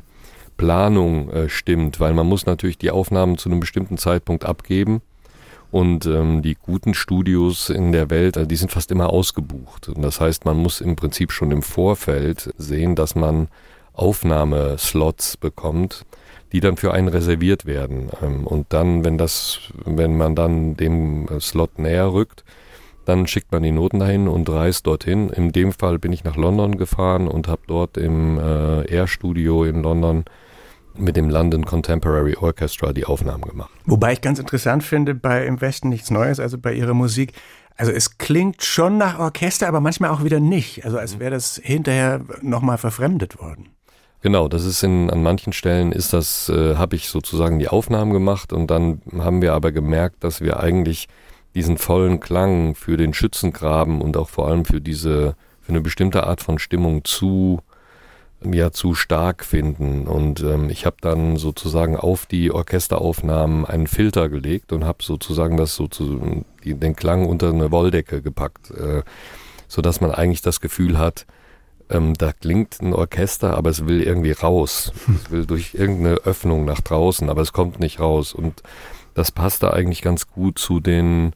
Planung 0.57 1.31
äh, 1.31 1.49
stimmt, 1.49 1.99
weil 1.99 2.15
man 2.15 2.27
muss 2.27 2.47
natürlich 2.47 2.79
die 2.79 2.91
Aufnahmen 2.91 3.39
zu 3.39 3.49
einem 3.49 3.61
bestimmten 3.61 3.99
Zeitpunkt 3.99 4.45
abgeben 4.45 5.01
und 5.73 6.05
ähm, 6.07 6.43
die 6.43 6.55
guten 6.55 6.95
Studios 6.95 7.71
in 7.71 7.93
der 7.93 8.11
Welt, 8.11 8.37
äh, 8.37 8.47
die 8.47 8.57
sind 8.57 8.71
fast 8.71 8.91
immer 8.91 9.11
ausgebucht. 9.11 9.89
Und 9.89 10.03
das 10.03 10.21
heißt, 10.21 10.45
man 10.45 10.59
muss 10.59 10.81
im 10.81 10.97
Prinzip 10.97 11.33
schon 11.33 11.51
im 11.51 11.62
Vorfeld 11.62 12.53
sehen, 12.59 12.95
dass 12.95 13.15
man 13.15 13.49
Aufnahmeslots 13.95 15.39
bekommt, 15.39 16.05
die 16.53 16.61
dann 16.61 16.77
für 16.77 16.93
einen 16.93 17.09
reserviert 17.09 17.67
werden. 17.67 18.11
Ähm, 18.23 18.47
und 18.47 18.73
dann, 18.73 19.05
wenn 19.05 19.19
das, 19.19 19.61
wenn 19.85 20.17
man 20.17 20.35
dann 20.35 20.77
dem 20.77 21.29
Slot 21.41 21.79
näher 21.79 22.13
rückt, 22.13 22.45
dann 23.05 23.27
schickt 23.27 23.51
man 23.51 23.63
die 23.63 23.73
Noten 23.73 23.99
dahin 23.99 24.29
und 24.29 24.49
reist 24.49 24.87
dorthin. 24.87 25.29
In 25.31 25.53
dem 25.53 25.73
Fall 25.73 25.99
bin 25.99 26.12
ich 26.12 26.25
nach 26.25 26.37
London 26.37 26.77
gefahren 26.77 27.27
und 27.27 27.49
habe 27.49 27.62
dort 27.67 27.97
im 27.97 28.38
äh, 28.38 28.85
Air 28.85 29.09
Studio 29.09 29.65
in 29.65 29.83
London 29.83 30.25
mit 30.97 31.17
dem 31.17 31.31
London 31.31 31.65
Contemporary 31.65 32.37
Orchestra 32.37 32.93
die 32.93 33.07
Aufnahmen 33.07 33.43
gemacht. 33.43 33.71
Wobei 33.87 34.12
ich 34.12 34.21
ganz 34.21 34.38
interessant 34.38 34.85
finde, 34.85 35.15
bei 35.15 35.47
Im 35.47 35.61
Westen 35.61 35.88
nichts 35.88 36.11
Neues, 36.11 36.38
also 36.38 36.59
bei 36.59 36.75
ihrer 36.75 36.95
Musik, 36.95 37.33
also 37.77 37.91
es 37.91 38.19
klingt 38.19 38.62
schon 38.62 38.99
nach 38.99 39.19
Orchester, 39.19 39.69
aber 39.69 39.81
manchmal 39.81 40.11
auch 40.11 40.23
wieder 40.23 40.38
nicht. 40.38 40.85
Also 40.85 40.99
als 40.99 41.19
wäre 41.19 41.31
das 41.31 41.61
hinterher 41.62 42.21
nochmal 42.43 42.79
verfremdet 42.79 43.38
worden. 43.41 43.71
Genau, 44.23 44.47
das 44.47 44.65
ist 44.65 44.85
in, 44.85 45.11
an 45.11 45.21
manchen 45.21 45.53
Stellen 45.53 45.91
ist 45.91 46.13
das, 46.13 46.49
äh, 46.49 46.77
habe 46.77 46.95
ich 46.95 47.09
sozusagen 47.09 47.59
die 47.59 47.67
Aufnahmen 47.67 48.13
gemacht 48.13 48.53
und 48.53 48.69
dann 48.69 49.03
haben 49.19 49.43
wir 49.43 49.53
aber 49.53 49.73
gemerkt, 49.73 50.23
dass 50.23 50.41
wir 50.41 50.61
eigentlich 50.61 51.09
diesen 51.57 51.77
vollen 51.77 52.21
Klang 52.21 52.77
für 52.77 52.97
den 52.97 53.15
Schützengraben 53.15 54.01
und 54.01 54.17
auch 54.17 54.29
vor 54.29 54.47
allem 54.47 54.65
für 54.65 54.81
diese, 54.81 55.35
für 55.61 55.71
eine 55.71 55.81
bestimmte 55.81 56.25
Art 56.25 56.41
von 56.41 56.61
Stimmung 56.61 57.05
zu, 57.05 57.63
ja, 58.45 58.71
zu 58.71 58.95
stark 58.95 59.45
finden. 59.45 60.07
Und 60.07 60.41
ähm, 60.41 60.71
ich 60.71 60.87
habe 60.87 60.97
dann 61.01 61.37
sozusagen 61.37 61.97
auf 61.97 62.25
die 62.25 62.53
Orchesteraufnahmen 62.53 63.67
einen 63.67 63.89
Filter 63.89 64.29
gelegt 64.29 64.73
und 64.73 64.85
habe 64.85 65.03
sozusagen 65.03 65.57
das 65.57 65.75
so 65.75 65.89
zu, 65.89 66.45
die, 66.63 66.75
den 66.75 66.95
Klang 66.95 67.27
unter 67.27 67.49
eine 67.49 67.73
Wolldecke 67.73 68.23
gepackt, 68.23 68.71
äh, 68.71 69.03
so 69.67 69.83
dass 69.83 70.01
man 70.01 70.13
eigentlich 70.13 70.43
das 70.43 70.61
Gefühl 70.61 70.97
hat, 70.97 71.27
ähm, 71.92 72.14
da 72.14 72.33
klingt 72.33 72.81
ein 72.81 72.92
Orchester, 72.92 73.57
aber 73.57 73.70
es 73.70 73.87
will 73.87 74.02
irgendwie 74.02 74.33
raus. 74.33 74.92
Es 75.24 75.31
will 75.31 75.46
durch 75.46 75.74
irgendeine 75.74 76.16
Öffnung 76.16 76.64
nach 76.64 76.81
draußen, 76.81 77.28
aber 77.28 77.42
es 77.42 77.52
kommt 77.52 77.81
nicht 77.81 78.00
raus. 78.00 78.33
Und 78.33 78.62
das 79.14 79.31
passt 79.31 79.62
da 79.62 79.70
eigentlich 79.70 80.02
ganz 80.02 80.31
gut 80.31 80.59
zu 80.59 80.81
den 80.81 81.33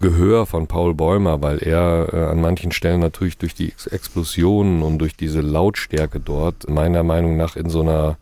Gehör 0.00 0.46
von 0.46 0.66
Paul 0.68 0.94
Bäumer, 0.94 1.42
weil 1.42 1.58
er 1.58 2.12
äh, 2.12 2.24
an 2.26 2.40
manchen 2.40 2.70
Stellen 2.70 3.00
natürlich 3.00 3.38
durch 3.38 3.54
die 3.54 3.72
Explosionen 3.90 4.82
und 4.82 4.98
durch 4.98 5.16
diese 5.16 5.40
Lautstärke 5.40 6.20
dort 6.20 6.68
meiner 6.68 7.02
Meinung 7.02 7.36
nach 7.36 7.56
in 7.56 7.68
so 7.68 7.80
einer 7.80 8.16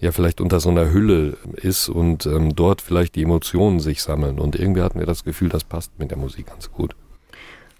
ja 0.00 0.12
vielleicht 0.12 0.40
unter 0.40 0.60
so 0.60 0.70
einer 0.70 0.92
Hülle 0.92 1.36
ist 1.56 1.88
und 1.88 2.26
ähm, 2.26 2.56
dort 2.56 2.80
vielleicht 2.80 3.16
die 3.16 3.22
Emotionen 3.22 3.80
sich 3.80 4.02
sammeln. 4.02 4.38
Und 4.38 4.56
irgendwie 4.56 4.82
hatten 4.82 4.98
wir 4.98 5.06
das 5.06 5.24
Gefühl, 5.24 5.50
das 5.50 5.64
passt 5.64 5.98
mit 5.98 6.10
der 6.10 6.18
Musik 6.18 6.46
ganz 6.46 6.70
gut. 6.70 6.94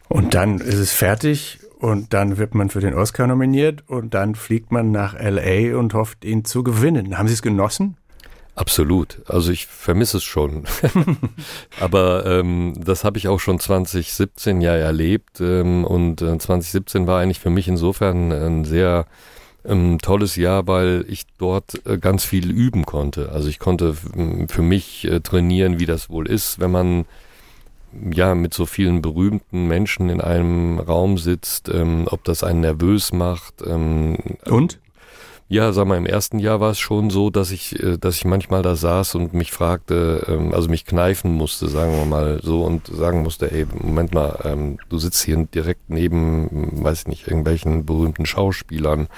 Und 0.09 0.35
dann 0.35 0.59
ist 0.59 0.75
es 0.75 0.93
fertig 0.93 1.60
und 1.81 2.13
dann 2.13 2.37
wird 2.37 2.55
man 2.55 2.69
für 2.69 2.81
den 2.81 2.93
Oscar 2.93 3.27
nominiert 3.27 3.85
und 3.89 4.13
dann 4.13 4.35
fliegt 4.35 4.71
man 4.71 4.91
nach 4.91 5.15
LA 5.15 5.79
und 5.79 5.95
hofft, 5.95 6.27
ihn 6.27 6.45
zu 6.45 6.63
gewinnen. 6.63 7.17
Haben 7.17 7.27
Sie 7.27 7.33
es 7.33 7.41
genossen? 7.41 7.97
Absolut. 8.55 9.23
Also 9.27 9.51
ich 9.51 9.67
vermisse 9.67 10.19
es 10.19 10.23
schon. 10.23 10.65
Aber 11.81 12.27
ähm, 12.27 12.75
das 12.85 13.05
habe 13.05 13.17
ich 13.17 13.29
auch 13.29 13.41
schon 13.41 13.59
2017 13.59 14.61
ja 14.61 14.75
erlebt. 14.75 15.41
Ähm, 15.41 15.87
und 15.87 16.21
äh, 16.21 16.37
2017 16.37 17.07
war 17.07 17.23
eigentlich 17.23 17.41
für 17.41 17.49
mich 17.49 17.67
insofern 17.67 18.31
ein 18.31 18.67
sehr 18.67 19.07
ähm, 19.65 19.99
tolles 20.03 20.37
Jahr, 20.37 20.67
weil 20.67 21.07
ich 21.09 21.23
dort 21.39 21.87
äh, 21.87 21.97
ganz 21.97 22.25
viel 22.27 22.51
üben 22.51 22.85
konnte. 22.85 23.33
Also 23.33 23.49
ich 23.49 23.59
konnte 23.59 23.95
für 23.95 24.63
mich 24.63 25.07
äh, 25.07 25.21
trainieren, 25.21 25.79
wie 25.79 25.87
das 25.87 26.11
wohl 26.11 26.29
ist, 26.29 26.61
wenn 26.61 26.71
man 26.73 27.07
ja 27.93 28.35
mit 28.35 28.55
so 28.55 28.67
vielen 28.67 29.03
berühmten 29.03 29.67
Menschen 29.69 30.09
in 30.09 30.21
einem 30.21 30.79
Raum 30.79 31.19
sitzt, 31.19 31.69
ähm, 31.69 32.07
ob 32.11 32.25
das 32.25 32.45
einen 32.45 32.61
nervös 32.61 33.13
macht. 33.13 33.63
Ähm, 33.67 34.17
Und? 34.47 34.79
Ja, 35.49 35.73
sag 35.73 35.89
mal, 35.89 35.99
im 35.99 36.07
ersten 36.07 36.39
Jahr 36.39 36.61
war 36.61 36.71
es 36.71 36.79
schon 36.79 37.11
so, 37.11 37.29
dass 37.29 37.51
ich, 37.51 37.83
äh, 37.83 37.99
dass 37.99 38.15
ich 38.15 38.25
manchmal 38.25 38.63
da 38.63 38.77
saß 38.77 39.17
und 39.17 39.35
mich 39.35 39.51
fragte, 39.51 40.25
ähm, 40.29 40.55
also 40.55 40.69
mich 40.69 40.85
kneifen 40.85 41.33
musste, 41.33 41.69
sagen 41.69 41.93
wir 41.93 42.05
mal 42.05 42.41
so, 42.41 42.63
und 42.65 42.87
sagen 42.87 43.23
musste, 43.23 43.51
ey, 43.51 43.67
Moment 43.67 44.15
mal, 44.15 44.39
ähm, 44.45 44.79
du 44.89 44.99
sitzt 44.99 45.25
hier 45.25 45.37
direkt 45.53 45.91
neben, 45.91 46.85
weiß 46.85 47.01
ich 47.01 47.07
nicht, 47.09 47.27
irgendwelchen 47.27 47.85
berühmten 47.85 48.27
Schauspielern. 48.27 49.09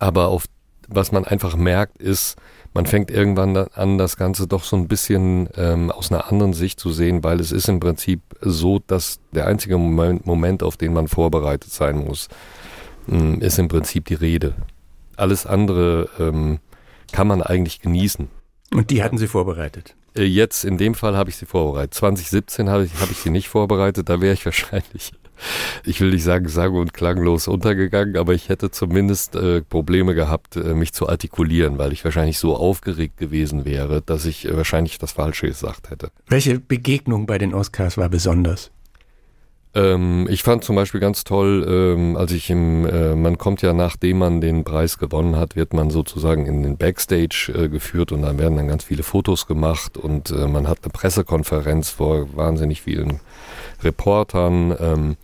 Aber 0.00 0.26
auf 0.26 0.46
was 0.88 1.12
man 1.12 1.24
einfach 1.24 1.56
merkt, 1.56 1.98
ist, 1.98 2.36
man 2.74 2.86
fängt 2.86 3.10
irgendwann 3.10 3.56
an, 3.56 3.98
das 3.98 4.16
Ganze 4.16 4.48
doch 4.48 4.64
so 4.64 4.76
ein 4.76 4.88
bisschen 4.88 5.48
ähm, 5.56 5.92
aus 5.92 6.10
einer 6.10 6.30
anderen 6.30 6.52
Sicht 6.52 6.80
zu 6.80 6.90
sehen, 6.90 7.22
weil 7.22 7.40
es 7.40 7.52
ist 7.52 7.68
im 7.68 7.78
Prinzip 7.78 8.20
so, 8.40 8.80
dass 8.84 9.20
der 9.32 9.46
einzige 9.46 9.78
Moment, 9.78 10.26
Moment 10.26 10.62
auf 10.64 10.76
den 10.76 10.92
man 10.92 11.06
vorbereitet 11.06 11.72
sein 11.72 11.98
muss, 12.04 12.28
ähm, 13.08 13.40
ist 13.40 13.60
im 13.60 13.68
Prinzip 13.68 14.06
die 14.06 14.14
Rede. 14.14 14.54
Alles 15.16 15.46
andere 15.46 16.08
ähm, 16.18 16.58
kann 17.12 17.28
man 17.28 17.42
eigentlich 17.42 17.80
genießen. 17.80 18.28
Und 18.72 18.90
die 18.90 19.04
hatten 19.04 19.18
Sie 19.18 19.28
vorbereitet? 19.28 19.94
Äh, 20.16 20.24
jetzt 20.24 20.64
in 20.64 20.76
dem 20.76 20.96
Fall 20.96 21.16
habe 21.16 21.30
ich 21.30 21.36
sie 21.36 21.46
vorbereitet. 21.46 21.94
2017 21.94 22.68
habe 22.68 22.84
ich, 22.84 23.00
hab 23.00 23.10
ich 23.10 23.18
sie 23.18 23.30
nicht 23.30 23.48
vorbereitet, 23.48 24.08
da 24.08 24.20
wäre 24.20 24.34
ich 24.34 24.44
wahrscheinlich 24.44 25.12
ich 25.84 26.00
will 26.00 26.10
nicht 26.10 26.24
sagen, 26.24 26.48
sang- 26.48 26.74
und 26.74 26.94
klanglos 26.94 27.48
untergegangen, 27.48 28.16
aber 28.16 28.34
ich 28.34 28.48
hätte 28.48 28.70
zumindest 28.70 29.36
äh, 29.36 29.62
Probleme 29.62 30.14
gehabt, 30.14 30.56
äh, 30.56 30.74
mich 30.74 30.92
zu 30.92 31.08
artikulieren, 31.08 31.78
weil 31.78 31.92
ich 31.92 32.04
wahrscheinlich 32.04 32.38
so 32.38 32.56
aufgeregt 32.56 33.16
gewesen 33.18 33.64
wäre, 33.64 34.02
dass 34.02 34.24
ich 34.26 34.46
äh, 34.46 34.56
wahrscheinlich 34.56 34.98
das 34.98 35.12
Falsche 35.12 35.46
gesagt 35.46 35.90
hätte. 35.90 36.10
Welche 36.28 36.58
Begegnung 36.60 37.26
bei 37.26 37.38
den 37.38 37.54
Oscars 37.54 37.96
war 37.96 38.08
besonders? 38.08 38.70
Ähm, 39.74 40.26
ich 40.30 40.42
fand 40.42 40.62
zum 40.62 40.76
Beispiel 40.76 41.00
ganz 41.00 41.24
toll, 41.24 41.66
ähm, 41.68 42.16
als 42.16 42.32
ich 42.32 42.48
im, 42.50 42.86
äh, 42.86 43.16
man 43.16 43.38
kommt 43.38 43.62
ja 43.62 43.72
nachdem 43.72 44.18
man 44.18 44.40
den 44.40 44.62
Preis 44.62 44.98
gewonnen 44.98 45.36
hat, 45.36 45.56
wird 45.56 45.74
man 45.74 45.90
sozusagen 45.90 46.46
in 46.46 46.62
den 46.62 46.76
Backstage 46.76 47.52
äh, 47.54 47.68
geführt 47.68 48.12
und 48.12 48.22
dann 48.22 48.38
werden 48.38 48.56
dann 48.56 48.68
ganz 48.68 48.84
viele 48.84 49.02
Fotos 49.02 49.46
gemacht 49.46 49.96
und 49.98 50.30
äh, 50.30 50.46
man 50.46 50.68
hat 50.68 50.78
eine 50.82 50.92
Pressekonferenz 50.92 51.90
vor 51.90 52.36
wahnsinnig 52.36 52.82
vielen 52.82 53.20
Reportern. 53.82 54.76
Ähm, 54.78 55.16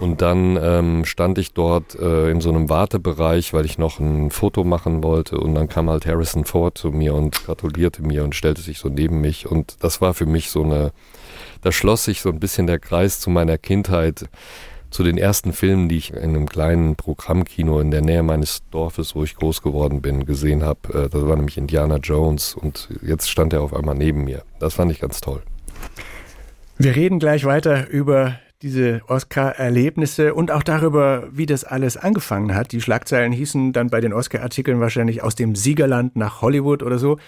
und 0.00 0.22
dann 0.22 0.58
ähm, 0.60 1.04
stand 1.04 1.38
ich 1.38 1.52
dort 1.52 1.94
äh, 1.94 2.30
in 2.30 2.40
so 2.40 2.50
einem 2.50 2.68
Wartebereich, 2.68 3.52
weil 3.52 3.64
ich 3.64 3.78
noch 3.78 3.98
ein 3.98 4.30
Foto 4.30 4.64
machen 4.64 5.02
wollte. 5.02 5.38
Und 5.38 5.54
dann 5.54 5.68
kam 5.68 5.88
halt 5.88 6.06
Harrison 6.06 6.44
Ford 6.44 6.76
zu 6.76 6.90
mir 6.90 7.14
und 7.14 7.44
gratulierte 7.44 8.02
mir 8.02 8.24
und 8.24 8.34
stellte 8.34 8.60
sich 8.60 8.78
so 8.78 8.88
neben 8.88 9.20
mich. 9.20 9.46
Und 9.50 9.76
das 9.80 10.00
war 10.00 10.14
für 10.14 10.26
mich 10.26 10.50
so 10.50 10.62
eine 10.62 10.92
da 11.62 11.72
schloss 11.72 12.04
sich 12.04 12.20
so 12.20 12.30
ein 12.30 12.40
bisschen 12.40 12.66
der 12.66 12.78
Kreis 12.78 13.20
zu 13.20 13.28
meiner 13.28 13.58
Kindheit, 13.58 14.28
zu 14.90 15.02
den 15.02 15.18
ersten 15.18 15.52
Filmen, 15.52 15.88
die 15.88 15.96
ich 15.96 16.12
in 16.12 16.22
einem 16.22 16.48
kleinen 16.48 16.94
Programmkino 16.94 17.80
in 17.80 17.90
der 17.90 18.02
Nähe 18.02 18.22
meines 18.22 18.62
Dorfes, 18.70 19.16
wo 19.16 19.24
ich 19.24 19.34
groß 19.34 19.62
geworden 19.62 20.00
bin, 20.00 20.26
gesehen 20.26 20.62
habe. 20.62 21.06
Äh, 21.06 21.08
das 21.08 21.26
war 21.26 21.34
nämlich 21.34 21.58
Indiana 21.58 21.96
Jones 21.96 22.54
und 22.54 22.88
jetzt 23.02 23.28
stand 23.28 23.52
er 23.52 23.62
auf 23.62 23.74
einmal 23.74 23.96
neben 23.96 24.24
mir. 24.24 24.42
Das 24.60 24.74
fand 24.74 24.92
ich 24.92 25.00
ganz 25.00 25.20
toll. 25.20 25.42
Wir 26.78 26.94
reden 26.94 27.18
gleich 27.18 27.44
weiter 27.44 27.88
über 27.88 28.38
diese 28.62 29.02
Oscar-Erlebnisse 29.06 30.34
und 30.34 30.50
auch 30.50 30.62
darüber, 30.62 31.28
wie 31.30 31.46
das 31.46 31.64
alles 31.64 31.96
angefangen 31.96 32.54
hat. 32.54 32.72
Die 32.72 32.80
Schlagzeilen 32.80 33.32
hießen 33.32 33.72
dann 33.72 33.88
bei 33.88 34.00
den 34.00 34.12
Oscar-Artikeln 34.12 34.80
wahrscheinlich 34.80 35.22
aus 35.22 35.34
dem 35.34 35.54
Siegerland 35.54 36.16
nach 36.16 36.40
Hollywood 36.40 36.82
oder 36.82 36.98
so. 36.98 37.18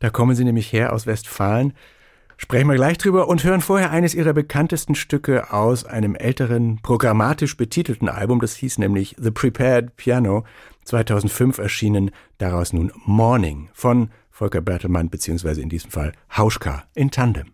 Da 0.00 0.10
kommen 0.10 0.34
sie 0.34 0.44
nämlich 0.44 0.72
her 0.72 0.92
aus 0.92 1.06
Westfalen. 1.06 1.72
Sprechen 2.36 2.68
wir 2.68 2.74
gleich 2.74 2.98
drüber 2.98 3.28
und 3.28 3.44
hören 3.44 3.60
vorher 3.60 3.92
eines 3.92 4.16
ihrer 4.16 4.32
bekanntesten 4.32 4.96
Stücke 4.96 5.52
aus 5.52 5.84
einem 5.84 6.16
älteren, 6.16 6.80
programmatisch 6.82 7.56
betitelten 7.56 8.08
Album. 8.08 8.40
Das 8.40 8.56
hieß 8.56 8.78
nämlich 8.78 9.14
The 9.16 9.30
Prepared 9.30 9.96
Piano, 9.96 10.44
2005 10.84 11.58
erschienen. 11.58 12.10
Daraus 12.38 12.72
nun 12.72 12.90
Morning 13.04 13.68
von 13.72 14.10
Volker 14.32 14.60
Bertelmann, 14.60 15.08
beziehungsweise 15.08 15.62
in 15.62 15.68
diesem 15.68 15.92
Fall 15.92 16.12
Hauschka 16.36 16.82
in 16.94 17.12
Tandem. 17.12 17.52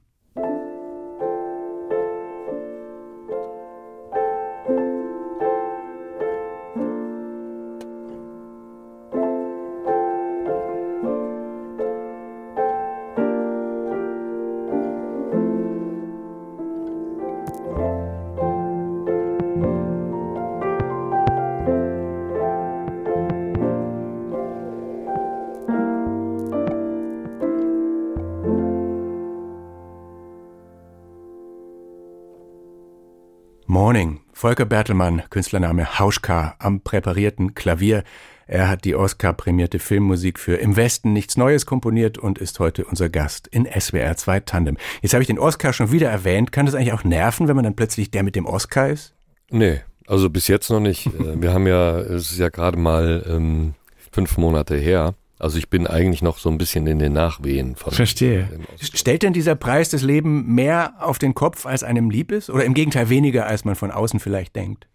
Volker 34.38 34.66
Bertelmann, 34.66 35.24
Künstlername 35.30 35.98
Hauschka, 35.98 36.54
am 36.60 36.80
präparierten 36.80 37.56
Klavier. 37.56 38.04
Er 38.46 38.68
hat 38.68 38.84
die 38.84 38.94
Oscar-prämierte 38.94 39.80
Filmmusik 39.80 40.38
für 40.38 40.54
Im 40.54 40.76
Westen 40.76 41.12
nichts 41.12 41.36
Neues 41.36 41.66
komponiert 41.66 42.18
und 42.18 42.38
ist 42.38 42.60
heute 42.60 42.84
unser 42.84 43.08
Gast 43.08 43.48
in 43.48 43.66
SWR 43.66 44.16
2 44.16 44.38
Tandem. 44.38 44.76
Jetzt 45.02 45.12
habe 45.12 45.24
ich 45.24 45.26
den 45.26 45.40
Oscar 45.40 45.72
schon 45.72 45.90
wieder 45.90 46.08
erwähnt. 46.08 46.52
Kann 46.52 46.66
das 46.66 46.76
eigentlich 46.76 46.92
auch 46.92 47.02
nerven, 47.02 47.48
wenn 47.48 47.56
man 47.56 47.64
dann 47.64 47.74
plötzlich 47.74 48.12
der 48.12 48.22
mit 48.22 48.36
dem 48.36 48.46
Oscar 48.46 48.90
ist? 48.90 49.12
Nee, 49.50 49.80
also 50.06 50.30
bis 50.30 50.46
jetzt 50.46 50.70
noch 50.70 50.78
nicht. 50.78 51.06
Äh, 51.06 51.42
wir 51.42 51.52
haben 51.52 51.66
ja, 51.66 51.98
es 51.98 52.30
ist 52.30 52.38
ja 52.38 52.48
gerade 52.48 52.78
mal 52.78 53.26
ähm, 53.28 53.74
fünf 54.12 54.38
Monate 54.38 54.76
her. 54.76 55.14
Also 55.38 55.58
ich 55.58 55.70
bin 55.70 55.86
eigentlich 55.86 56.22
noch 56.22 56.38
so 56.38 56.50
ein 56.50 56.58
bisschen 56.58 56.86
in 56.86 56.98
den 56.98 57.12
Nachwehen 57.12 57.76
von. 57.76 57.92
Verstehe. 57.92 58.48
Stellt 58.80 59.22
denn 59.22 59.32
dieser 59.32 59.54
Preis 59.54 59.88
das 59.88 60.02
Leben 60.02 60.54
mehr 60.54 60.94
auf 60.98 61.18
den 61.18 61.34
Kopf, 61.34 61.64
als 61.64 61.84
einem 61.84 62.10
lieb 62.10 62.32
ist? 62.32 62.50
Oder 62.50 62.64
im 62.64 62.74
Gegenteil 62.74 63.08
weniger, 63.08 63.46
als 63.46 63.64
man 63.64 63.76
von 63.76 63.90
außen 63.90 64.18
vielleicht 64.20 64.56
denkt? 64.56 64.88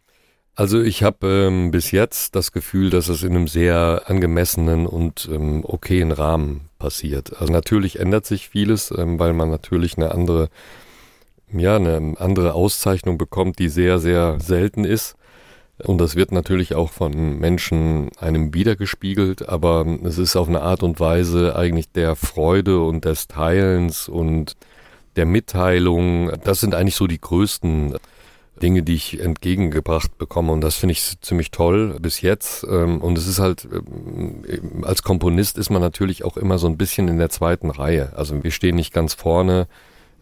Also 0.55 0.81
ich 0.81 1.01
habe 1.01 1.47
ähm, 1.47 1.71
bis 1.71 1.89
jetzt 1.91 2.35
das 2.35 2.51
Gefühl, 2.51 2.91
dass 2.91 3.07
es 3.07 3.23
in 3.23 3.31
einem 3.31 3.47
sehr 3.47 4.03
angemessenen 4.05 4.85
und 4.85 5.27
ähm, 5.31 5.63
okayen 5.65 6.11
Rahmen 6.11 6.69
passiert. 6.77 7.41
Also 7.41 7.51
natürlich 7.51 7.99
ändert 7.99 8.27
sich 8.27 8.49
vieles, 8.49 8.93
ähm, 8.95 9.17
weil 9.17 9.33
man 9.33 9.49
natürlich 9.49 9.97
eine 9.97 10.11
andere, 10.11 10.49
ja, 11.51 11.77
eine 11.77 12.15
andere 12.19 12.53
Auszeichnung 12.53 13.17
bekommt, 13.17 13.57
die 13.57 13.69
sehr, 13.69 13.97
sehr 13.97 14.39
selten 14.39 14.83
ist. 14.83 15.15
Und 15.79 15.97
das 15.97 16.15
wird 16.15 16.31
natürlich 16.31 16.75
auch 16.75 16.91
von 16.91 17.39
Menschen 17.39 18.09
einem 18.19 18.53
wiedergespiegelt, 18.53 19.49
aber 19.49 19.85
es 20.03 20.17
ist 20.17 20.35
auf 20.35 20.47
eine 20.47 20.61
Art 20.61 20.83
und 20.83 20.99
Weise 20.99 21.55
eigentlich 21.55 21.91
der 21.91 22.15
Freude 22.15 22.81
und 22.83 23.05
des 23.05 23.27
Teilens 23.27 24.07
und 24.07 24.55
der 25.15 25.25
Mitteilung. 25.25 26.31
Das 26.43 26.59
sind 26.59 26.75
eigentlich 26.75 26.95
so 26.95 27.07
die 27.07 27.19
größten 27.19 27.95
Dinge, 28.61 28.83
die 28.83 28.93
ich 28.93 29.19
entgegengebracht 29.19 30.17
bekomme. 30.17 30.51
Und 30.51 30.61
das 30.61 30.75
finde 30.75 30.93
ich 30.93 31.19
ziemlich 31.21 31.49
toll 31.49 31.97
bis 31.99 32.21
jetzt. 32.21 32.65
Ähm, 32.69 33.01
und 33.01 33.17
es 33.17 33.27
ist 33.27 33.39
halt, 33.39 33.67
ähm, 33.71 34.83
als 34.83 35.01
Komponist 35.01 35.57
ist 35.57 35.71
man 35.71 35.81
natürlich 35.81 36.23
auch 36.23 36.37
immer 36.37 36.59
so 36.59 36.67
ein 36.67 36.77
bisschen 36.77 37.07
in 37.07 37.17
der 37.17 37.29
zweiten 37.29 37.71
Reihe. 37.71 38.13
Also 38.15 38.43
wir 38.43 38.51
stehen 38.51 38.75
nicht 38.75 38.93
ganz 38.93 39.15
vorne 39.15 39.67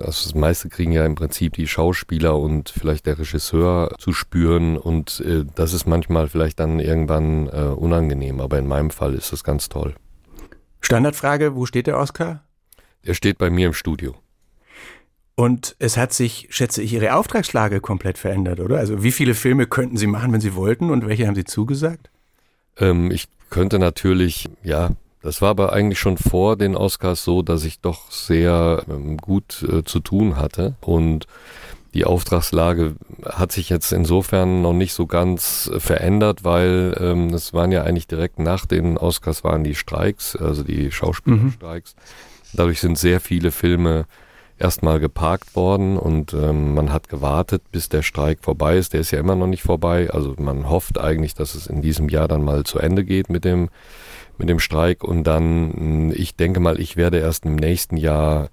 also 0.05 0.29
das 0.29 0.35
meiste 0.35 0.69
kriegen 0.69 0.91
ja 0.91 1.05
im 1.05 1.15
Prinzip 1.15 1.53
die 1.53 1.67
Schauspieler 1.67 2.37
und 2.37 2.69
vielleicht 2.69 3.05
der 3.05 3.19
Regisseur 3.19 3.95
zu 3.97 4.13
spüren 4.13 4.77
und 4.77 5.21
äh, 5.21 5.45
das 5.55 5.73
ist 5.73 5.85
manchmal 5.85 6.27
vielleicht 6.27 6.59
dann 6.59 6.79
irgendwann 6.79 7.47
äh, 7.47 7.73
unangenehm, 7.75 8.39
aber 8.39 8.59
in 8.59 8.67
meinem 8.67 8.89
Fall 8.89 9.13
ist 9.13 9.31
das 9.31 9.43
ganz 9.43 9.69
toll. 9.69 9.95
Standardfrage, 10.81 11.55
wo 11.55 11.65
steht 11.65 11.87
der 11.87 11.97
Oscar? 11.97 12.43
Der 13.05 13.13
steht 13.13 13.37
bei 13.37 13.49
mir 13.49 13.67
im 13.67 13.73
Studio. 13.73 14.15
Und 15.35 15.75
es 15.79 15.97
hat 15.97 16.13
sich, 16.13 16.47
schätze 16.51 16.81
ich, 16.81 16.93
Ihre 16.93 17.15
Auftragslage 17.15 17.79
komplett 17.79 18.17
verändert, 18.17 18.59
oder? 18.59 18.77
Also 18.77 19.01
wie 19.01 19.11
viele 19.11 19.33
Filme 19.33 19.65
könnten 19.65 19.97
Sie 19.97 20.07
machen, 20.07 20.33
wenn 20.33 20.41
Sie 20.41 20.55
wollten 20.55 20.89
und 20.89 21.07
welche 21.07 21.25
haben 21.25 21.35
Sie 21.35 21.45
zugesagt? 21.45 22.11
Ähm, 22.77 23.09
ich 23.11 23.27
könnte 23.49 23.79
natürlich, 23.79 24.49
ja, 24.63 24.91
das 25.21 25.41
war 25.41 25.49
aber 25.49 25.73
eigentlich 25.73 25.99
schon 25.99 26.17
vor 26.17 26.57
den 26.57 26.75
Oscars 26.75 27.23
so, 27.23 27.41
dass 27.41 27.63
ich 27.63 27.79
doch 27.79 28.11
sehr 28.11 28.83
ähm, 28.89 29.17
gut 29.17 29.63
äh, 29.63 29.83
zu 29.83 29.99
tun 29.99 30.35
hatte 30.35 30.75
und 30.81 31.27
die 31.93 32.05
Auftragslage 32.05 32.95
hat 33.25 33.51
sich 33.51 33.69
jetzt 33.69 33.91
insofern 33.91 34.61
noch 34.61 34.73
nicht 34.73 34.93
so 34.93 35.07
ganz 35.07 35.69
äh, 35.73 35.79
verändert, 35.79 36.43
weil 36.43 36.95
ähm, 36.99 37.33
es 37.33 37.53
waren 37.53 37.71
ja 37.71 37.83
eigentlich 37.83 38.07
direkt 38.07 38.39
nach 38.39 38.65
den 38.65 38.97
Oscars 38.97 39.43
waren 39.43 39.63
die 39.63 39.75
Streiks, 39.75 40.35
also 40.35 40.63
die 40.63 40.91
Schauspielerstreiks. 40.91 41.95
Mhm. 41.95 42.57
Dadurch 42.57 42.79
sind 42.79 42.97
sehr 42.97 43.19
viele 43.19 43.51
Filme 43.51 44.05
erstmal 44.57 44.99
geparkt 44.99 45.55
worden 45.55 45.97
und 45.97 46.33
ähm, 46.33 46.75
man 46.75 46.93
hat 46.93 47.09
gewartet, 47.09 47.63
bis 47.71 47.89
der 47.89 48.03
Streik 48.03 48.39
vorbei 48.41 48.77
ist. 48.77 48.93
Der 48.93 49.01
ist 49.01 49.11
ja 49.11 49.19
immer 49.19 49.35
noch 49.35 49.47
nicht 49.47 49.63
vorbei. 49.63 50.09
Also 50.11 50.35
man 50.37 50.69
hofft 50.69 50.99
eigentlich, 50.99 51.33
dass 51.33 51.55
es 51.55 51.67
in 51.67 51.81
diesem 51.81 52.09
Jahr 52.09 52.27
dann 52.27 52.43
mal 52.43 52.63
zu 52.63 52.79
Ende 52.79 53.03
geht 53.03 53.29
mit 53.29 53.43
dem 53.43 53.69
mit 54.41 54.49
dem 54.49 54.59
Streik 54.59 55.03
und 55.03 55.23
dann, 55.23 55.71
hm, 55.73 56.13
ich 56.15 56.35
denke 56.35 56.59
mal, 56.59 56.79
ich 56.79 56.97
werde 56.97 57.19
erst 57.19 57.45
im 57.45 57.55
nächsten 57.55 57.95
Jahr 57.95 58.49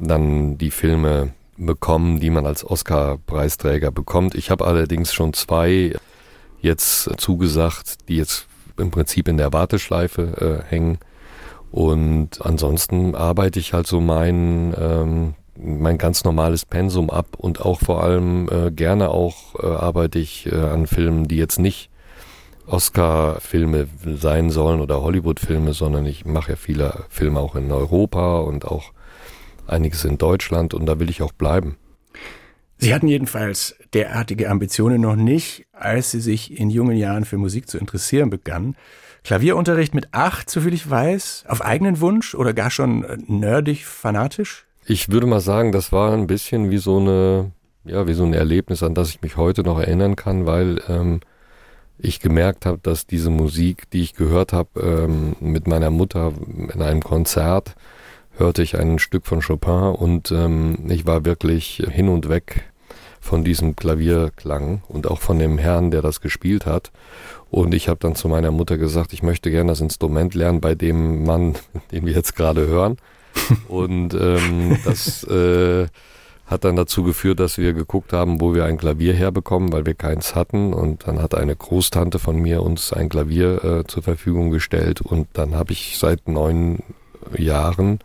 dann 0.00 0.58
die 0.58 0.72
Filme 0.72 1.32
bekommen, 1.56 2.18
die 2.18 2.30
man 2.30 2.44
als 2.44 2.68
Oscar-Preisträger 2.68 3.92
bekommt. 3.92 4.34
Ich 4.34 4.50
habe 4.50 4.66
allerdings 4.66 5.14
schon 5.14 5.32
zwei 5.32 5.94
jetzt 6.60 7.08
zugesagt, 7.18 8.08
die 8.08 8.16
jetzt 8.16 8.48
im 8.76 8.90
Prinzip 8.90 9.28
in 9.28 9.36
der 9.36 9.52
Warteschleife 9.52 10.64
äh, 10.66 10.68
hängen. 10.68 10.98
Und 11.70 12.44
ansonsten 12.44 13.14
arbeite 13.14 13.60
ich 13.60 13.74
halt 13.74 13.86
so 13.86 14.00
mein, 14.00 14.74
ähm, 14.76 15.34
mein 15.56 15.98
ganz 15.98 16.24
normales 16.24 16.66
Pensum 16.66 17.10
ab 17.10 17.28
und 17.38 17.60
auch 17.60 17.78
vor 17.78 18.02
allem 18.02 18.48
äh, 18.48 18.72
gerne 18.72 19.10
auch 19.10 19.54
äh, 19.62 19.66
arbeite 19.66 20.18
ich 20.18 20.50
äh, 20.50 20.56
an 20.56 20.88
Filmen, 20.88 21.28
die 21.28 21.36
jetzt 21.36 21.60
nicht 21.60 21.91
Oscar-Filme 22.66 23.88
sein 24.16 24.50
sollen 24.50 24.80
oder 24.80 25.02
Hollywood-Filme, 25.02 25.72
sondern 25.72 26.06
ich 26.06 26.24
mache 26.24 26.52
ja 26.52 26.56
viele 26.56 27.04
Filme 27.08 27.40
auch 27.40 27.56
in 27.56 27.70
Europa 27.70 28.38
und 28.38 28.64
auch 28.64 28.92
einiges 29.66 30.04
in 30.04 30.18
Deutschland 30.18 30.74
und 30.74 30.86
da 30.86 30.98
will 30.98 31.10
ich 31.10 31.22
auch 31.22 31.32
bleiben. 31.32 31.76
Sie 32.78 32.92
hatten 32.92 33.06
jedenfalls 33.06 33.76
derartige 33.94 34.50
Ambitionen 34.50 35.00
noch 35.00 35.14
nicht, 35.14 35.66
als 35.72 36.10
Sie 36.10 36.20
sich 36.20 36.58
in 36.58 36.68
jungen 36.68 36.96
Jahren 36.96 37.24
für 37.24 37.38
Musik 37.38 37.68
zu 37.68 37.78
interessieren 37.78 38.28
begannen. 38.28 38.76
Klavierunterricht 39.22 39.94
mit 39.94 40.08
acht, 40.12 40.50
soviel 40.50 40.74
ich 40.74 40.90
weiß, 40.90 41.44
auf 41.46 41.62
eigenen 41.62 42.00
Wunsch 42.00 42.34
oder 42.34 42.52
gar 42.52 42.70
schon 42.70 43.06
nerdig, 43.28 43.86
fanatisch? 43.86 44.66
Ich 44.84 45.10
würde 45.10 45.28
mal 45.28 45.40
sagen, 45.40 45.70
das 45.70 45.92
war 45.92 46.12
ein 46.12 46.26
bisschen 46.26 46.72
wie 46.72 46.78
so 46.78 46.98
eine, 46.98 47.52
ja, 47.84 48.08
wie 48.08 48.14
so 48.14 48.24
ein 48.24 48.34
Erlebnis, 48.34 48.82
an 48.82 48.96
das 48.96 49.10
ich 49.10 49.22
mich 49.22 49.36
heute 49.36 49.62
noch 49.62 49.78
erinnern 49.78 50.16
kann, 50.16 50.44
weil 50.44 50.82
ähm, 50.88 51.20
ich 52.02 52.20
gemerkt 52.20 52.66
habe, 52.66 52.78
dass 52.82 53.06
diese 53.06 53.30
Musik, 53.30 53.88
die 53.90 54.02
ich 54.02 54.14
gehört 54.14 54.52
habe 54.52 54.80
ähm, 54.80 55.36
mit 55.40 55.66
meiner 55.66 55.90
Mutter 55.90 56.32
in 56.72 56.82
einem 56.82 57.02
Konzert, 57.02 57.74
hörte 58.36 58.62
ich 58.62 58.78
ein 58.78 58.98
Stück 58.98 59.26
von 59.26 59.40
Chopin 59.40 59.94
und 59.94 60.30
ähm, 60.32 60.76
ich 60.88 61.06
war 61.06 61.24
wirklich 61.24 61.82
hin 61.90 62.08
und 62.08 62.28
weg 62.28 62.64
von 63.20 63.44
diesem 63.44 63.76
Klavierklang 63.76 64.82
und 64.88 65.06
auch 65.06 65.20
von 65.20 65.38
dem 65.38 65.56
Herrn, 65.56 65.92
der 65.92 66.02
das 66.02 66.20
gespielt 66.20 66.66
hat. 66.66 66.90
Und 67.50 67.72
ich 67.72 67.88
habe 67.88 68.00
dann 68.00 68.16
zu 68.16 68.28
meiner 68.28 68.50
Mutter 68.50 68.78
gesagt, 68.78 69.12
ich 69.12 69.22
möchte 69.22 69.50
gerne 69.50 69.70
das 69.70 69.80
Instrument 69.80 70.34
lernen 70.34 70.60
bei 70.60 70.74
dem 70.74 71.24
Mann, 71.24 71.54
den 71.92 72.04
wir 72.04 72.12
jetzt 72.12 72.34
gerade 72.34 72.66
hören. 72.66 72.96
Und 73.68 74.14
ähm, 74.14 74.76
das 74.84 75.24
äh, 75.24 75.86
hat 76.52 76.64
dann 76.64 76.76
dazu 76.76 77.02
geführt, 77.02 77.40
dass 77.40 77.58
wir 77.58 77.72
geguckt 77.72 78.12
haben, 78.12 78.40
wo 78.40 78.54
wir 78.54 78.64
ein 78.64 78.78
Klavier 78.78 79.14
herbekommen, 79.14 79.72
weil 79.72 79.86
wir 79.86 79.94
keins 79.94 80.34
hatten. 80.34 80.72
Und 80.72 81.06
dann 81.06 81.20
hat 81.20 81.34
eine 81.34 81.56
Großtante 81.56 82.18
von 82.18 82.36
mir 82.36 82.62
uns 82.62 82.92
ein 82.92 83.08
Klavier 83.08 83.64
äh, 83.64 83.84
zur 83.86 84.02
Verfügung 84.02 84.50
gestellt. 84.50 85.00
Und 85.00 85.28
dann 85.32 85.54
habe 85.54 85.72
ich 85.72 85.98
seit 85.98 86.28
neun 86.28 86.82
Jahren, 87.36 87.98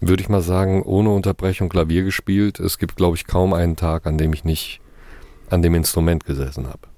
würde 0.00 0.22
ich 0.22 0.28
mal 0.28 0.42
sagen, 0.42 0.82
ohne 0.82 1.10
Unterbrechung 1.10 1.68
Klavier 1.68 2.02
gespielt. 2.02 2.60
Es 2.60 2.78
gibt, 2.78 2.96
glaube 2.96 3.16
ich, 3.16 3.26
kaum 3.26 3.54
einen 3.54 3.76
Tag, 3.76 4.06
an 4.06 4.18
dem 4.18 4.32
ich 4.32 4.44
nicht 4.44 4.80
an 5.48 5.62
dem 5.62 5.74
Instrument 5.74 6.24
gesessen 6.24 6.66
habe. 6.68 6.88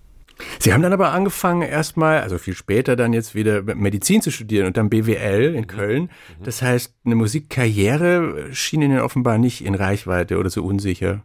Sie 0.58 0.72
haben 0.72 0.82
dann 0.82 0.92
aber 0.92 1.12
angefangen, 1.12 1.62
erstmal, 1.62 2.20
also 2.20 2.38
viel 2.38 2.54
später 2.54 2.96
dann 2.96 3.12
jetzt 3.12 3.34
wieder 3.34 3.62
Medizin 3.62 4.22
zu 4.22 4.30
studieren 4.30 4.66
und 4.66 4.76
dann 4.76 4.90
BWL 4.90 5.54
in 5.54 5.62
mhm. 5.62 5.66
Köln. 5.66 6.02
Mhm. 6.02 6.44
Das 6.44 6.62
heißt, 6.62 6.94
eine 7.04 7.14
Musikkarriere 7.14 8.48
schien 8.52 8.82
Ihnen 8.82 9.00
offenbar 9.00 9.38
nicht 9.38 9.64
in 9.64 9.74
Reichweite 9.74 10.38
oder 10.38 10.50
so 10.50 10.62
unsicher. 10.64 11.22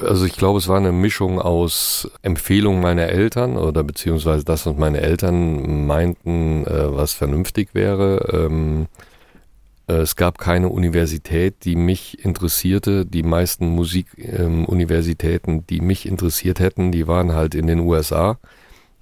Also 0.00 0.24
ich 0.24 0.36
glaube, 0.36 0.58
es 0.58 0.68
war 0.68 0.78
eine 0.78 0.92
Mischung 0.92 1.40
aus 1.40 2.10
Empfehlungen 2.22 2.80
meiner 2.80 3.06
Eltern 3.06 3.56
oder 3.56 3.84
beziehungsweise 3.84 4.44
das, 4.44 4.66
was 4.66 4.76
meine 4.76 5.00
Eltern 5.00 5.86
meinten, 5.86 6.64
äh, 6.64 6.96
was 6.96 7.12
vernünftig 7.12 7.70
wäre. 7.72 8.48
Äh, 9.88 9.94
es 9.94 10.16
gab 10.16 10.38
keine 10.38 10.68
Universität, 10.68 11.64
die 11.64 11.76
mich 11.76 12.24
interessierte. 12.24 13.06
Die 13.06 13.22
meisten 13.22 13.68
Musikuniversitäten, 13.68 15.54
ähm, 15.54 15.66
die 15.68 15.80
mich 15.80 16.06
interessiert 16.06 16.60
hätten, 16.60 16.92
die 16.92 17.06
waren 17.06 17.32
halt 17.34 17.54
in 17.54 17.66
den 17.66 17.80
USA, 17.80 18.38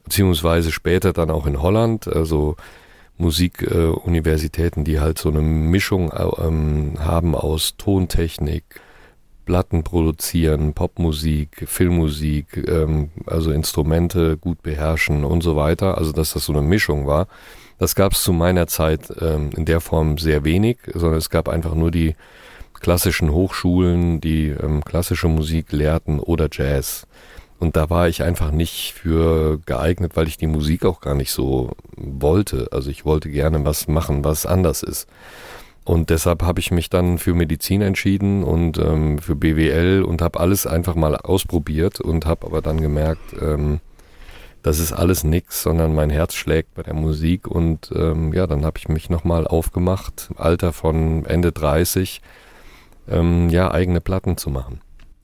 beziehungsweise 0.05 0.73
später 0.73 1.13
dann 1.13 1.31
auch 1.31 1.47
in 1.47 1.61
Holland. 1.63 2.09
Also 2.09 2.57
Musikuniversitäten, 3.17 4.83
äh, 4.83 4.85
die 4.85 5.01
halt 5.01 5.19
so 5.19 5.29
eine 5.29 5.41
Mischung 5.41 6.13
ähm, 6.39 6.95
haben 6.99 7.35
aus 7.35 7.77
Tontechnik, 7.77 8.65
Platten 9.45 9.85
produzieren, 9.85 10.73
Popmusik, 10.73 11.65
Filmmusik, 11.67 12.67
ähm, 12.67 13.11
also 13.27 13.53
Instrumente 13.53 14.37
gut 14.39 14.63
beherrschen 14.63 15.25
und 15.25 15.43
so 15.43 15.55
weiter. 15.55 15.99
Also 15.99 16.13
dass 16.13 16.33
das 16.33 16.47
so 16.47 16.53
eine 16.53 16.63
Mischung 16.63 17.07
war. 17.07 17.29
Das 17.79 17.95
gab 17.95 18.13
es 18.13 18.23
zu 18.23 18.33
meiner 18.33 18.67
Zeit 18.67 19.13
ähm, 19.21 19.51
in 19.57 19.65
der 19.65 19.81
Form 19.81 20.19
sehr 20.19 20.45
wenig, 20.45 20.79
sondern 20.93 21.19
es 21.19 21.31
gab 21.31 21.49
einfach 21.49 21.75
nur 21.75 21.91
die 21.91 22.15
klassischen 22.75 23.33
Hochschulen, 23.33 24.21
die 24.21 24.49
ähm, 24.49 24.85
klassische 24.85 25.29
Musik 25.29 25.73
lehrten 25.73 26.21
oder 26.21 26.49
Jazz. 26.51 27.07
Und 27.59 27.77
da 27.77 27.89
war 27.89 28.09
ich 28.09 28.23
einfach 28.23 28.51
nicht 28.51 28.93
für 28.93 29.59
geeignet, 29.65 30.13
weil 30.17 30.29
ich 30.29 30.37
die 30.37 30.47
Musik 30.47 30.85
auch 30.85 31.01
gar 31.01 31.15
nicht 31.15 31.33
so 31.33 31.73
wollte. 31.97 32.69
Also 32.73 32.91
ich 32.91 33.05
wollte 33.05 33.31
gerne 33.31 33.65
was 33.65 33.89
machen, 33.89 34.25
was 34.25 34.45
anders 34.45 34.83
ist. 34.83 35.09
Und 35.85 36.11
deshalb 36.11 36.43
habe 36.43 36.61
ich 36.61 36.71
mich 36.71 36.91
dann 36.91 37.19
für 37.19 37.35
Medizin 37.35 37.83
entschieden 37.83 38.43
und 38.43 38.79
ähm, 38.79 39.19
für 39.19 39.37
BWL 39.37 40.03
und 40.03 40.23
habe 40.23 40.41
alles 40.41 40.67
einfach 40.67 40.95
mal 40.95 41.17
ausprobiert 41.17 42.01
und 42.01 42.25
habe 42.27 42.47
aber 42.47 42.63
dann 42.63 42.81
gemerkt, 42.81 43.35
ähm, 43.41 43.81
das 44.65 44.79
ist 44.79 44.93
alles 44.93 45.25
nix, 45.25 45.63
sondern 45.63 45.95
mein 45.95 46.09
Herz 46.09 46.35
schlägt 46.35 46.75
bei 46.75 46.83
der 46.83 46.95
Musik 46.95 47.47
und 47.47 47.93
ähm, 47.95 48.33
ja, 48.33 48.47
dann 48.47 48.65
habe 48.65 48.79
ich 48.79 48.89
mich 48.89 49.11
nochmal 49.11 49.47
aufgemacht, 49.47 50.29
im 50.31 50.39
Alter 50.39 50.73
von 50.73 51.27
Ende 51.27 51.53
30, 51.53 52.23
ähm, 53.07 53.51
ja, 53.51 53.71
eigene 53.71 54.01
Platten 54.01 54.39
zu 54.39 54.49
machen. 54.49 54.81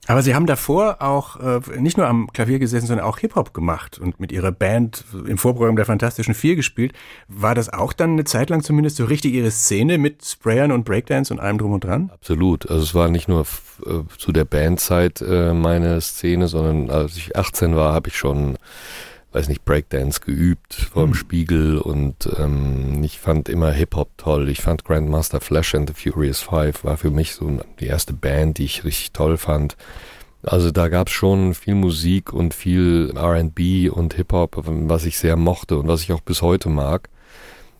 Aber 0.06 0.22
Sie 0.22 0.34
haben 0.34 0.46
davor 0.46 1.00
auch 1.00 1.36
äh, 1.40 1.60
nicht 1.78 1.96
nur 1.96 2.06
am 2.06 2.30
Klavier 2.32 2.58
gesessen, 2.58 2.86
sondern 2.86 3.06
auch 3.06 3.18
Hip-Hop 3.18 3.54
gemacht 3.54 3.98
und 3.98 4.20
mit 4.20 4.30
Ihrer 4.30 4.52
Band 4.52 5.04
im 5.26 5.38
Vorprogramm 5.38 5.76
der 5.76 5.86
Fantastischen 5.86 6.34
Vier 6.34 6.56
gespielt. 6.56 6.92
War 7.28 7.54
das 7.54 7.72
auch 7.72 7.94
dann 7.94 8.10
eine 8.10 8.24
Zeit 8.24 8.50
lang 8.50 8.62
zumindest 8.62 8.96
so 8.96 9.06
richtig 9.06 9.32
Ihre 9.32 9.50
Szene 9.50 9.96
mit 9.96 10.24
Sprayern 10.24 10.72
und 10.72 10.84
Breakdance 10.84 11.32
und 11.32 11.40
allem 11.40 11.56
drum 11.56 11.72
und 11.72 11.84
dran? 11.84 12.10
Absolut. 12.12 12.68
Also 12.68 12.82
es 12.82 12.94
war 12.94 13.08
nicht 13.08 13.28
nur 13.28 13.46
äh, 13.86 14.00
zu 14.18 14.32
der 14.32 14.44
Bandzeit 14.44 15.22
äh, 15.22 15.54
meine 15.54 15.98
Szene, 16.02 16.48
sondern 16.48 16.90
als 16.90 17.16
ich 17.16 17.36
18 17.36 17.74
war, 17.76 17.94
habe 17.94 18.08
ich 18.08 18.18
schon 18.18 18.58
weiß 19.32 19.48
nicht, 19.48 19.64
Breakdance 19.64 20.20
geübt 20.20 20.74
vor 20.74 21.04
dem 21.04 21.10
mhm. 21.10 21.14
Spiegel 21.14 21.78
und 21.78 22.28
ähm, 22.38 23.02
ich 23.04 23.18
fand 23.18 23.48
immer 23.48 23.70
Hip-Hop 23.70 24.10
toll. 24.16 24.48
Ich 24.48 24.60
fand 24.60 24.84
Grandmaster 24.84 25.40
Flash 25.40 25.74
and 25.74 25.88
the 25.88 25.94
Furious 25.94 26.40
Five 26.40 26.84
war 26.84 26.96
für 26.96 27.10
mich 27.10 27.34
so 27.34 27.60
die 27.78 27.86
erste 27.86 28.12
Band, 28.12 28.58
die 28.58 28.64
ich 28.64 28.84
richtig 28.84 29.12
toll 29.12 29.36
fand. 29.36 29.76
Also 30.42 30.70
da 30.70 30.88
gab 30.88 31.08
es 31.08 31.12
schon 31.12 31.54
viel 31.54 31.74
Musik 31.74 32.32
und 32.32 32.54
viel 32.54 33.12
RB 33.16 33.92
und 33.94 34.14
Hip-Hop, 34.14 34.62
was 34.64 35.04
ich 35.04 35.18
sehr 35.18 35.36
mochte 35.36 35.78
und 35.78 35.86
was 35.86 36.02
ich 36.02 36.12
auch 36.12 36.22
bis 36.22 36.42
heute 36.42 36.68
mag. 36.68 37.08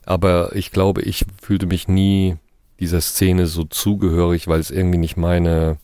Aber 0.05 0.55
ich 0.55 0.71
glaube, 0.71 1.03
ich 1.03 1.25
fühlte 1.41 1.67
mich 1.67 1.89
nie 1.89 2.37
dieser 2.79 3.01
Szene 3.01 3.47
so 3.47 3.65
zugehörig, 3.65 4.47
weil 4.49 4.61
es 4.61 4.71
irgendwie 4.71 4.99
nicht 4.99 5.17
meine 5.17 5.79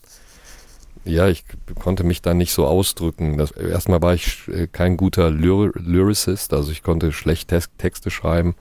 ja, 1.06 1.28
ich 1.28 1.44
konnte 1.78 2.04
mich 2.04 2.22
da 2.22 2.34
nicht 2.34 2.52
so 2.52 2.66
ausdrücken. 2.66 3.38
Das, 3.38 3.50
erstmal 3.52 4.02
war 4.02 4.14
ich 4.14 4.48
äh, 4.48 4.66
kein 4.66 4.96
guter 4.96 5.30
Lyr 5.30 5.72
Lyricist, 5.74 6.52
also 6.52 6.72
ich 6.72 6.82
konnte 6.82 7.12
schlecht 7.12 7.52
Texte 7.78 8.10
schreiben. 8.10 8.54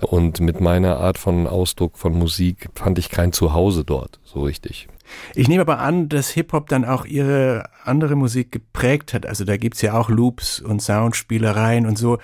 Und 0.00 0.40
mit 0.40 0.60
meiner 0.60 0.98
Art 0.98 1.18
von 1.18 1.46
Ausdruck 1.46 1.98
von 1.98 2.14
Musik 2.14 2.70
fand 2.74 2.98
ich 2.98 3.10
kein 3.10 3.32
Zuhause 3.32 3.84
dort, 3.84 4.18
so 4.24 4.42
richtig. 4.42 4.88
Ich 5.34 5.48
nehme 5.48 5.62
aber 5.62 5.80
an, 5.80 6.08
dass 6.08 6.30
Hip-Hop 6.30 6.68
dann 6.68 6.84
auch 6.84 7.04
ihre 7.04 7.68
andere 7.84 8.16
Musik 8.16 8.52
geprägt 8.52 9.12
hat. 9.12 9.26
Also 9.26 9.44
da 9.44 9.56
gibt's 9.56 9.82
ja 9.82 9.94
auch 9.94 10.08
Loops 10.08 10.60
und 10.60 10.80
Soundspielereien 10.80 11.86
und 11.86 11.98
so. 11.98 12.18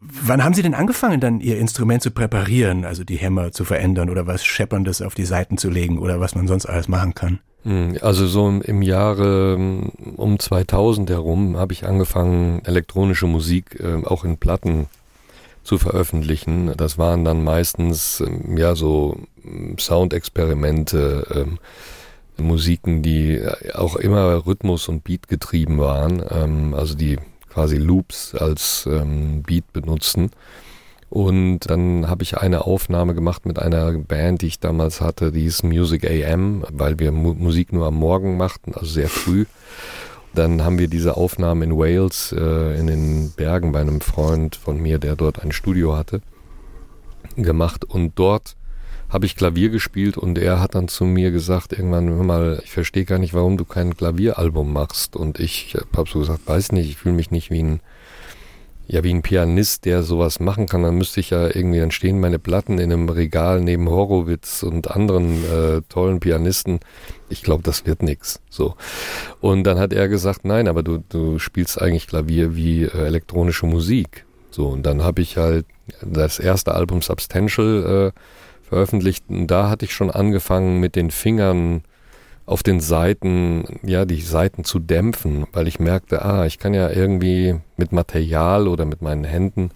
Wann 0.00 0.42
haben 0.42 0.54
Sie 0.54 0.62
denn 0.62 0.74
angefangen, 0.74 1.20
dann 1.20 1.40
Ihr 1.40 1.58
Instrument 1.58 2.02
zu 2.02 2.10
präparieren, 2.10 2.84
also 2.84 3.04
die 3.04 3.16
Hämmer 3.16 3.52
zu 3.52 3.64
verändern 3.64 4.10
oder 4.10 4.26
was 4.26 4.44
Schepperndes 4.44 5.00
auf 5.00 5.14
die 5.14 5.24
Seiten 5.24 5.56
zu 5.56 5.70
legen 5.70 5.98
oder 5.98 6.20
was 6.20 6.34
man 6.34 6.48
sonst 6.48 6.66
alles 6.66 6.88
machen 6.88 7.14
kann? 7.14 7.40
Hm, 7.64 7.98
also 8.00 8.26
so 8.26 8.48
im 8.48 8.82
Jahre 8.82 9.56
um 10.16 10.38
2000 10.38 11.10
herum 11.10 11.56
habe 11.56 11.72
ich 11.72 11.86
angefangen, 11.86 12.62
elektronische 12.64 13.26
Musik 13.26 13.80
äh, 13.80 14.04
auch 14.04 14.24
in 14.24 14.36
Platten 14.36 14.86
zu 15.62 15.78
veröffentlichen. 15.78 16.72
Das 16.76 16.98
waren 16.98 17.24
dann 17.24 17.42
meistens 17.42 18.20
ähm, 18.20 18.56
ja 18.56 18.76
so 18.76 19.18
hm, 19.42 19.78
Soundexperimente, 19.78 21.26
ähm, 21.34 21.58
Musiken, 22.36 23.02
die 23.02 23.40
auch 23.74 23.94
immer 23.96 24.44
Rhythmus 24.44 24.88
und 24.88 25.04
Beat 25.04 25.28
getrieben 25.28 25.78
waren, 25.78 26.22
ähm, 26.30 26.74
also 26.74 26.94
die 26.94 27.18
quasi 27.48 27.76
Loops 27.76 28.34
als 28.34 28.88
ähm, 28.90 29.42
Beat 29.42 29.72
benutzen. 29.72 30.30
Und 31.14 31.70
dann 31.70 32.08
habe 32.08 32.24
ich 32.24 32.38
eine 32.38 32.64
Aufnahme 32.64 33.14
gemacht 33.14 33.46
mit 33.46 33.60
einer 33.60 33.92
Band, 33.92 34.42
die 34.42 34.48
ich 34.48 34.58
damals 34.58 35.00
hatte, 35.00 35.30
die 35.30 35.42
hieß 35.42 35.62
Music 35.62 36.04
AM, 36.04 36.64
weil 36.72 36.98
wir 36.98 37.12
Mu 37.12 37.34
Musik 37.34 37.72
nur 37.72 37.86
am 37.86 37.94
Morgen 37.94 38.36
machten, 38.36 38.74
also 38.74 38.86
sehr 38.86 39.08
früh. 39.08 39.44
Dann 40.34 40.64
haben 40.64 40.76
wir 40.76 40.88
diese 40.88 41.16
Aufnahme 41.16 41.66
in 41.66 41.78
Wales, 41.78 42.34
äh, 42.36 42.76
in 42.80 42.88
den 42.88 43.30
Bergen 43.30 43.70
bei 43.70 43.80
einem 43.80 44.00
Freund 44.00 44.56
von 44.56 44.82
mir, 44.82 44.98
der 44.98 45.14
dort 45.14 45.40
ein 45.40 45.52
Studio 45.52 45.96
hatte, 45.96 46.20
gemacht. 47.36 47.84
Und 47.84 48.18
dort 48.18 48.56
habe 49.08 49.26
ich 49.26 49.36
Klavier 49.36 49.68
gespielt 49.68 50.18
und 50.18 50.36
er 50.36 50.58
hat 50.58 50.74
dann 50.74 50.88
zu 50.88 51.04
mir 51.04 51.30
gesagt, 51.30 51.72
irgendwann, 51.72 52.08
hör 52.08 52.24
mal, 52.24 52.60
ich 52.64 52.72
verstehe 52.72 53.04
gar 53.04 53.20
nicht, 53.20 53.34
warum 53.34 53.56
du 53.56 53.64
kein 53.64 53.96
Klavieralbum 53.96 54.72
machst. 54.72 55.14
Und 55.14 55.38
ich 55.38 55.76
habe 55.96 56.10
so 56.10 56.18
gesagt, 56.18 56.40
weiß 56.48 56.72
nicht, 56.72 56.90
ich 56.90 56.96
fühle 56.96 57.14
mich 57.14 57.30
nicht 57.30 57.52
wie 57.52 57.62
ein 57.62 57.80
ja, 58.86 59.02
wie 59.02 59.12
ein 59.12 59.22
Pianist, 59.22 59.86
der 59.86 60.02
sowas 60.02 60.40
machen 60.40 60.66
kann, 60.66 60.82
dann 60.82 60.96
müsste 60.96 61.20
ich 61.20 61.30
ja 61.30 61.46
irgendwie, 61.46 61.80
dann 61.80 61.90
stehen 61.90 62.20
meine 62.20 62.38
Platten 62.38 62.78
in 62.78 62.92
einem 62.92 63.08
Regal 63.08 63.60
neben 63.60 63.88
Horowitz 63.88 64.62
und 64.62 64.90
anderen 64.90 65.42
äh, 65.44 65.80
tollen 65.88 66.20
Pianisten. 66.20 66.80
Ich 67.30 67.42
glaube, 67.42 67.62
das 67.62 67.86
wird 67.86 68.02
nix. 68.02 68.40
So. 68.50 68.74
Und 69.40 69.64
dann 69.64 69.78
hat 69.78 69.92
er 69.92 70.08
gesagt, 70.08 70.44
nein, 70.44 70.68
aber 70.68 70.82
du, 70.82 71.02
du 71.08 71.38
spielst 71.38 71.80
eigentlich 71.80 72.06
Klavier 72.06 72.56
wie 72.56 72.82
äh, 72.82 73.06
elektronische 73.06 73.66
Musik. 73.66 74.26
So, 74.50 74.68
und 74.68 74.84
dann 74.84 75.02
habe 75.02 75.22
ich 75.22 75.38
halt 75.38 75.66
das 76.02 76.38
erste 76.38 76.74
Album 76.74 77.00
Substantial 77.00 78.12
äh, 78.12 78.20
veröffentlicht 78.68 79.24
und 79.28 79.46
da 79.46 79.70
hatte 79.70 79.84
ich 79.84 79.94
schon 79.94 80.10
angefangen 80.10 80.78
mit 80.78 80.94
den 80.94 81.10
Fingern 81.10 81.82
auf 82.46 82.62
den 82.62 82.80
Seiten, 82.80 83.80
ja, 83.82 84.04
die 84.04 84.20
Seiten 84.20 84.64
zu 84.64 84.78
dämpfen, 84.78 85.46
weil 85.52 85.66
ich 85.66 85.80
merkte, 85.80 86.24
ah, 86.24 86.44
ich 86.46 86.58
kann 86.58 86.74
ja 86.74 86.90
irgendwie 86.90 87.56
mit 87.76 87.92
Material 87.92 88.68
oder 88.68 88.84
mit 88.84 89.00
meinen 89.00 89.24
Händen 89.24 89.70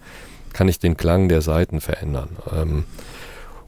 kann 0.53 0.67
ich 0.67 0.79
den 0.79 0.97
Klang 0.97 1.29
der 1.29 1.41
Seiten 1.41 1.81
verändern. 1.81 2.29
Ähm, 2.55 2.83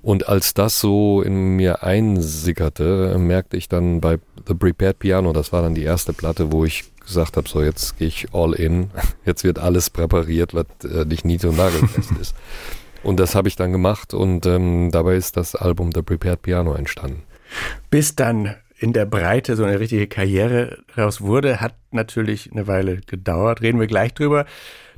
und 0.02 0.28
als 0.28 0.54
das 0.54 0.80
so 0.80 1.22
in 1.22 1.56
mir 1.56 1.84
einsickerte, 1.84 3.18
merkte 3.20 3.56
ich 3.58 3.70
dann 3.70 4.02
bei 4.02 4.18
The 4.48 4.56
Prepared 4.56 4.98
Piano, 4.98 5.32
das 5.32 5.54
war 5.54 5.62
dann 5.62 5.76
die 5.76 5.84
erste 5.84 6.12
Platte, 6.14 6.52
wo 6.52 6.66
ich 6.66 6.92
gesagt 7.06 7.38
habe, 7.38 7.48
so 7.48 7.62
jetzt 7.62 7.98
gehe 7.98 8.08
ich 8.08 8.28
all 8.34 8.54
in, 8.54 8.90
jetzt 9.26 9.44
wird 9.44 9.60
alles 9.60 9.90
präpariert, 9.90 10.54
was 10.54 10.66
äh, 10.84 11.06
nicht 11.06 11.26
nied- 11.26 11.46
und 11.46 11.58
nagelfest 11.58 12.12
ist. 12.20 12.36
Und 13.04 13.20
das 13.20 13.34
habe 13.34 13.48
ich 13.48 13.56
dann 13.56 13.72
gemacht 13.72 14.14
und 14.14 14.46
ähm, 14.46 14.90
dabei 14.92 15.16
ist 15.16 15.38
das 15.38 15.56
Album 15.56 15.92
The 15.94 16.04
Prepared 16.04 16.42
Piano 16.42 16.74
entstanden. 16.74 17.24
Bis 17.90 18.16
dann 18.16 18.56
in 18.82 18.94
der 18.94 19.06
Breite 19.06 19.56
so 19.56 19.63
eine 19.63 19.80
richtige 19.80 20.08
Karriere 20.08 20.80
daraus 20.96 21.22
wurde, 21.22 21.62
hat 21.62 21.76
natürlich 21.91 22.52
eine 22.52 22.65
Weile 22.65 23.02
gedauert. 23.06 23.62
Reden 23.62 23.80
wir 23.80 23.86
gleich 23.86 24.15
drüber. 24.15 24.46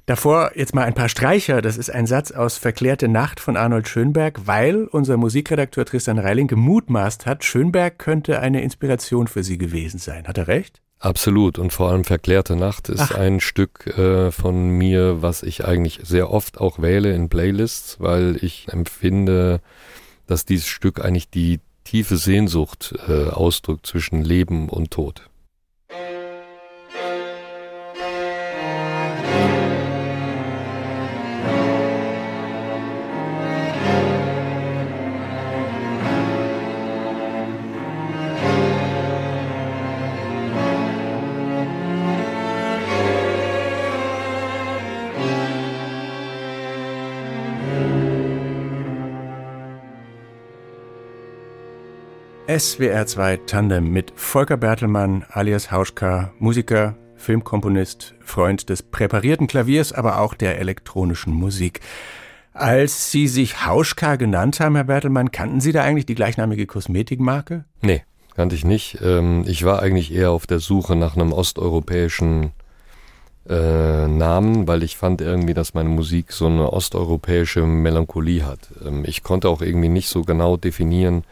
Davor 0.05 0.51
jetzt 0.55 0.73
mal 0.73 0.85
ein 0.85 0.93
paar 0.93 1.09
Streicher. 1.09 1.61
Das 1.61 1.75
ist 1.75 1.89
ein 1.89 2.07
Satz 2.07 2.31
aus 2.31 2.57
Verklärte 2.57 3.09
Nacht 3.09 3.41
von 3.41 3.57
Arnold 3.57 3.89
Schönberg, 3.89 4.47
weil 4.47 4.85
unser 4.85 5.17
Musikredakteur 5.17 5.83
Tristan 5.85 6.17
Reiling 6.17 6.47
gemutmaßt 6.47 7.25
hat, 7.25 7.43
Schönberg 7.43 7.99
könnte 7.99 8.39
eine 8.39 8.63
Inspiration 8.63 9.27
für 9.27 9.43
Sie 9.43 9.57
gewesen 9.57 9.99
sein. 9.99 10.27
Hat 10.27 10.37
er 10.37 10.47
recht? 10.47 10.81
Absolut. 10.99 11.59
Und 11.59 11.73
vor 11.73 11.91
allem 11.91 12.05
Verklärte 12.05 12.55
Nacht 12.55 12.87
ist 12.87 13.01
Ach. 13.01 13.15
ein 13.15 13.41
Stück 13.41 13.87
äh, 13.97 14.31
von 14.31 14.69
mir, 14.69 15.21
was 15.21 15.43
ich 15.43 15.65
eigentlich 15.65 15.99
sehr 16.03 16.31
oft 16.31 16.57
auch 16.57 16.81
wähle 16.81 17.13
in 17.13 17.27
Playlists, 17.27 17.99
weil 17.99 18.37
ich 18.41 18.69
empfinde, 18.69 19.59
dass 20.25 20.45
dieses 20.45 20.67
Stück 20.67 21.03
eigentlich 21.03 21.29
die 21.29 21.59
tiefe 21.93 22.17
Sehnsucht 22.17 22.95
äh, 23.07 23.29
ausdrückt 23.29 23.85
zwischen 23.85 24.23
Leben 24.23 24.67
und 24.67 24.89
Tod. 24.89 25.29
SWR2 52.53 53.47
Tandem 53.47 53.89
mit 53.91 54.13
Volker 54.15 54.57
Bertelmann 54.57 55.25
alias 55.31 55.71
Hauschka, 55.71 56.33
Musiker, 56.37 56.95
Filmkomponist, 57.15 58.13
Freund 58.19 58.69
des 58.69 58.83
präparierten 58.83 59.47
Klaviers, 59.47 59.91
aber 59.91 60.19
auch 60.19 60.35
der 60.35 60.59
elektronischen 60.59 61.33
Musik. 61.33 61.79
Als 62.53 63.09
Sie 63.09 63.27
sich 63.27 63.65
Hauschka 63.65 64.17
genannt 64.17 64.59
haben, 64.59 64.75
Herr 64.75 64.83
Bertelmann, 64.83 65.31
kannten 65.31 65.61
Sie 65.61 65.71
da 65.71 65.81
eigentlich 65.81 66.05
die 66.05 66.13
gleichnamige 66.13 66.67
Kosmetikmarke? 66.67 67.65
Nee, 67.81 68.03
kannte 68.35 68.53
ich 68.53 68.65
nicht. 68.65 68.99
Ähm, 69.01 69.45
ich 69.47 69.65
war 69.65 69.81
eigentlich 69.81 70.13
eher 70.13 70.29
auf 70.29 70.45
der 70.45 70.59
Suche 70.59 70.95
nach 70.95 71.15
einem 71.15 71.33
osteuropäischen 71.33 72.51
äh, 73.49 74.07
Namen, 74.07 74.67
weil 74.67 74.83
ich 74.83 74.95
fand 74.95 75.21
irgendwie, 75.21 75.55
dass 75.55 75.73
meine 75.73 75.89
Musik 75.89 76.31
so 76.31 76.45
eine 76.45 76.71
osteuropäische 76.71 77.63
Melancholie 77.65 78.45
hat. 78.45 78.69
Ähm, 78.85 79.05
ich 79.07 79.23
konnte 79.23 79.49
auch 79.49 79.63
irgendwie 79.63 79.89
nicht 79.89 80.09
so 80.09 80.21
genau 80.21 80.55
definieren, 80.55 81.23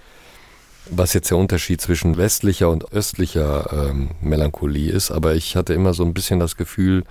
was 0.90 1.14
jetzt 1.14 1.30
der 1.30 1.38
Unterschied 1.38 1.80
zwischen 1.82 2.18
westlicher 2.18 2.70
und 2.70 2.92
östlicher 2.92 3.90
ähm, 3.90 4.12
Melancholie 4.22 4.92
ist, 4.92 5.12
aber 5.12 5.36
ich 5.36 5.56
hatte 5.56 5.74
immer 5.74 5.94
so 5.94 6.04
ein 6.04 6.14
bisschen 6.14 6.40
das 6.40 6.58
Gefühl, 6.58 7.04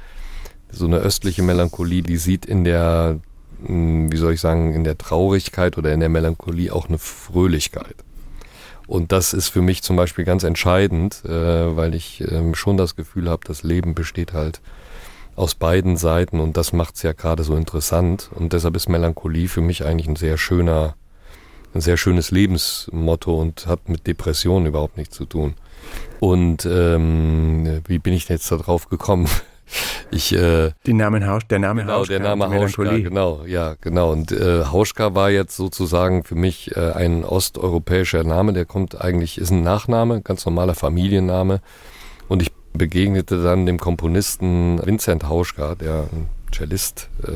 so 0.70 0.86
eine 0.86 0.98
östliche 0.98 1.42
Melancholie, 1.42 2.02
die 2.02 2.16
sieht 2.16 2.46
in 2.46 2.64
der, 2.64 3.20
hm, 3.64 4.10
wie 4.12 4.16
soll 4.16 4.34
ich 4.34 4.40
sagen, 4.40 4.74
in 4.74 4.84
der 4.84 4.98
Traurigkeit 4.98 5.78
oder 5.78 5.92
in 5.92 6.00
der 6.00 6.08
Melancholie 6.08 6.72
auch 6.72 6.88
eine 6.88 6.98
Fröhlichkeit. 6.98 7.96
Und 8.86 9.12
das 9.12 9.32
ist 9.34 9.48
für 9.48 9.62
mich 9.62 9.82
zum 9.82 9.94
Beispiel 9.96 10.24
ganz 10.24 10.42
entscheidend, 10.42 11.24
äh, 11.24 11.76
weil 11.76 11.94
ich 11.94 12.24
ähm, 12.28 12.56
schon 12.56 12.76
das 12.76 12.96
Gefühl 12.96 13.30
habe, 13.30 13.42
das 13.46 13.62
Leben 13.62 13.94
besteht 13.94 14.32
halt 14.32 14.60
aus 15.36 15.54
beiden 15.54 15.96
Seiten 15.96 16.40
und 16.40 16.56
das 16.56 16.72
macht 16.72 16.96
es 16.96 17.02
ja 17.02 17.12
gerade 17.12 17.44
so 17.44 17.54
interessant. 17.56 18.30
Und 18.34 18.52
deshalb 18.52 18.74
ist 18.74 18.88
Melancholie 18.88 19.48
für 19.48 19.60
mich 19.60 19.84
eigentlich 19.84 20.08
ein 20.08 20.16
sehr 20.16 20.36
schöner 20.36 20.96
ein 21.74 21.80
sehr 21.80 21.96
schönes 21.96 22.30
Lebensmotto 22.30 23.40
und 23.40 23.66
hat 23.66 23.88
mit 23.88 24.06
Depressionen 24.06 24.66
überhaupt 24.66 24.96
nichts 24.96 25.16
zu 25.16 25.24
tun. 25.24 25.54
Und 26.18 26.66
ähm, 26.66 27.82
wie 27.86 27.98
bin 27.98 28.12
ich 28.12 28.28
jetzt 28.28 28.50
da 28.50 28.56
drauf 28.56 28.88
gekommen? 28.88 29.28
Ich, 30.10 30.34
äh, 30.34 30.72
Die 30.84 30.92
Namen 30.92 31.24
Hausch, 31.28 31.46
der 31.46 31.60
Name 31.60 31.82
genau, 31.82 31.98
Hauschka. 31.98 32.18
Der 32.18 32.36
Name 32.36 32.52
Hauschka, 32.52 32.98
genau, 32.98 33.44
ja, 33.46 33.76
genau. 33.80 34.10
Und 34.10 34.32
äh, 34.32 34.64
Hauschka 34.64 35.14
war 35.14 35.30
jetzt 35.30 35.56
sozusagen 35.56 36.24
für 36.24 36.34
mich 36.34 36.74
äh, 36.74 36.90
ein 36.90 37.24
osteuropäischer 37.24 38.24
Name, 38.24 38.52
der 38.52 38.64
kommt 38.64 39.00
eigentlich, 39.00 39.38
ist 39.38 39.52
ein 39.52 39.62
Nachname, 39.62 40.22
ganz 40.22 40.44
normaler 40.44 40.74
Familienname. 40.74 41.60
Und 42.26 42.42
ich 42.42 42.50
begegnete 42.72 43.42
dann 43.44 43.64
dem 43.64 43.78
Komponisten 43.78 44.84
Vincent 44.84 45.28
Hauschka, 45.28 45.76
der 45.76 46.08
ein 46.12 46.28
Cellist 46.52 47.08
äh, 47.22 47.30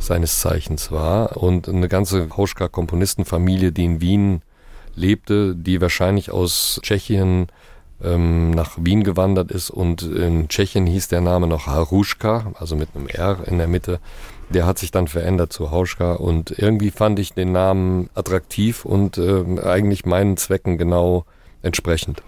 seines 0.00 0.40
Zeichens 0.40 0.90
war 0.90 1.36
und 1.36 1.68
eine 1.68 1.88
ganze 1.88 2.28
Hauschka-Komponistenfamilie, 2.36 3.70
die 3.70 3.84
in 3.84 4.00
Wien 4.00 4.42
lebte, 4.94 5.54
die 5.54 5.80
wahrscheinlich 5.80 6.30
aus 6.30 6.80
Tschechien 6.82 7.46
ähm, 8.02 8.50
nach 8.50 8.72
Wien 8.80 9.04
gewandert 9.04 9.50
ist 9.50 9.70
und 9.70 10.02
in 10.02 10.48
Tschechien 10.48 10.86
hieß 10.86 11.08
der 11.08 11.20
Name 11.20 11.46
noch 11.46 11.66
Haruschka, 11.66 12.52
also 12.58 12.76
mit 12.76 12.88
einem 12.94 13.06
R 13.06 13.38
in 13.46 13.58
der 13.58 13.68
Mitte. 13.68 14.00
Der 14.48 14.66
hat 14.66 14.78
sich 14.78 14.90
dann 14.90 15.06
verändert 15.06 15.52
zu 15.52 15.70
Hauschka 15.70 16.14
und 16.14 16.50
irgendwie 16.58 16.90
fand 16.90 17.18
ich 17.18 17.34
den 17.34 17.52
Namen 17.52 18.10
attraktiv 18.14 18.84
und 18.84 19.16
äh, 19.18 19.44
eigentlich 19.62 20.06
meinen 20.06 20.36
Zwecken 20.36 20.76
genau 20.76 21.24
entsprechend. 21.62 22.22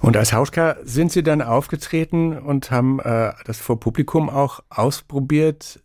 Und 0.00 0.16
als 0.16 0.32
Hauschka 0.32 0.76
sind 0.84 1.12
Sie 1.12 1.22
dann 1.22 1.40
aufgetreten 1.40 2.36
und 2.36 2.70
haben 2.70 3.00
äh, 3.00 3.32
das 3.46 3.58
vor 3.58 3.78
Publikum 3.78 4.28
auch 4.28 4.60
ausprobiert. 4.68 5.80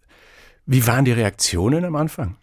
Wie 0.72 0.86
waren 0.86 1.04
die 1.04 1.12
Reaktionen 1.12 1.84
am 1.84 1.96
Anfang? 1.96 2.36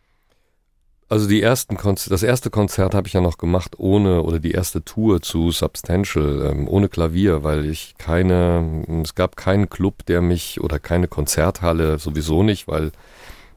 Also 1.08 1.28
die 1.28 1.40
ersten 1.40 1.76
Konzer 1.76 2.10
das 2.10 2.24
erste 2.24 2.50
Konzert 2.50 2.92
habe 2.92 3.06
ich 3.06 3.12
ja 3.12 3.20
noch 3.20 3.38
gemacht 3.38 3.78
ohne 3.78 4.24
oder 4.24 4.40
die 4.40 4.50
erste 4.50 4.84
Tour 4.84 5.22
zu 5.22 5.52
Substantial 5.52 6.50
ähm, 6.50 6.66
ohne 6.66 6.88
Klavier, 6.88 7.44
weil 7.44 7.64
ich 7.64 7.94
keine 7.98 8.84
es 9.04 9.14
gab 9.14 9.36
keinen 9.36 9.70
Club, 9.70 10.04
der 10.06 10.22
mich 10.22 10.60
oder 10.60 10.80
keine 10.80 11.06
Konzerthalle 11.06 12.00
sowieso 12.00 12.42
nicht, 12.42 12.66
weil 12.66 12.90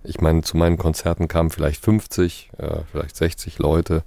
ich 0.04 0.22
meine 0.22 0.44
zu 0.44 0.56
meinen 0.56 0.78
Konzerten 0.78 1.28
kamen 1.28 1.50
vielleicht 1.50 1.84
50, 1.84 2.52
äh, 2.60 2.82
vielleicht 2.92 3.16
60 3.16 3.58
Leute. 3.58 4.04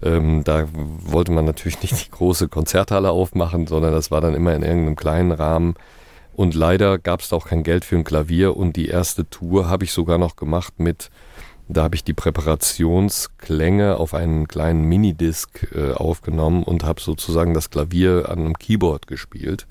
Ähm, 0.00 0.44
da 0.44 0.68
wollte 0.72 1.32
man 1.32 1.44
natürlich 1.44 1.82
nicht 1.82 2.06
die 2.06 2.10
große 2.12 2.46
Konzerthalle 2.46 3.10
aufmachen, 3.10 3.66
sondern 3.66 3.92
das 3.92 4.12
war 4.12 4.20
dann 4.20 4.36
immer 4.36 4.54
in 4.54 4.62
irgendeinem 4.62 4.94
kleinen 4.94 5.32
Rahmen. 5.32 5.74
Und 6.38 6.54
leider 6.54 6.98
gab 6.98 7.20
es 7.20 7.30
da 7.30 7.36
auch 7.36 7.46
kein 7.48 7.64
Geld 7.64 7.84
für 7.84 7.96
ein 7.96 8.04
Klavier 8.04 8.56
und 8.56 8.76
die 8.76 8.86
erste 8.86 9.28
Tour 9.28 9.68
habe 9.68 9.82
ich 9.82 9.90
sogar 9.90 10.18
noch 10.18 10.36
gemacht 10.36 10.74
mit, 10.78 11.10
da 11.66 11.82
habe 11.82 11.96
ich 11.96 12.04
die 12.04 12.12
Präparationsklänge 12.12 13.96
auf 13.96 14.14
einen 14.14 14.46
kleinen 14.46 14.84
Minidisc 14.84 15.66
äh, 15.74 15.94
aufgenommen 15.94 16.62
und 16.62 16.84
habe 16.84 17.00
sozusagen 17.00 17.54
das 17.54 17.70
Klavier 17.70 18.28
an 18.28 18.38
einem 18.38 18.56
Keyboard 18.56 19.08
gespielt. 19.08 19.66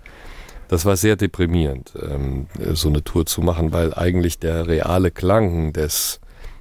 Das 0.67 0.83
war 0.83 0.97
sehr 0.97 1.15
deprimierend, 1.15 1.93
ähm, 2.01 2.47
so 2.73 2.89
eine 2.89 3.01
Tour 3.01 3.25
zu 3.25 3.39
machen, 3.39 3.71
weil 3.71 3.93
eigentlich 3.93 4.37
der 4.37 4.67
reale 4.67 5.09
Klang 5.09 5.71
des 5.71 6.19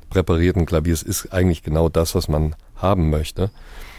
präparierten 0.08 0.66
Klaviers 0.66 1.02
ist 1.02 1.32
eigentlich 1.32 1.64
genau 1.64 1.88
das, 1.88 2.14
was 2.14 2.28
man 2.28 2.54
haben 2.76 3.10
möchte. 3.10 3.50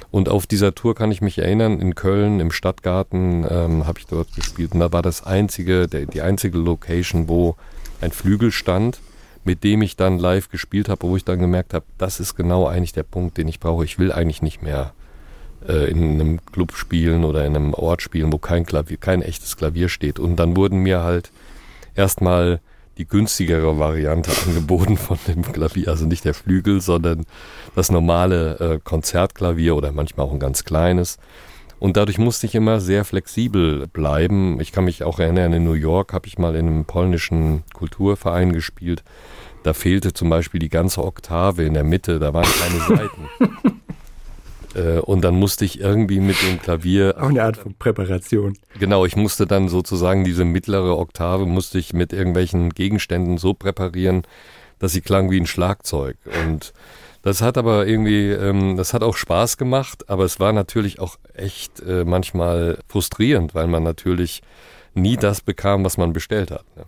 Und 0.09 0.29
auf 0.29 0.47
dieser 0.47 0.73
Tour 0.73 0.95
kann 0.95 1.11
ich 1.11 1.21
mich 1.21 1.37
erinnern, 1.37 1.79
in 1.79 1.95
Köln 1.95 2.39
im 2.39 2.51
Stadtgarten 2.51 3.45
ähm, 3.49 3.85
habe 3.85 3.99
ich 3.99 4.07
dort 4.07 4.33
gespielt 4.33 4.73
und 4.73 4.79
da 4.79 4.93
war 4.93 5.01
das 5.01 5.25
einzige, 5.25 5.87
der, 5.87 6.05
die 6.05 6.21
einzige 6.21 6.57
Location, 6.57 7.27
wo 7.27 7.55
ein 7.99 8.11
Flügel 8.11 8.51
stand, 8.51 8.99
mit 9.43 9.63
dem 9.63 9.81
ich 9.81 9.95
dann 9.95 10.17
live 10.19 10.49
gespielt 10.49 10.89
habe, 10.89 11.07
wo 11.07 11.17
ich 11.17 11.25
dann 11.25 11.39
gemerkt 11.39 11.73
habe, 11.73 11.85
das 11.97 12.19
ist 12.19 12.35
genau 12.35 12.67
eigentlich 12.67 12.93
der 12.93 13.03
Punkt, 13.03 13.37
den 13.37 13.47
ich 13.47 13.59
brauche. 13.59 13.83
Ich 13.85 13.99
will 13.99 14.11
eigentlich 14.11 14.41
nicht 14.41 14.61
mehr 14.61 14.93
äh, 15.67 15.89
in 15.89 16.19
einem 16.19 16.45
Club 16.45 16.73
spielen 16.73 17.23
oder 17.23 17.45
in 17.45 17.55
einem 17.55 17.73
Ort 17.73 18.01
spielen, 18.01 18.31
wo 18.31 18.37
kein 18.37 18.65
Klavier, 18.65 18.97
kein 18.97 19.21
echtes 19.21 19.57
Klavier 19.57 19.89
steht. 19.89 20.19
Und 20.19 20.37
dann 20.37 20.55
wurden 20.55 20.79
mir 20.79 21.01
halt 21.01 21.31
erstmal 21.95 22.59
die 22.97 23.07
günstigere 23.07 23.79
Variante 23.79 24.31
angeboten 24.45 24.97
von 24.97 25.17
dem 25.27 25.41
Klavier, 25.41 25.89
also 25.89 26.05
nicht 26.05 26.25
der 26.25 26.33
Flügel, 26.33 26.81
sondern 26.81 27.25
das 27.75 27.91
normale 27.91 28.59
äh, 28.59 28.79
Konzertklavier 28.83 29.75
oder 29.75 29.91
manchmal 29.91 30.25
auch 30.25 30.33
ein 30.33 30.39
ganz 30.39 30.63
kleines. 30.63 31.17
Und 31.79 31.95
dadurch 31.95 32.17
musste 32.17 32.47
ich 32.47 32.55
immer 32.55 32.79
sehr 32.79 33.05
flexibel 33.05 33.87
bleiben. 33.87 34.59
Ich 34.59 34.71
kann 34.71 34.85
mich 34.85 35.03
auch 35.03 35.19
erinnern, 35.19 35.53
in 35.53 35.63
New 35.63 35.73
York 35.73 36.11
habe 36.11 36.25
ich 36.25 36.39
mal 36.39 36.55
in 36.55 36.67
einem 36.67 36.85
polnischen 36.85 37.63
Kulturverein 37.73 38.51
gespielt. 38.51 39.03
Da 39.61 39.73
fehlte 39.73 40.13
zum 40.13 40.29
Beispiel 40.29 40.59
die 40.59 40.69
ganze 40.69 41.03
Oktave 41.03 41.63
in 41.63 41.75
der 41.75 41.83
Mitte, 41.83 42.19
da 42.19 42.33
waren 42.33 42.45
keine 42.45 42.79
Seiten. 42.97 43.76
Äh, 44.77 44.99
und 44.99 45.21
dann 45.21 45.35
musste 45.35 45.65
ich 45.65 45.79
irgendwie 45.79 46.19
mit 46.19 46.41
dem 46.41 46.61
Klavier. 46.61 47.15
Auch 47.17 47.29
eine 47.29 47.43
Art 47.43 47.57
von 47.57 47.73
Präparation. 47.73 48.57
Genau, 48.79 49.05
ich 49.05 49.15
musste 49.15 49.47
dann 49.47 49.69
sozusagen 49.69 50.23
diese 50.23 50.45
mittlere 50.45 50.97
Oktave 50.97 51.45
musste 51.45 51.79
ich 51.79 51.93
mit 51.93 52.13
irgendwelchen 52.13 52.69
Gegenständen 52.69 53.37
so 53.37 53.53
präparieren, 53.53 54.23
dass 54.79 54.93
sie 54.93 55.01
klang 55.01 55.31
wie 55.31 55.39
ein 55.39 55.47
Schlagzeug. 55.47 56.17
Und 56.45 56.73
das 57.23 57.41
hat 57.41 57.57
aber 57.57 57.87
irgendwie, 57.87 58.29
ähm, 58.29 58.77
das 58.77 58.93
hat 58.93 59.03
auch 59.03 59.17
Spaß 59.17 59.57
gemacht, 59.57 60.09
aber 60.09 60.23
es 60.23 60.39
war 60.39 60.53
natürlich 60.53 60.99
auch 60.99 61.17
echt 61.33 61.81
äh, 61.81 62.05
manchmal 62.05 62.79
frustrierend, 62.87 63.55
weil 63.55 63.67
man 63.67 63.83
natürlich 63.83 64.41
nie 64.97 65.17
das 65.17 65.41
bekam, 65.41 65.85
was 65.85 65.97
man 65.97 66.13
bestellt 66.13 66.51
hat. 66.51 66.65
Ja. 66.75 66.83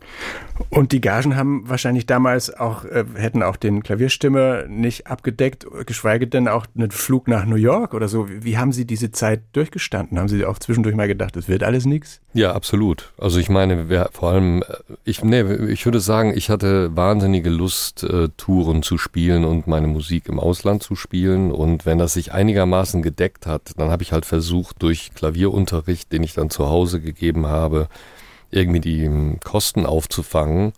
Und 0.70 0.91
die 0.91 1.01
Gagen 1.01 1.36
haben 1.36 1.68
wahrscheinlich 1.70 2.05
damals 2.05 2.53
auch, 2.53 2.86
äh, 2.86 3.05
hätten 3.16 3.43
auch 3.43 3.55
den 3.55 3.84
Klavierstimmer 3.84 4.66
nicht 4.68 5.07
abgedeckt, 5.07 5.66
geschweige 5.86 6.28
denn 6.28 6.47
auch 6.47 6.66
einen 6.76 6.91
Flug 6.91 7.28
nach 7.28 7.45
New 7.45 7.55
York 7.55 7.93
oder 7.93 8.07
so. 8.07 8.28
Wie 8.30 8.57
haben 8.57 8.72
Sie 8.72 8.86
diese 8.86 9.12
Zeit 9.12 9.41
durchgestanden? 9.53 10.20
Haben 10.20 10.28
Sie 10.28 10.45
auch 10.45 10.60
zwischendurch 10.60 10.95
mal 10.95 11.07
gedacht, 11.07 11.38
es 11.38 11.47
wird 11.47 11.64
alles 11.64 11.86
nichts? 11.86 12.22
Ja, 12.34 12.53
absolut. 12.53 13.12
Also 13.18 13.39
ich 13.39 13.49
meine, 13.49 13.89
wer, 13.89 14.10
vor 14.12 14.30
allem, 14.30 14.64
äh, 14.64 14.76
ich, 15.03 15.24
nee, 15.24 15.41
ich 15.41 15.86
würde 15.86 15.99
sagen, 15.99 16.34
ich 16.36 16.49
hatte 16.49 16.95
wahnsinnige 16.95 17.49
Lust, 17.49 18.03
äh, 18.03 18.30
Touren 18.38 18.84
zu 18.84 18.97
spielen 18.97 19.45
und 19.45 19.68
meine 19.68 19.88
Musik 19.88 20.28
im 20.28 20.39
Ausland 20.39 20.84
zu 20.84 20.95
spielen. 20.95 21.51
Und 21.51 21.86
wenn 21.86 21.97
das 21.97 22.14
sich 22.14 22.34
einigermaßen 22.34 23.01
gedeckt 23.01 23.45
hat, 23.47 23.74
dann 23.78 23.89
habe 23.89 24.03
ich 24.03 24.12
halt 24.12 24.26
versucht, 24.26 24.82
durch 24.82 25.12
Klavierunterricht, 25.16 26.12
den 26.12 26.24
ich 26.24 26.34
dann 26.34 26.49
zu 26.49 26.70
Hause 26.70 27.01
gegeben 27.01 27.47
habe, 27.47 27.88
irgendwie 28.52 28.80
die 28.80 29.04
ähm, 29.06 29.39
Kosten 29.43 29.86
aufzufangen. 29.86 30.74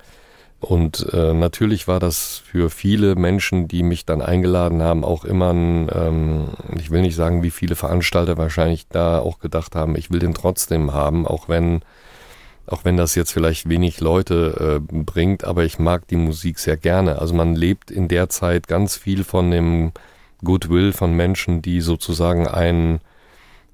Und 0.60 1.12
äh, 1.12 1.34
natürlich 1.34 1.88
war 1.88 2.00
das 2.00 2.44
für 2.46 2.70
viele 2.70 3.16
Menschen, 3.16 3.68
die 3.68 3.82
mich 3.82 4.06
dann 4.06 4.22
eingeladen 4.22 4.84
haben, 4.84 5.04
auch 5.04 5.26
immer 5.26 5.52
ein, 5.52 5.90
ähm, 5.92 6.50
ich 6.78 6.92
will 6.92 7.02
nicht 7.02 7.16
sagen, 7.16 7.42
wie 7.42 7.50
viele 7.50 7.76
Veranstalter 7.76 8.38
wahrscheinlich 8.38 8.88
da 8.88 9.18
auch 9.20 9.40
gedacht 9.40 9.76
haben, 9.76 9.96
ich 9.96 10.12
will 10.12 10.20
den 10.20 10.36
trotzdem 10.36 10.94
haben, 10.94 11.26
auch 11.26 11.50
wenn, 11.50 11.82
auch 12.68 12.86
wenn 12.86 12.96
das 12.96 13.16
jetzt 13.16 13.32
vielleicht 13.32 13.70
wenig 13.70 14.02
Leute 14.02 14.80
äh, 14.80 14.94
bringt, 15.04 15.46
aber 15.46 15.64
ich 15.64 15.80
mag 15.80 16.08
die 16.08 16.16
Musik 16.16 16.60
sehr 16.60 16.78
gerne. 16.78 17.18
Also 17.18 17.34
man 17.34 17.56
lebt 17.56 17.90
in 17.90 18.08
der 18.08 18.30
Zeit 18.30 18.68
ganz 18.68 18.96
viel 18.96 19.24
von 19.24 19.50
dem 19.50 19.92
Goodwill 20.44 20.94
von 20.94 21.16
Menschen, 21.16 21.64
die 21.64 21.82
sozusagen 21.82 22.48
einen 22.48 23.00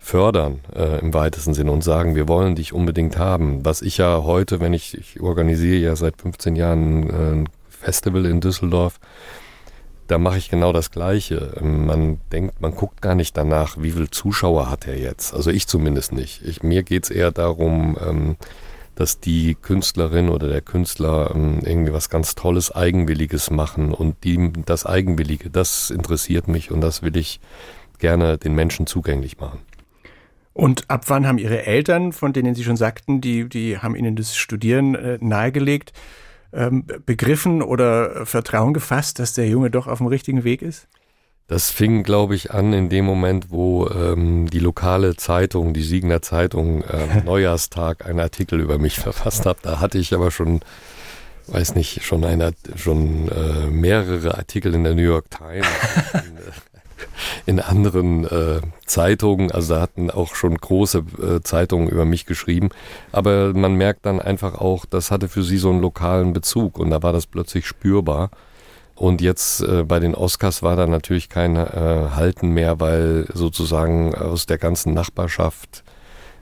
fördern 0.08 0.62
äh, 0.74 1.00
im 1.00 1.14
weitesten 1.14 1.54
Sinne 1.54 1.72
und 1.72 1.84
sagen, 1.84 2.16
wir 2.16 2.30
wollen 2.30 2.56
dich 2.56 2.72
unbedingt 2.72 3.18
haben. 3.18 3.66
Was 3.66 3.82
ich 3.82 3.98
ja 3.98 4.24
heute, 4.24 4.62
wenn 4.62 4.72
ich, 4.72 4.98
ich 4.98 5.20
organisiere 5.20 5.78
ja 5.78 5.96
seit 5.98 6.22
15 6.22 6.56
Jahren 6.56 7.10
äh, 7.10 7.14
ein 7.34 7.50
Festival 7.68 8.26
in 8.26 8.40
Düsseldorf, 8.40 9.02
da 10.08 10.18
mache 10.18 10.38
ich 10.38 10.50
genau 10.50 10.72
das 10.72 10.92
Gleiche. 10.92 11.58
Ähm, 11.60 11.88
man 11.88 12.22
denkt, 12.32 12.62
man 12.62 12.74
guckt 12.74 13.02
gar 13.02 13.16
nicht 13.16 13.36
danach, 13.36 13.76
wie 13.80 13.92
viel 13.92 14.10
Zuschauer 14.10 14.70
hat 14.70 14.88
er 14.88 14.98
jetzt. 14.98 15.34
Also 15.34 15.52
ich 15.52 15.68
zumindest 15.68 16.14
nicht. 16.14 16.42
Ich, 16.44 16.64
mir 16.64 16.84
geht's 16.84 17.10
eher 17.10 17.32
darum, 17.32 17.98
ähm, 18.02 18.38
dass 18.96 19.20
die 19.20 19.56
Künstlerin 19.56 20.30
oder 20.30 20.48
der 20.48 20.62
Künstler 20.62 21.32
ähm, 21.36 21.60
irgendwie 21.66 21.92
was 21.92 22.10
ganz 22.10 22.34
Tolles, 22.34 22.74
Eigenwilliges 22.74 23.52
machen. 23.52 23.94
Und 23.94 24.24
die, 24.24 24.54
das 24.66 24.86
Eigenwillige, 24.86 25.50
das 25.50 25.90
interessiert 25.90 26.48
mich 26.48 26.72
und 26.72 26.80
das 26.80 27.02
will 27.02 27.18
ich 27.18 27.42
gerne 28.00 28.38
den 28.38 28.56
Menschen 28.56 28.88
zugänglich 28.88 29.38
machen. 29.40 29.67
Und 30.58 30.90
ab 30.90 31.04
wann 31.06 31.28
haben 31.28 31.38
Ihre 31.38 31.68
Eltern, 31.68 32.14
von 32.14 32.34
denen 32.34 32.56
Sie 32.56 32.64
schon 32.64 32.78
sagten, 32.78 33.22
die, 33.22 33.48
die 33.48 33.78
haben 33.78 33.96
Ihnen 33.96 34.16
das 34.16 34.36
Studieren 34.36 34.96
äh, 34.96 35.20
nahegelegt, 35.22 35.94
ähm, 36.52 36.84
begriffen 37.06 37.62
oder 37.62 38.26
Vertrauen 38.26 38.74
gefasst, 38.74 39.20
dass 39.20 39.34
der 39.34 39.48
Junge 39.48 39.70
doch 39.70 39.86
auf 39.86 40.00
dem 40.00 40.08
richtigen 40.08 40.44
Weg 40.44 40.64
ist? 40.64 40.88
Das 41.46 41.70
fing, 41.70 42.02
glaube 42.02 42.34
ich, 42.34 42.56
an 42.56 42.74
in 42.74 42.90
dem 42.90 43.06
Moment, 43.06 43.52
wo 43.52 43.88
ähm, 43.88 44.50
die 44.50 44.58
lokale 44.58 45.16
Zeitung, 45.16 45.76
die 45.76 45.84
Siegner 45.84 46.24
Zeitung, 46.24 46.82
äh, 46.82 47.22
Neujahrstag 47.24 48.08
einen 48.08 48.20
Artikel 48.20 48.60
über 48.60 48.80
mich 48.80 49.00
verfasst 49.00 49.46
hat. 49.46 49.60
Da 49.62 49.80
hatte 49.80 50.00
ich 50.00 50.16
aber 50.16 50.32
schon, 50.32 50.62
weiß 51.46 51.76
nicht, 51.76 52.04
schon 52.04 52.24
eine, 52.24 52.54
schon 52.76 53.30
äh, 53.30 53.68
mehrere 53.68 54.36
Artikel 54.40 54.74
in 54.74 54.84
der 54.84 54.96
New 54.96 55.04
York 55.04 55.30
Times. 55.30 55.68
in 57.46 57.60
anderen 57.60 58.26
äh, 58.26 58.62
Zeitungen, 58.86 59.52
also 59.52 59.76
da 59.76 59.82
hatten 59.82 60.12
auch 60.12 60.36
schon 60.36 60.58
große 60.58 61.04
äh, 61.22 61.42
Zeitungen 61.42 61.90
über 61.90 62.06
mich 62.06 62.26
geschrieben, 62.26 62.70
aber 63.12 63.54
man 63.54 63.76
merkt 63.76 64.06
dann 64.06 64.20
einfach 64.20 64.56
auch, 64.56 64.86
das 64.86 65.12
hatte 65.12 65.30
für 65.30 65.44
sie 65.44 65.58
so 65.58 65.70
einen 65.70 65.82
lokalen 65.82 66.34
Bezug 66.34 66.80
und 66.80 66.90
da 66.90 67.02
war 67.04 67.14
das 67.14 67.28
plötzlich 67.28 67.66
spürbar. 67.66 68.32
Und 68.96 69.22
jetzt 69.22 69.62
äh, 69.62 69.84
bei 69.84 70.00
den 70.00 70.16
Oscars 70.16 70.64
war 70.64 70.76
da 70.76 70.88
natürlich 70.88 71.30
kein 71.30 71.56
äh, 71.56 72.10
Halten 72.16 72.50
mehr, 72.50 72.80
weil 72.80 73.28
sozusagen 73.32 74.16
aus 74.16 74.48
der 74.48 74.58
ganzen 74.58 74.96
Nachbarschaft 74.96 75.84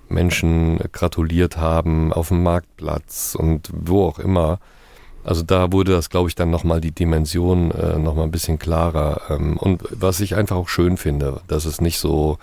Menschen 0.07 0.79
gratuliert 0.93 1.57
haben 1.57 2.13
auf 2.13 2.29
dem 2.29 2.43
Marktplatz 2.43 3.35
und 3.37 3.69
wo 3.73 4.05
auch 4.05 4.19
immer. 4.19 4.59
Also 5.25 5.41
da 5.41 5.71
wurde 5.71 5.91
das, 5.91 6.11
glaube 6.11 6.29
ich, 6.29 6.35
dann 6.35 6.51
nochmal 6.51 6.79
die 6.79 6.91
Dimension 6.91 7.71
äh, 7.71 7.97
nochmal 7.97 8.25
ein 8.25 8.31
bisschen 8.31 8.59
klarer. 8.59 9.21
Ähm, 9.29 9.57
und 9.57 9.83
was 9.89 10.19
ich 10.19 10.35
einfach 10.35 10.55
auch 10.55 10.69
schön 10.69 10.97
finde, 10.97 11.41
dass 11.47 11.65
es 11.65 11.81
nicht 11.81 11.97
so, 11.97 12.37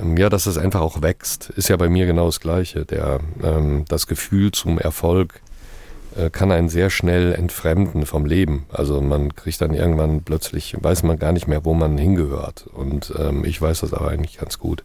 ähm, 0.00 0.16
ja, 0.16 0.28
dass 0.28 0.46
es 0.46 0.58
einfach 0.58 0.80
auch 0.80 1.02
wächst, 1.02 1.50
ist 1.50 1.68
ja 1.68 1.76
bei 1.76 1.88
mir 1.88 2.06
genau 2.06 2.26
das 2.26 2.40
Gleiche. 2.40 2.84
Der, 2.84 3.20
ähm, 3.44 3.84
das 3.88 4.08
Gefühl 4.08 4.50
zum 4.50 4.78
Erfolg 4.80 5.40
äh, 6.16 6.30
kann 6.30 6.50
einen 6.50 6.68
sehr 6.68 6.90
schnell 6.90 7.32
entfremden 7.32 8.06
vom 8.06 8.26
Leben. 8.26 8.66
Also 8.70 9.00
man 9.00 9.36
kriegt 9.36 9.60
dann 9.60 9.72
irgendwann 9.72 10.22
plötzlich, 10.22 10.76
weiß 10.80 11.04
man 11.04 11.16
gar 11.20 11.30
nicht 11.30 11.46
mehr, 11.46 11.64
wo 11.64 11.74
man 11.74 11.96
hingehört. 11.96 12.66
Und 12.72 13.14
ähm, 13.16 13.44
ich 13.44 13.62
weiß 13.62 13.80
das 13.80 13.94
aber 13.94 14.08
eigentlich 14.08 14.38
ganz 14.38 14.58
gut. 14.58 14.82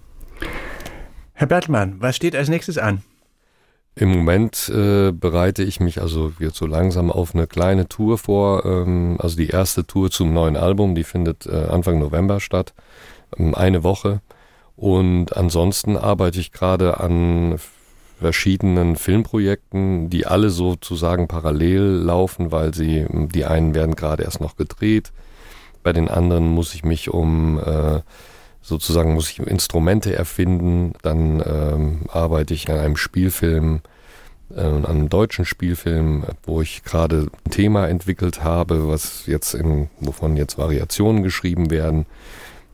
Herr 1.34 1.48
Bertmann, 1.48 1.96
was 1.98 2.16
steht 2.16 2.36
als 2.36 2.50
nächstes 2.50 2.78
an? 2.78 3.02
Im 3.96 4.10
Moment 4.10 4.70
äh, 4.70 5.12
bereite 5.12 5.62
ich 5.62 5.80
mich 5.80 6.02
also 6.02 6.34
jetzt 6.40 6.58
so 6.58 6.66
langsam 6.66 7.12
auf 7.12 7.36
eine 7.36 7.46
kleine 7.46 7.88
Tour 7.88 8.18
vor. 8.18 8.66
Ähm, 8.66 9.18
also 9.20 9.38
die 9.38 9.50
erste 9.50 9.86
Tour 9.86 10.10
zum 10.10 10.34
neuen 10.34 10.58
Album, 10.58 10.96
die 10.96 11.04
findet 11.04 11.46
äh, 11.46 11.68
Anfang 11.70 12.00
November 12.00 12.40
statt. 12.40 12.74
Ähm, 13.38 13.54
eine 13.54 13.84
Woche. 13.84 14.22
Und 14.76 15.38
ansonsten 15.38 15.96
arbeite 15.96 16.40
ich 16.40 16.52
gerade 16.52 17.00
an 17.00 17.60
verschiedenen 18.20 18.96
Filmprojekten, 18.96 20.10
die 20.10 20.26
alle 20.26 20.50
sozusagen 20.50 21.28
parallel 21.28 21.82
laufen, 21.82 22.52
weil 22.52 22.74
sie, 22.74 23.06
die 23.10 23.46
einen 23.46 23.76
werden 23.76 23.96
gerade 23.96 24.24
erst 24.24 24.42
noch 24.42 24.56
gedreht. 24.56 25.12
Bei 25.84 25.94
den 25.94 26.08
anderen 26.08 26.48
muss 26.48 26.74
ich 26.74 26.84
mich 26.84 27.10
um 27.10 27.60
äh, 27.60 28.00
sozusagen 28.64 29.14
muss 29.14 29.30
ich 29.30 29.40
Instrumente 29.40 30.16
erfinden, 30.16 30.94
dann 31.04 31.44
ähm, 31.46 32.02
arbeite 32.08 32.54
ich 32.54 32.70
an 32.70 32.80
einem 32.80 32.96
Spielfilm, 32.96 33.82
äh, 34.56 34.62
an 34.62 34.86
einem 34.86 35.10
deutschen 35.10 35.46
Spielfilm, 35.46 36.24
wo 36.44 36.62
ich 36.62 36.84
gerade 36.84 37.28
ein 37.46 37.52
Thema 37.52 37.88
entwickelt 37.88 38.44
habe, 38.44 38.88
was 38.88 39.28
jetzt 39.28 39.54
in, 39.54 39.90
wovon 40.00 40.38
jetzt 40.38 40.58
Variationen 40.58 41.22
geschrieben 41.24 41.70
werden. 41.70 42.06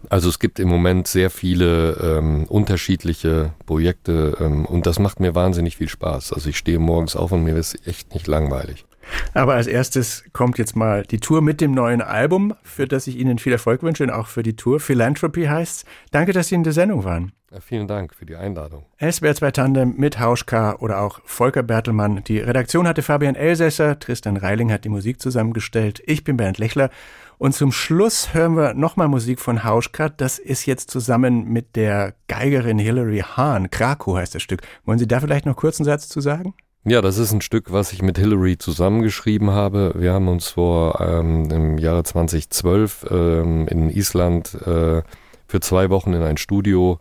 Also 0.09 0.29
es 0.29 0.39
gibt 0.39 0.59
im 0.59 0.69
Moment 0.69 1.07
sehr 1.07 1.29
viele 1.29 1.93
ähm, 2.01 2.45
unterschiedliche 2.45 3.51
Projekte 3.65 4.37
ähm, 4.39 4.65
und 4.65 4.85
das 4.85 4.99
macht 4.99 5.19
mir 5.19 5.35
wahnsinnig 5.35 5.75
viel 5.75 5.89
Spaß. 5.89 6.31
Also 6.33 6.49
ich 6.49 6.57
stehe 6.57 6.79
morgens 6.79 7.15
auf 7.15 7.31
und 7.31 7.43
mir 7.43 7.57
ist 7.57 7.85
echt 7.85 8.13
nicht 8.13 8.27
langweilig. 8.27 8.85
Aber 9.33 9.53
als 9.53 9.67
erstes 9.67 10.23
kommt 10.33 10.57
jetzt 10.57 10.75
mal 10.75 11.03
die 11.03 11.19
Tour 11.19 11.41
mit 11.41 11.61
dem 11.61 11.71
neuen 11.71 12.01
Album, 12.01 12.53
für 12.63 12.87
das 12.87 13.07
ich 13.07 13.17
Ihnen 13.17 13.39
viel 13.39 13.53
Erfolg 13.53 13.83
wünsche 13.83 14.03
und 14.03 14.11
auch 14.11 14.27
für 14.27 14.43
die 14.43 14.55
Tour. 14.55 14.79
Philanthropy 14.79 15.45
heißt. 15.45 15.85
Danke, 16.11 16.33
dass 16.33 16.47
Sie 16.47 16.55
in 16.55 16.63
der 16.63 16.73
Sendung 16.73 17.03
waren. 17.03 17.31
Ja, 17.51 17.61
vielen 17.61 17.87
Dank 17.87 18.13
für 18.13 18.27
die 18.27 18.35
Einladung. 18.35 18.85
SWR 18.99 19.33
2 19.33 19.51
Tandem 19.51 19.95
mit 19.97 20.19
Hauschka 20.19 20.75
oder 20.75 21.01
auch 21.01 21.19
Volker 21.25 21.63
Bertelmann. 21.63 22.23
Die 22.25 22.37
Redaktion 22.37 22.87
hatte 22.87 23.01
Fabian 23.01 23.33
Elsässer, 23.33 23.97
Tristan 23.97 24.37
Reiling 24.37 24.71
hat 24.71 24.85
die 24.85 24.89
Musik 24.89 25.19
zusammengestellt. 25.19 25.99
Ich 26.05 26.23
bin 26.23 26.37
Bernd 26.37 26.59
Lechler. 26.59 26.91
Und 27.39 27.55
zum 27.55 27.71
Schluss 27.71 28.35
hören 28.35 28.55
wir 28.55 28.75
nochmal 28.75 29.07
Musik 29.07 29.39
von 29.39 29.63
Hauschka. 29.63 30.09
Das 30.09 30.37
ist 30.37 30.67
jetzt 30.67 30.91
zusammen 30.91 31.45
mit 31.45 31.75
der 31.75 32.13
Geigerin 32.27 32.77
Hilary 32.77 33.23
Hahn. 33.35 33.71
Krakow 33.71 34.17
heißt 34.17 34.35
das 34.35 34.43
Stück. 34.43 34.61
Wollen 34.85 34.99
Sie 34.99 35.07
da 35.07 35.19
vielleicht 35.19 35.47
noch 35.47 35.55
kurz 35.55 35.79
einen 35.79 35.85
Satz 35.85 36.07
zu 36.07 36.21
sagen? 36.21 36.53
Ja, 36.85 37.01
das 37.01 37.17
ist 37.17 37.33
ein 37.33 37.41
Stück, 37.41 37.73
was 37.73 37.91
ich 37.91 38.01
mit 38.01 38.17
Hillary 38.17 38.57
zusammengeschrieben 38.57 39.51
habe. 39.51 39.93
Wir 39.97 40.13
haben 40.13 40.29
uns 40.29 40.47
vor 40.47 41.01
ähm, 41.01 41.51
im 41.51 41.77
Jahre 41.77 42.03
2012 42.03 43.05
ähm, 43.11 43.67
in 43.67 43.89
Island 43.89 44.53
äh, 44.65 45.01
für 45.45 45.59
zwei 45.59 45.89
Wochen 45.89 46.13
in 46.13 46.23
ein 46.23 46.37
Studio 46.37 46.99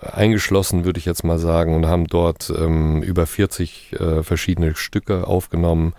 äh, 0.00 0.10
eingeschlossen, 0.12 0.84
würde 0.84 1.00
ich 1.00 1.06
jetzt 1.06 1.24
mal 1.24 1.40
sagen, 1.40 1.74
und 1.74 1.86
haben 1.86 2.06
dort 2.06 2.52
ähm, 2.56 3.02
über 3.02 3.26
40 3.26 3.94
äh, 3.94 4.22
verschiedene 4.22 4.76
Stücke 4.76 5.26
aufgenommen 5.26 5.94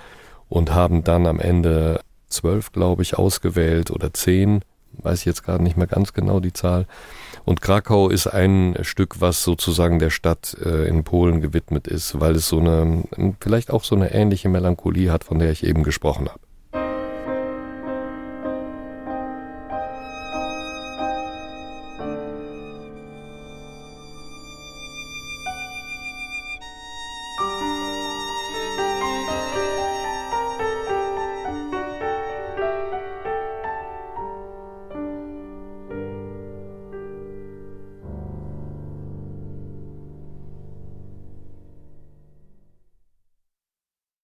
und 0.47 0.74
haben 0.74 1.03
dann 1.03 1.28
am 1.28 1.41
Ende 1.41 1.99
zwölf, 2.30 2.72
glaube 2.72 3.01
ich, 3.01 3.18
ausgewählt 3.18 3.91
oder 3.91 4.14
zehn, 4.14 4.62
weiß 4.93 5.20
ich 5.20 5.26
jetzt 5.26 5.43
gerade 5.43 5.64
nicht 5.64 5.76
mehr 5.76 5.88
ganz 5.88 6.14
genau 6.14 6.39
die 6.39 6.53
Zahl 6.53 6.88
und 7.46 7.62
Krakau 7.62 8.10
ist 8.10 8.28
ein 8.28 8.78
Stück, 8.82 9.22
was 9.22 9.44
sozusagen 9.44 10.00
der 10.00 10.10
Stadt 10.10 10.56
äh, 10.64 10.88
in 10.88 11.04
Polen 11.04 11.42
gewidmet 11.42 11.88
ist, 11.88 12.20
weil 12.20 12.36
es 12.36 12.48
so 12.48 12.60
eine, 12.60 13.04
vielleicht 13.39 13.72
auch 13.72 13.84
so 13.84 13.96
eine 13.96 14.14
ähnliche 14.14 14.50
Melancholie 14.50 15.12
hat, 15.12 15.24
von 15.24 15.39
der 15.39 15.52
ich 15.52 15.64
eben 15.66 15.84
gesprochen 15.84 16.30
habe. 16.30 16.39